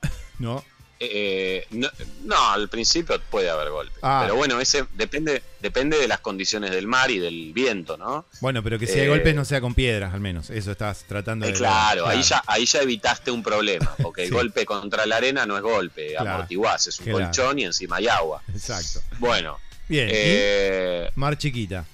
[0.39, 0.63] ¿No?
[1.11, 1.89] Eh, no,
[2.23, 4.21] no, al principio puede haber golpes, Ah.
[4.23, 8.25] pero bueno, ese depende depende de las condiciones del mar y del viento, ¿no?
[8.41, 10.49] Bueno, pero que si hay Eh, golpes no sea con piedras al menos.
[10.49, 11.57] Eso estás tratando Eh, de...
[11.57, 15.55] claro, Ahí, ya, ahí ya evitaste un problema, porque el golpe contra la arena no
[15.55, 16.31] es golpe, Claro.
[16.31, 17.19] amortiguás, es un Claro.
[17.25, 18.41] colchón y encima hay agua.
[18.53, 19.01] Exacto.
[19.19, 19.57] Bueno,
[19.87, 20.09] Bien.
[20.09, 21.85] y Mar chiquita.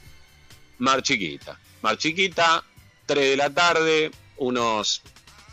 [0.80, 1.60] Mar Chiquita.
[1.82, 2.64] Mar Chiquita,
[3.06, 5.02] 3 de la tarde, unos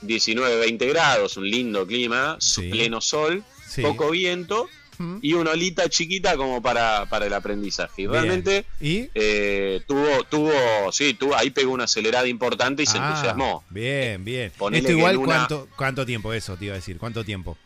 [0.03, 2.69] 19, 20 grados, un lindo clima, Sí.
[2.71, 3.83] pleno sol, Sí.
[3.83, 4.69] poco viento
[4.99, 5.19] Mm.
[5.21, 8.03] y una olita chiquita como para, para el aprendizaje.
[8.03, 9.11] Y realmente ¿Y?
[9.15, 13.63] eh, tuvo, tuvo, sí, tuvo, ahí pegó una acelerada importante y se Ah, entusiasmó.
[13.69, 14.53] Bien, bien.
[14.57, 16.97] Ponele Esto igual, una- ¿cuánto, ¿cuánto tiempo eso te iba a decir?
[16.97, 17.59] ¿Cuánto tiempo?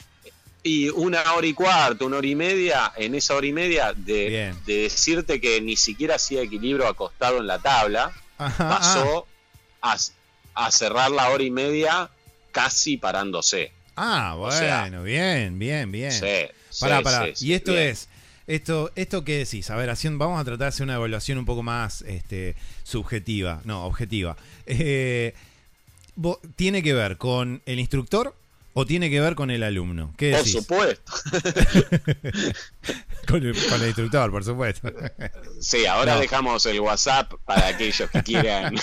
[0.65, 4.52] Y una hora y cuarto, una hora y media, en esa hora y media de,
[4.66, 9.27] de decirte que ni siquiera hacía equilibrio acostado en la tabla, Ajá, pasó
[9.81, 9.97] a,
[10.55, 12.11] a cerrar la hora y media
[12.51, 13.72] casi parándose.
[13.97, 16.12] Ah, O bueno, sea, bien, bien, bien.
[16.12, 16.27] Sí,
[16.81, 17.27] Pará, sí, pará.
[17.35, 17.89] sí, y esto bien.
[17.89, 18.09] es,
[18.47, 19.68] esto, esto qué decís?
[19.70, 22.55] A ver, haciendo- vamos a tratar de hacer una evaluación un poco más este,
[22.85, 24.36] subjetiva, no, objetiva.
[24.66, 25.35] Eh,
[26.56, 28.35] ¿Tiene que ver con el instructor
[28.72, 30.14] o tiene que ver con el alumno?
[30.16, 31.12] ¿Qué Por supuesto.
[33.26, 34.92] con, el, con el instructor, por supuesto.
[35.60, 36.20] Sí, ahora No.
[36.20, 38.74] dejamos el WhatsApp para aquellos que quieran.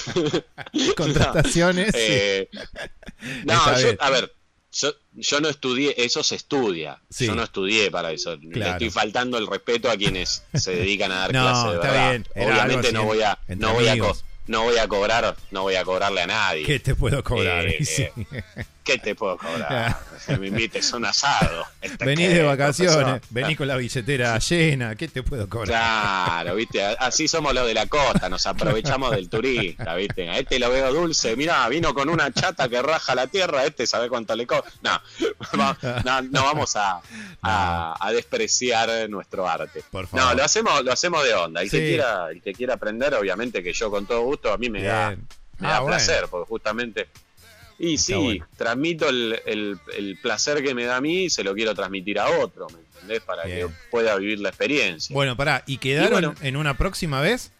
[0.97, 2.49] Contrataciones, No, eh,
[3.45, 4.33] no, yo- a ver,
[4.71, 7.01] yo, yo no estudié, eso se estudia.
[7.09, 7.25] Sí.
[7.25, 8.35] Yo no estudié para eso.
[8.37, 11.87] Le estoy faltando el respeto a quienes se dedican a dar No, clases de está
[11.91, 12.09] verdad.
[12.11, 14.25] bien, era Obviamente no voy a, no voy a, co- amigos.
[14.47, 16.63] no voy a cobrar, no voy a cobrarle a nadie.
[16.63, 17.65] ¿Qué te puedo cobrar?
[17.65, 18.05] Eh, sí.
[18.87, 19.97] ¿Qué te puedo cobrar?
[20.25, 21.65] Que me invites un asado.
[21.99, 25.67] Venís de vacaciones, venís con la billetera llena, ¿qué te puedo cobrar?
[25.67, 30.29] Claro, viste, así somos los de la costa, nos aprovechamos del turista, viste.
[30.29, 33.85] A este lo veo dulce, mirá, vino con una chata que raja la tierra, este
[33.85, 34.71] sabe cuánto le cobra.
[34.81, 35.01] No,
[36.05, 37.01] no, no vamos a,
[37.41, 39.83] a, a despreciar nuestro arte.
[39.91, 40.25] Por favor.
[40.27, 41.61] No, lo hacemos, lo hacemos de onda.
[41.61, 41.77] El Sí.
[41.77, 44.81] que quiera, el que quiera aprender, obviamente que yo con todo gusto, a mí me
[44.81, 45.11] da,
[45.59, 45.97] me Ah, da bueno.
[45.97, 47.07] placer, porque justamente
[47.79, 48.47] Y sí, bueno.
[48.57, 52.19] transmito el, el- el placer que me da a mí y se lo quiero transmitir
[52.19, 53.21] a otro, ¿me entendés?
[53.21, 53.67] Para Bien.
[53.67, 55.13] que pueda vivir la experiencia.
[55.13, 56.33] Bueno, pará, ¿y quedaron Y bueno.
[56.41, 57.51] en una próxima vez?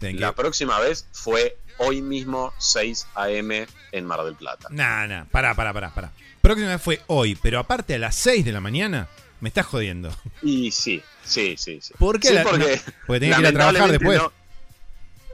[0.00, 3.66] ¿En La próxima vez fue hoy mismo 6 a.m.
[3.92, 4.68] en Mar del Plata.
[4.70, 6.12] Nah, nah, pará, pará, pará, pará.
[6.42, 9.08] Próxima vez fue hoy, pero aparte a las 6 de la mañana,
[9.40, 10.14] me estás jodiendo.
[10.42, 11.78] Y sí, sí, sí.
[11.80, 11.94] sí.
[11.98, 12.28] ¿Por qué?
[12.28, 14.18] Sí, la- porque, no, porque tenía que ir a trabajar después.
[14.18, 14.32] no-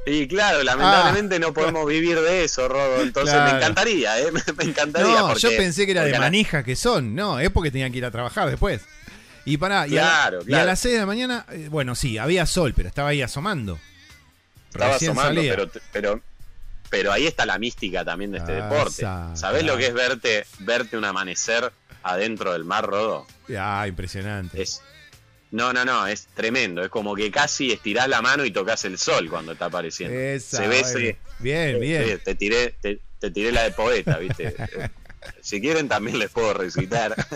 [0.07, 3.03] y claro, lamentablemente no podemos vivir de eso, Rodo.
[3.03, 3.51] Entonces Claro.
[3.53, 4.33] me encantaría, ¿eh?
[4.57, 5.09] Me, encantaría.
[5.21, 7.15] No, porque- yo pensé que era de la- manija que son.
[7.15, 8.83] No, es porque tenían que ir a trabajar después.
[9.45, 11.95] Y pará, y, a, la- Claro, y a las 6 de la mañana, eh, bueno,
[11.95, 13.79] sí, había sol, pero estaba ahí asomando.
[14.73, 15.55] Estaba Recién asomando, salía.
[15.57, 16.21] pero, pero,
[16.91, 19.03] pero ahí está la mística también de este Ah, deporte.
[19.03, 21.73] sa- ¿Sabés lo que es verte, verte un amanecer
[22.03, 23.27] adentro del mar, Rodo?
[23.59, 24.61] Ah, impresionante.
[24.63, 24.81] Es,
[25.53, 26.83] no, no, no, es tremendo.
[26.83, 30.19] Es como que casi estirás la mano y tocas el sol cuando está apareciendo.
[30.19, 30.99] Esa, Se ve bueno.
[30.99, 32.05] ese- Bien, bien.
[32.09, 34.49] Sí, te tiré, te, te tiré la de poeta, ¿viste?
[34.59, 34.89] Eh,
[35.41, 37.15] si quieren también les puedo recitar.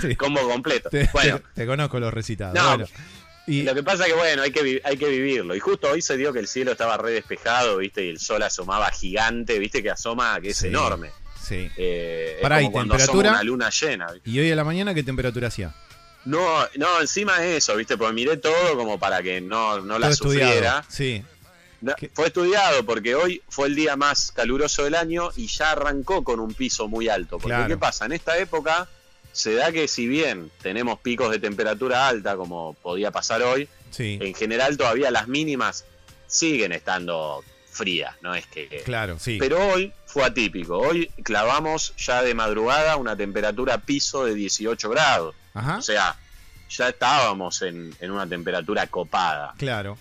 [0.00, 0.16] Sí.
[0.16, 0.88] Combo completo.
[0.90, 2.54] Te, bueno, te- te conozco los recitados.
[2.54, 2.86] No, bueno.
[3.46, 5.54] Y, lo que pasa que bueno, hay que, hay que vivirlo.
[5.56, 8.04] Y justo hoy se dio que el cielo estaba re despejado, ¿viste?
[8.04, 9.82] Y el sol asomaba gigante, ¿viste?
[9.82, 10.68] Que asoma, que es Sí.
[10.68, 11.10] enorme.
[11.42, 11.68] sí.
[11.76, 13.30] Eh, es Pará, como ¿y temperatura?
[13.32, 14.12] una luna llena.
[14.12, 14.30] ¿viste?
[14.30, 15.74] ¿Y hoy a la mañana qué temperatura hacía?
[16.24, 17.96] No, no, encima de eso, ¿viste?
[17.96, 20.84] Porque miré todo como para que no, no la sufriera.
[20.88, 21.22] Sí.
[21.80, 26.22] No, Fue estudiado porque hoy fue el día más caluroso del año y ya arrancó
[26.22, 27.38] con un piso muy alto.
[27.38, 27.66] Porque Claro.
[27.68, 28.06] ¿qué pasa?
[28.06, 28.88] En esta época
[29.32, 34.16] se da que si bien tenemos picos de temperatura alta, como podía pasar hoy, Sí.
[34.22, 35.84] en general todavía las mínimas
[36.28, 38.68] siguen estando frías, no es que...
[38.84, 39.38] Claro, sí.
[39.40, 40.78] Pero hoy fue atípico.
[40.78, 45.34] Hoy clavamos ya de madrugada una temperatura piso de 18 grados.
[45.54, 45.78] Ajá.
[45.78, 46.16] O sea,
[46.70, 49.54] ya estábamos en, en una temperatura copada.
[49.58, 49.98] Claro.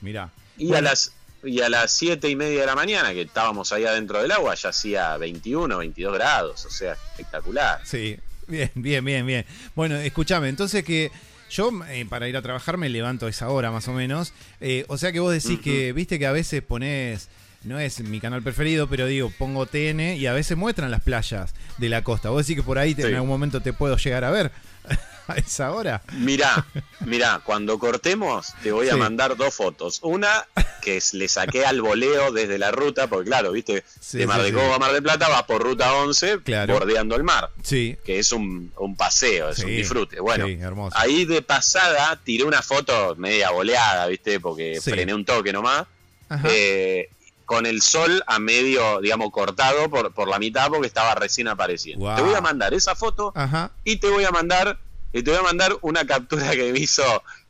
[0.00, 0.30] Mirá.
[0.56, 0.78] Y Bueno.
[0.78, 1.12] a las
[1.42, 4.54] y a las siete y media de la mañana, que estábamos ahí adentro del agua,
[4.56, 6.64] ya hacía 21, 22 grados.
[6.66, 7.80] O sea, espectacular.
[7.84, 9.46] Sí, bien, bien, bien, bien.
[9.74, 11.10] Bueno, escúchame, entonces que
[11.50, 14.34] yo eh, para ir a trabajar me levanto a esa hora más o menos.
[14.60, 17.30] Eh, o sea que vos decís que, viste que a veces pones,
[17.64, 21.54] no es mi canal preferido, pero digo, pongo TN y a veces muestran las playas
[21.78, 22.30] de la costa.
[22.30, 23.08] Vos decís que por ahí te- Sí.
[23.08, 24.50] en algún momento te puedo llegar a ver
[25.28, 26.02] a esa hora.
[26.14, 26.66] Mirá,
[27.00, 28.98] mirá, cuando cortemos te voy a Sí.
[28.98, 30.00] mandar dos fotos.
[30.02, 30.46] Una
[30.80, 34.42] que es- le saqué al voleo desde la ruta, porque claro, viste, Sí, de Mar
[34.42, 34.52] de.
[34.54, 36.72] Cobo a Mar del Plata vas por ruta 11, Claro.
[36.74, 37.98] bordeando el mar, Sí.
[38.04, 40.18] que es un, un paseo, es un disfrute.
[40.20, 40.96] Bueno, sí, hermoso.
[40.98, 45.86] ahí de pasada tiré una foto media boleada, viste, porque frené un toque nomás.
[46.30, 46.46] Ajá.
[46.50, 47.10] eh,
[47.50, 52.14] con el sol a medio, digamos, cortado por, por la mitad porque estaba recién apareciendo.
[52.14, 53.72] Te voy a mandar esa foto Ajá.
[53.82, 54.78] y te voy a mandar
[55.12, 57.02] y te voy a mandar una captura que me hizo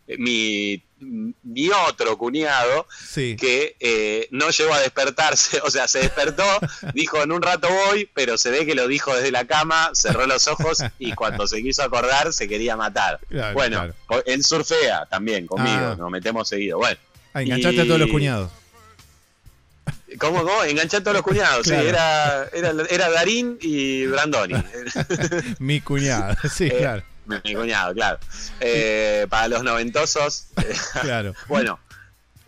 [0.09, 0.83] eh, mi,
[1.43, 3.37] mi otro cuñado Sí.
[3.39, 6.45] que eh, no llegó a despertarse, o sea, se despertó,
[6.95, 10.25] dijo en un rato voy, pero se ve que lo dijo desde la cama, cerró
[10.27, 13.21] los ojos y cuando se quiso acordar se quería matar.
[13.29, 14.23] Claro, bueno, claro.
[14.25, 15.97] él surfea también conmigo, Ah.
[15.99, 16.79] nos metemos seguido.
[16.79, 16.99] Bueno,
[17.35, 18.51] Ah, enganchaste a todos los cuñados.
[20.19, 20.65] ¿Cómo, cómo?
[20.65, 21.83] Enganché a todos los cuñados, Claro.
[21.83, 24.55] sí, era, era, era Darín y Brandoni.
[25.59, 27.03] Mi cuñado, sí, Eh, claro.
[27.27, 28.19] Mi cuñado, claro.
[28.61, 30.47] Eh, para los noventosos.
[31.03, 31.35] Claro.
[31.49, 31.79] bueno,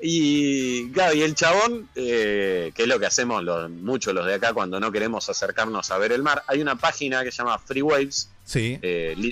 [0.01, 4.35] y claro, y el chabón, eh, que es lo que hacemos los, muchos los de
[4.35, 7.59] acá cuando no queremos acercarnos a ver el mar, hay una página que se llama
[7.59, 8.79] Free Waves, Sí,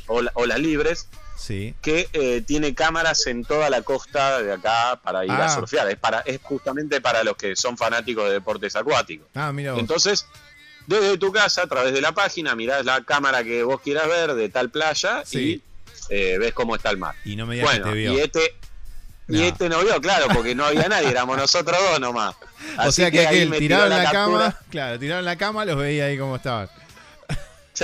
[0.06, 1.08] olas libres,
[1.40, 1.74] sí.
[1.82, 5.46] que eh, tiene cámaras en toda la costa de acá para ir Ah.
[5.46, 5.88] a surfear.
[5.90, 9.26] Es, para, es justamente para los que son fanáticos de deportes acuáticos.
[9.34, 9.80] Ah, mira vos.
[9.80, 10.26] Entonces,
[10.86, 14.34] desde tu casa, a través de la página, mirás la cámara que vos quieras ver
[14.34, 15.62] de tal playa Sí.
[16.08, 17.14] y eh, ves cómo está el mar.
[17.24, 18.12] Y no me digas Bueno, que te vio.
[18.14, 18.54] y este,
[19.28, 19.42] y No.
[19.44, 22.34] este no vio, claro, porque no había nadie, éramos nosotros dos nomás.
[22.78, 24.22] O Así sea que, ahí aquel tiraron la, captura.
[24.22, 26.68] cama, claro, tiraron la cama, los veía ahí como estaban.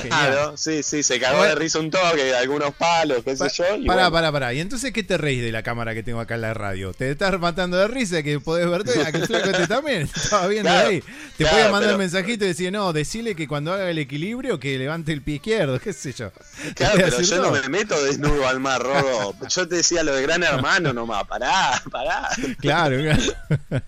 [0.03, 3.77] Claro, sí, sí, se cagó de risa un toque, algunos palos, qué sé yo.
[3.77, 4.55] Y Pará, bueno, pará, pará.
[4.55, 6.93] ¿Y entonces qué te reís de la cámara que tengo acá en la radio?
[6.93, 8.95] ¿Te estás matando de risa que podés ver todo?
[9.05, 11.01] Aquel flaco este también estaba viendo Claro, ahí.
[11.01, 13.99] Te claro, podía mandar pero- un mensajito y decir, no, decirle que cuando haga el
[13.99, 16.31] equilibrio que levante el pie izquierdo, qué sé yo.
[16.31, 19.35] Te Claro, voy a pero yo no me meto desnudo al mar, Rodo.
[19.49, 22.29] Yo te decía lo de gran hermano nomás, pará, pará.
[22.61, 23.23] Claro, claro.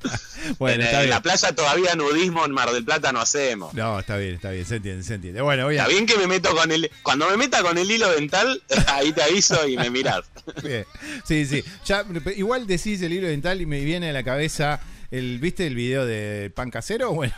[0.59, 1.11] bueno, en, está en bien.
[1.11, 3.75] la playa todavía nudismo en Mar del Plata no hacemos.
[3.75, 5.41] No, está bien, está bien, se entiende, se entiende.
[5.43, 5.83] Bueno, voy a...
[5.83, 6.91] Está bien que me meto con el.
[7.03, 10.23] Cuando me meta con el hilo dental, ahí te aviso y me mirás.
[10.63, 10.85] Bien.
[11.27, 11.63] Sí, sí.
[11.85, 12.05] Ya,
[12.37, 14.81] igual decís el hilo dental y me viene a la cabeza
[15.11, 17.13] el, ¿viste el video de pan casero?
[17.19, 17.35] Bueno.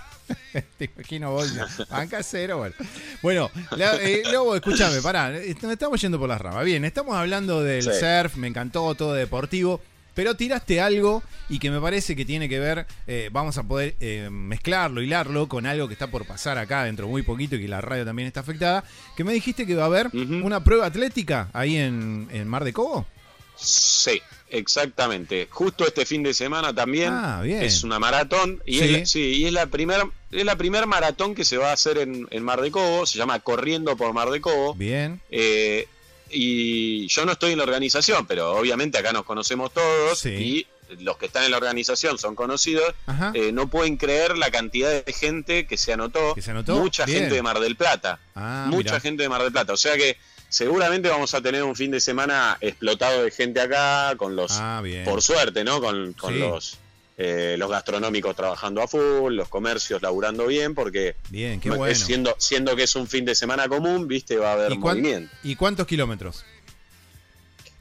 [0.79, 1.53] Te imagino vos,
[1.89, 2.75] pan casero, bueno.
[3.21, 4.23] Bueno, la- eh,
[4.55, 6.65] escúchame, pará, eh, estamos yendo por las ramas.
[6.65, 7.91] Bien, estamos hablando del Sí.
[7.99, 9.81] surf, me encantó, todo deportivo,
[10.21, 13.95] Pero tiraste algo y que me parece que tiene que ver, eh, vamos a poder
[14.01, 17.69] eh, mezclarlo, hilarlo con algo que está por pasar acá dentro muy poquito y que
[17.69, 18.85] la radio también está afectada,
[19.17, 22.75] que me dijiste que va a haber una prueba atlética ahí en, en Mar de
[22.75, 23.07] Cobo.
[23.57, 24.21] Sí,
[24.51, 25.49] exactamente.
[25.51, 27.63] Justo este fin de semana también Ah, bien.
[27.63, 28.85] es una maratón y Sí.
[28.85, 31.73] es, la- sí, y es la primera es la primer maratón que se va a
[31.73, 34.75] hacer en, en Mar de Cobo, se llama Corriendo por Mar de Cobo.
[34.75, 35.19] Bien.
[35.31, 35.89] Eh,
[36.33, 40.67] y yo no estoy en la organización, pero obviamente acá nos conocemos todos y
[41.01, 42.93] los que están en la organización son conocidos.
[43.35, 46.35] Eh, no pueden creer la cantidad de gente que se anotó.
[46.35, 46.77] ¿Que se anotó?
[46.77, 47.21] Mucha Bien.
[47.21, 48.19] gente de Mar del Plata.
[48.35, 49.01] Ah, Mucha mirá.
[49.01, 49.73] gente de Mar del Plata.
[49.73, 50.17] O sea que
[50.49, 54.81] seguramente vamos a tener un fin de semana explotado de gente acá, con los, Ah,
[54.83, 55.05] bien.
[55.05, 55.81] por suerte, ¿no?
[55.81, 56.41] Con, con Sí.
[56.41, 56.79] los,
[57.23, 61.95] eh, los gastronómicos trabajando a full, los comercios laburando bien, porque Bien, qué es bueno.
[61.95, 65.31] siendo, siendo que es un fin de semana común, viste, va a haber ¿Y, movimiento.
[65.43, 66.47] ¿Y cuántos kilómetros?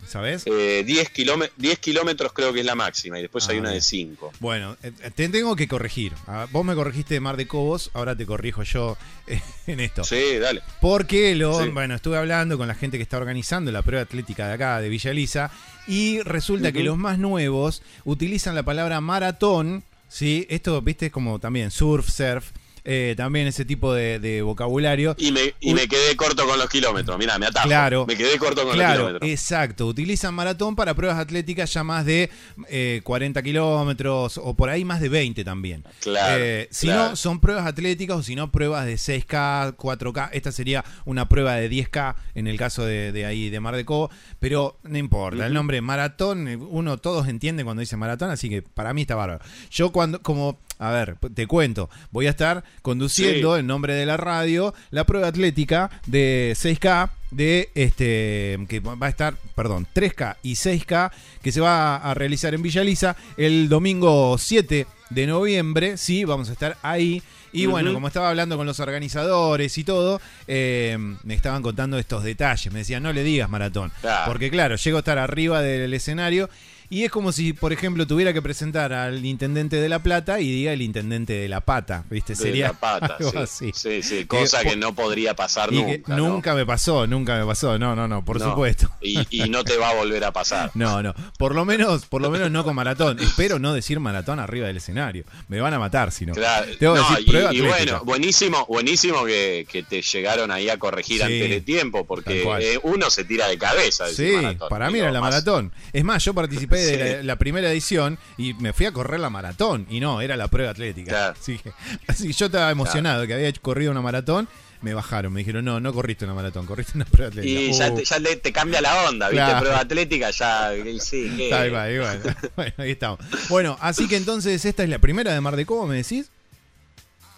[0.10, 0.44] ¿Sabes?
[0.48, 3.69] Eh, 10, kilómetros, 10 kilómetros creo que es la máxima y después Ah, hay una
[3.69, 3.80] bien.
[3.80, 4.31] de 5.
[4.40, 6.14] Bueno, eh, te tengo que corregir.
[6.27, 10.03] Ah, Vos me corregiste de Mar de Cobos, ahora te corrijo yo eh, en esto.
[10.03, 10.61] Sí, dale.
[10.81, 11.69] Porque lo, Sí.
[11.69, 14.90] bueno, estuve hablando con la gente que está organizando la prueba atlética de acá, de
[14.90, 15.52] Villa Elisa,
[15.88, 20.48] y resulta que los más nuevos utilizan la palabra maratón, ¿sí?
[20.49, 22.49] Esto, viste, es como también surf, surf,
[22.91, 25.16] eh, también ese tipo de, de vocabulario.
[25.20, 27.18] Y me, y me quedé corto con los kilómetros.
[27.20, 27.68] Mirá, me atajo.
[27.68, 28.06] Claro.
[28.07, 29.30] Me quedé corto con Claro, los kilómetros.
[29.32, 29.86] exacto.
[29.86, 32.30] Utilizan maratón para pruebas atléticas ya más de
[32.68, 35.84] eh, 40 kilómetros o por ahí más de 20 también.
[36.02, 37.10] Claro, Eh, si claro.
[37.11, 40.30] no, son pruebas atléticas o si no, pruebas de 6K, 4K.
[40.34, 43.86] Esta sería una prueba de 10K en el caso de, de ahí, de Mar de
[43.86, 44.10] Cobo.
[44.40, 48.61] Pero no importa, el nombre maratón, eh, uno todos entienden cuando dice maratón, así que
[48.61, 49.44] para mí está bárbaro.
[49.70, 54.15] Yo cuando, como, a ver, te cuento, voy a estar conduciendo en nombre de la
[54.15, 60.53] radio la prueba atlética de 6K de este que va a estar, perdón, 3K y
[60.53, 61.11] 6K
[61.41, 66.49] que se va a realizar en Villa Elisa el domingo 7 de noviembre, sí, vamos
[66.49, 67.22] a estar ahí.
[67.51, 72.23] Y bueno, como estaba hablando con los organizadores y todo, eh, me estaban contando estos
[72.23, 72.72] detalles.
[72.72, 73.91] Me decían, no le digas maratón.
[74.01, 74.31] Claro.
[74.31, 76.47] Porque claro, llego a estar arriba del escenario
[76.90, 80.52] y es como si, por ejemplo, tuviera que presentar al intendente de La Plata y
[80.52, 82.03] diga el intendente de La Pata.
[82.10, 82.34] ¿Viste?
[82.34, 83.38] De Sería la pata, algo sí.
[83.38, 83.72] así.
[83.76, 86.16] Sí, sí, cosa Eh, que no podría pasar que nunca.
[86.16, 86.30] ¿no?
[86.30, 87.78] nunca me pasó, nunca me pasó.
[87.78, 88.49] No, no, no, por No.
[88.49, 88.90] supuesto.
[89.02, 90.72] Y, y no te va a volver a pasar.
[90.80, 91.14] No, no.
[91.38, 93.20] Por lo menos, por lo menos no con maratón.
[93.20, 95.26] Espero no decir maratón arriba del escenario.
[95.48, 96.34] Me van a matar si no.
[96.34, 100.78] Claro, Tengo que no, decir y, bueno, buenísimo, buenísimo que, que te llegaron ahí a
[100.80, 104.07] corregir Sí, antes de tiempo, porque eh, uno se tira de cabeza.
[104.07, 105.72] Sí, maratón, para mí era la más- maratón.
[105.94, 107.15] Es más, yo participé de Sí.
[107.18, 109.85] la, la primera edición y me fui a correr la maratón.
[109.89, 111.30] Y no, era la prueba atlética.
[111.30, 111.72] Así, que,
[112.07, 114.47] así que yo estaba emocionado que había corrido una maratón.
[114.81, 117.60] Me bajaron, me dijeron, no, no corriste una maratón, corriste una prueba atlética.
[117.60, 119.43] Y ya, Uh, te, ya le- te cambia la onda, ¿viste?
[119.43, 119.60] Claro.
[119.60, 120.72] Prueba atlética, ya.
[121.01, 121.53] Sí, ¿qué?
[121.53, 122.15] Ahí va, ahí va.
[122.56, 123.19] Bueno, ahí estamos.
[123.49, 126.30] Bueno, así que entonces esta es la primera de Mar de Cobo, me decís.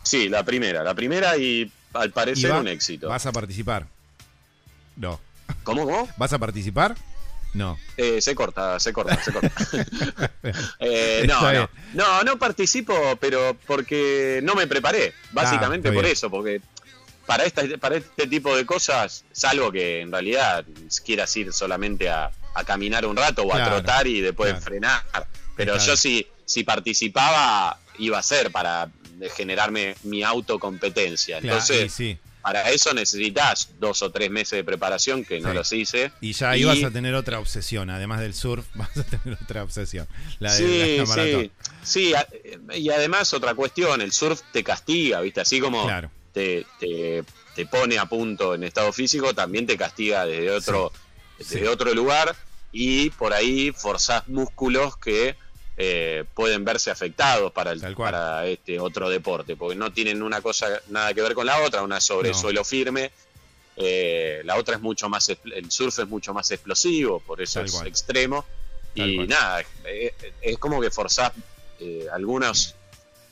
[0.03, 3.09] Sí, la primera, la primera y al Y parecer va- un éxito.
[3.09, 3.87] ¿Vas a participar?
[4.95, 5.19] No.
[5.63, 6.07] ¿Cómo, cómo?
[6.17, 6.95] ¿Vas a participar?
[7.53, 7.77] No.
[7.97, 9.51] Eh, se corta, se corta, se corta.
[10.79, 16.13] Eh, no, no, no, no participo, pero porque no me preparé, básicamente Ah, por bien.
[16.13, 16.61] eso, porque
[17.25, 20.65] para, esta, para este tipo de cosas, salvo que en realidad
[21.05, 24.65] quieras ir solamente a, a caminar un rato o a trotar y después claro.
[24.65, 25.03] frenar,
[25.55, 28.89] pero yo si, si participaba iba a ser para
[29.35, 32.17] generarme mi autocompetencia, entonces y sí.
[32.41, 35.55] Para eso necesitas dos o tres meses de preparación que no Sí.
[35.55, 36.11] los hice.
[36.21, 39.63] Y ya ahí vas a tener otra obsesión, además del surf, vas a tener otra
[39.63, 40.07] obsesión.
[40.39, 40.57] La de
[41.05, 41.51] sí, la sí,
[41.83, 42.13] sí,
[42.77, 45.41] y además otra cuestión, el surf te castiga, ¿viste?
[45.41, 46.09] Así como Claro.
[46.33, 47.23] te, te,
[47.55, 50.91] te pone a punto en estado físico, también te castiga desde otro,
[51.37, 52.35] desde otro lugar
[52.71, 55.35] y por ahí forzás músculos que
[55.83, 60.67] eh, pueden verse afectados para, el, para este otro deporte, porque no tienen una cosa
[60.89, 62.37] nada que ver con la otra, una sobre No.
[62.37, 63.09] suelo firme,
[63.77, 67.65] eh, la otra es mucho más, el surf es mucho más explosivo, por eso Tal
[67.65, 67.87] es cual.
[67.87, 68.45] extremo.
[68.95, 69.27] Tal y cual.
[69.29, 69.63] nada,
[70.41, 71.31] es como que forzás
[71.79, 72.75] eh, algunas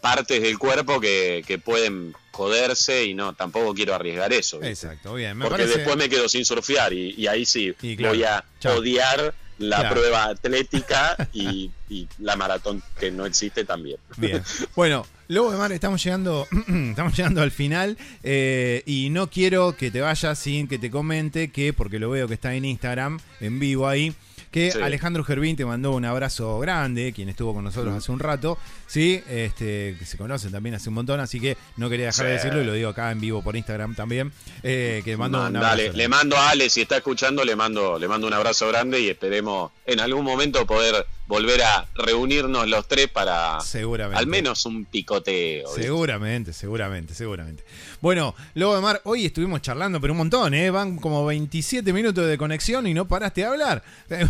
[0.02, 4.58] partes del cuerpo que, que pueden joderse y no, tampoco quiero arriesgar eso.
[4.60, 4.72] ¿viste?
[4.88, 5.38] Exacto, bien.
[5.38, 8.24] Me Porque parece- después me quedo sin surfear y, y ahí sí Y claro, voy
[8.24, 8.78] a chao.
[8.78, 9.96] odiar la Claro.
[9.96, 13.98] prueba atlética y, y la maratón que no existe también.
[14.18, 14.42] Bien.
[14.76, 16.48] Bueno, Lobo de Mar, estamos llegando,
[16.90, 21.52] estamos llegando al final eh, y no quiero que te vayas sin que te comente
[21.52, 24.14] que, porque lo veo que está en Instagram, en vivo ahí,
[24.52, 24.80] que Sí.
[24.82, 28.58] Alejandro Gervín te mandó un abrazo grande, quien estuvo con nosotros hace un rato,
[28.88, 32.32] sí, este, que se conocen también hace un montón, así que no quería dejar de
[32.34, 34.32] decirlo y lo digo acá en vivo por Instagram también,
[34.64, 35.66] eh, que mando un abrazo.
[35.66, 39.00] Dale, le mando a Ale, si está escuchando, le mando, le mando un abrazo grande
[39.00, 44.18] y esperemos en algún momento poder volver a reunirnos los tres para Seguramente.
[44.18, 45.68] al menos un picoteo.
[45.68, 45.84] ¿viste?
[45.84, 47.64] Seguramente, seguramente, seguramente.
[48.02, 50.72] Bueno, Lobo de Mar, hoy estuvimos charlando, pero un montón, ¿eh?
[50.72, 53.84] Van como 27 minutos de conexión y no paraste de hablar.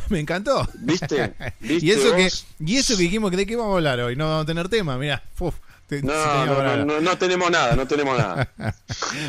[0.13, 0.67] Me encantó.
[0.79, 1.33] ¿Viste?
[1.59, 2.45] ¿Viste y, eso que, vos?
[2.59, 4.15] y eso que dijimos que de qué vamos a hablar hoy.
[4.15, 5.21] No vamos a tener tema, mirá.
[5.39, 5.55] Uf,
[5.87, 8.49] te- No, no, no, no tenemos nada, no tenemos nada.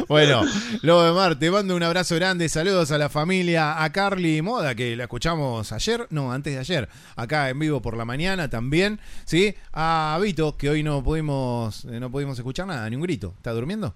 [0.09, 0.43] Bueno,
[0.83, 4.75] Lobo de Mar, te mando un abrazo grande, saludos a la familia, a Carly Moda,
[4.75, 9.01] que la escuchamos ayer, no, antes de ayer, acá en vivo por la mañana también,
[9.25, 9.55] ¿sí?
[9.73, 13.35] A Vito, que hoy no pudimos, eh, no pudimos escuchar nada, ni un grito.
[13.37, 13.95] ¿Está durmiendo?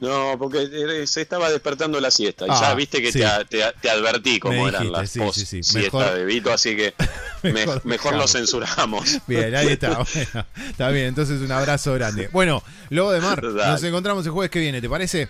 [0.00, 2.46] No, porque eh, se estaba despertando la siesta.
[2.48, 3.20] Ah, ya viste que sí.
[3.48, 5.62] te, advertí cómo eran las sí, post sí, sí.
[5.62, 6.94] siesta de Vito, así que
[7.42, 9.18] me- Mejor mejor, lo censuramos.
[9.26, 9.98] Bien, ahí está.
[10.14, 12.28] Bueno, está bien, entonces un abrazo grande.
[12.32, 15.28] Bueno, Lobo de Mar, nos encontramos el jueves que viene, ¿te parece?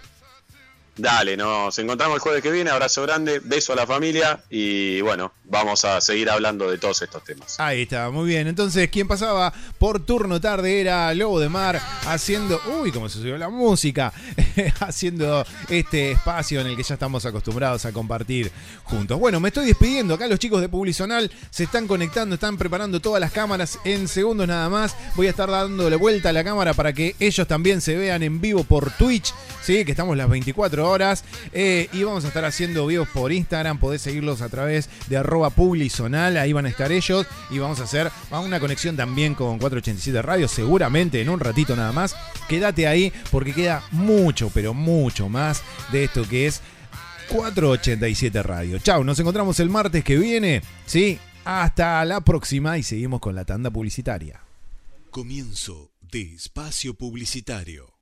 [0.99, 2.71] Dale, nos encontramos el jueves que viene.
[2.71, 7.23] Abrazo grande, beso a la familia y bueno, vamos a seguir hablando de todos estos
[7.23, 7.59] temas.
[7.61, 8.49] Ahí está, muy bien.
[8.49, 12.61] Entonces, quien pasaba por turno tarde era Lobo de Mar haciendo.
[12.81, 14.13] Uy, cómo se subió la música.
[14.81, 18.51] haciendo este espacio en el que ya estamos acostumbrados a compartir
[18.83, 19.21] juntos.
[19.21, 20.15] Bueno, me estoy despidiendo.
[20.15, 24.49] Acá los chicos de Publizonal se están conectando, están preparando todas las cámaras en segundos
[24.49, 24.97] nada más.
[25.15, 28.41] Voy a estar dándole vuelta a la cámara para que ellos también se vean en
[28.41, 29.33] vivo por Twitch.
[29.63, 30.88] Sí, que estamos las 24 horas.
[31.53, 33.79] Eh, y vamos a estar haciendo vivos por Instagram.
[33.79, 36.37] Podés seguirlos a través de arroba publizonal.
[36.37, 37.27] Ahí van a estar ellos.
[37.51, 40.49] Y vamos a hacer una conexión también con 487 Radio.
[40.49, 42.17] Seguramente en un ratito nada más.
[42.49, 45.63] Quédate ahí porque queda mucho, pero mucho más
[45.93, 46.63] de esto que es
[47.29, 48.79] 487 Radio.
[48.79, 50.63] Chau, nos encontramos el martes que viene.
[50.87, 54.41] Sí, hasta la próxima y seguimos con la tanda publicitaria.
[55.11, 57.98] Comienzo de espacio publicitario.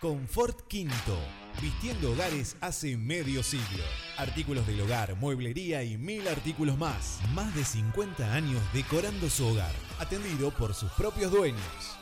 [0.00, 1.18] Confort Quinto.
[1.60, 3.84] Vistiendo hogares hace medio siglo.
[4.16, 7.20] Artículos del hogar, mueblería y mil artículos más.
[7.34, 9.72] Más de 50 años decorando su hogar.
[9.98, 11.99] Atendido por sus propios dueños.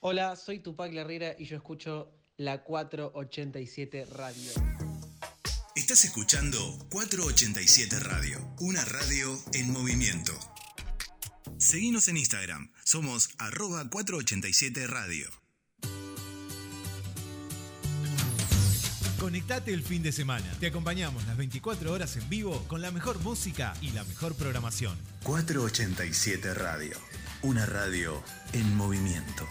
[0.00, 4.50] Hola, soy Tupac Herrera y yo escucho la 487 Radio.
[5.74, 6.58] Estás escuchando
[6.90, 10.32] 487 Radio, una radio en movimiento.
[11.58, 15.28] Seguinos en Instagram, somos arroba 487 Radio.
[19.18, 20.46] Conectate el fin de semana.
[20.60, 24.96] Te acompañamos las 24 horas en vivo con la mejor música y la mejor programación.
[25.24, 26.96] 487 Radio,
[27.42, 28.22] una radio
[28.52, 29.48] en movimiento.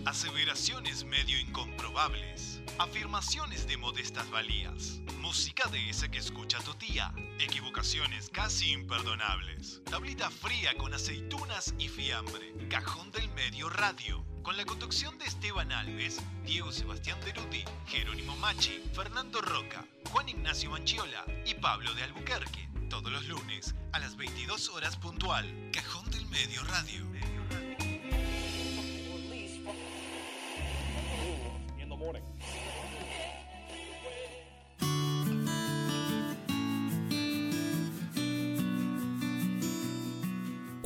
[0.06, 2.47] Aseveraciones medio incomprobables.
[2.78, 5.00] Afirmaciones de modestas valías.
[5.18, 7.12] Música de esa que escucha tu tía.
[7.40, 9.82] Equivocaciones casi imperdonables.
[9.90, 12.54] Tablita fría con aceitunas y fiambre.
[12.70, 14.24] Cajón del medio radio.
[14.44, 20.70] Con la conducción de Esteban Alves, Diego Sebastián Deruti, Jerónimo Machi, Fernando Roca, Juan Ignacio
[20.70, 22.68] Manchiola y Pablo de Albuquerque.
[22.88, 25.70] Todos los lunes a las 22 horas puntual.
[25.72, 27.08] Cajón del Medio Radio.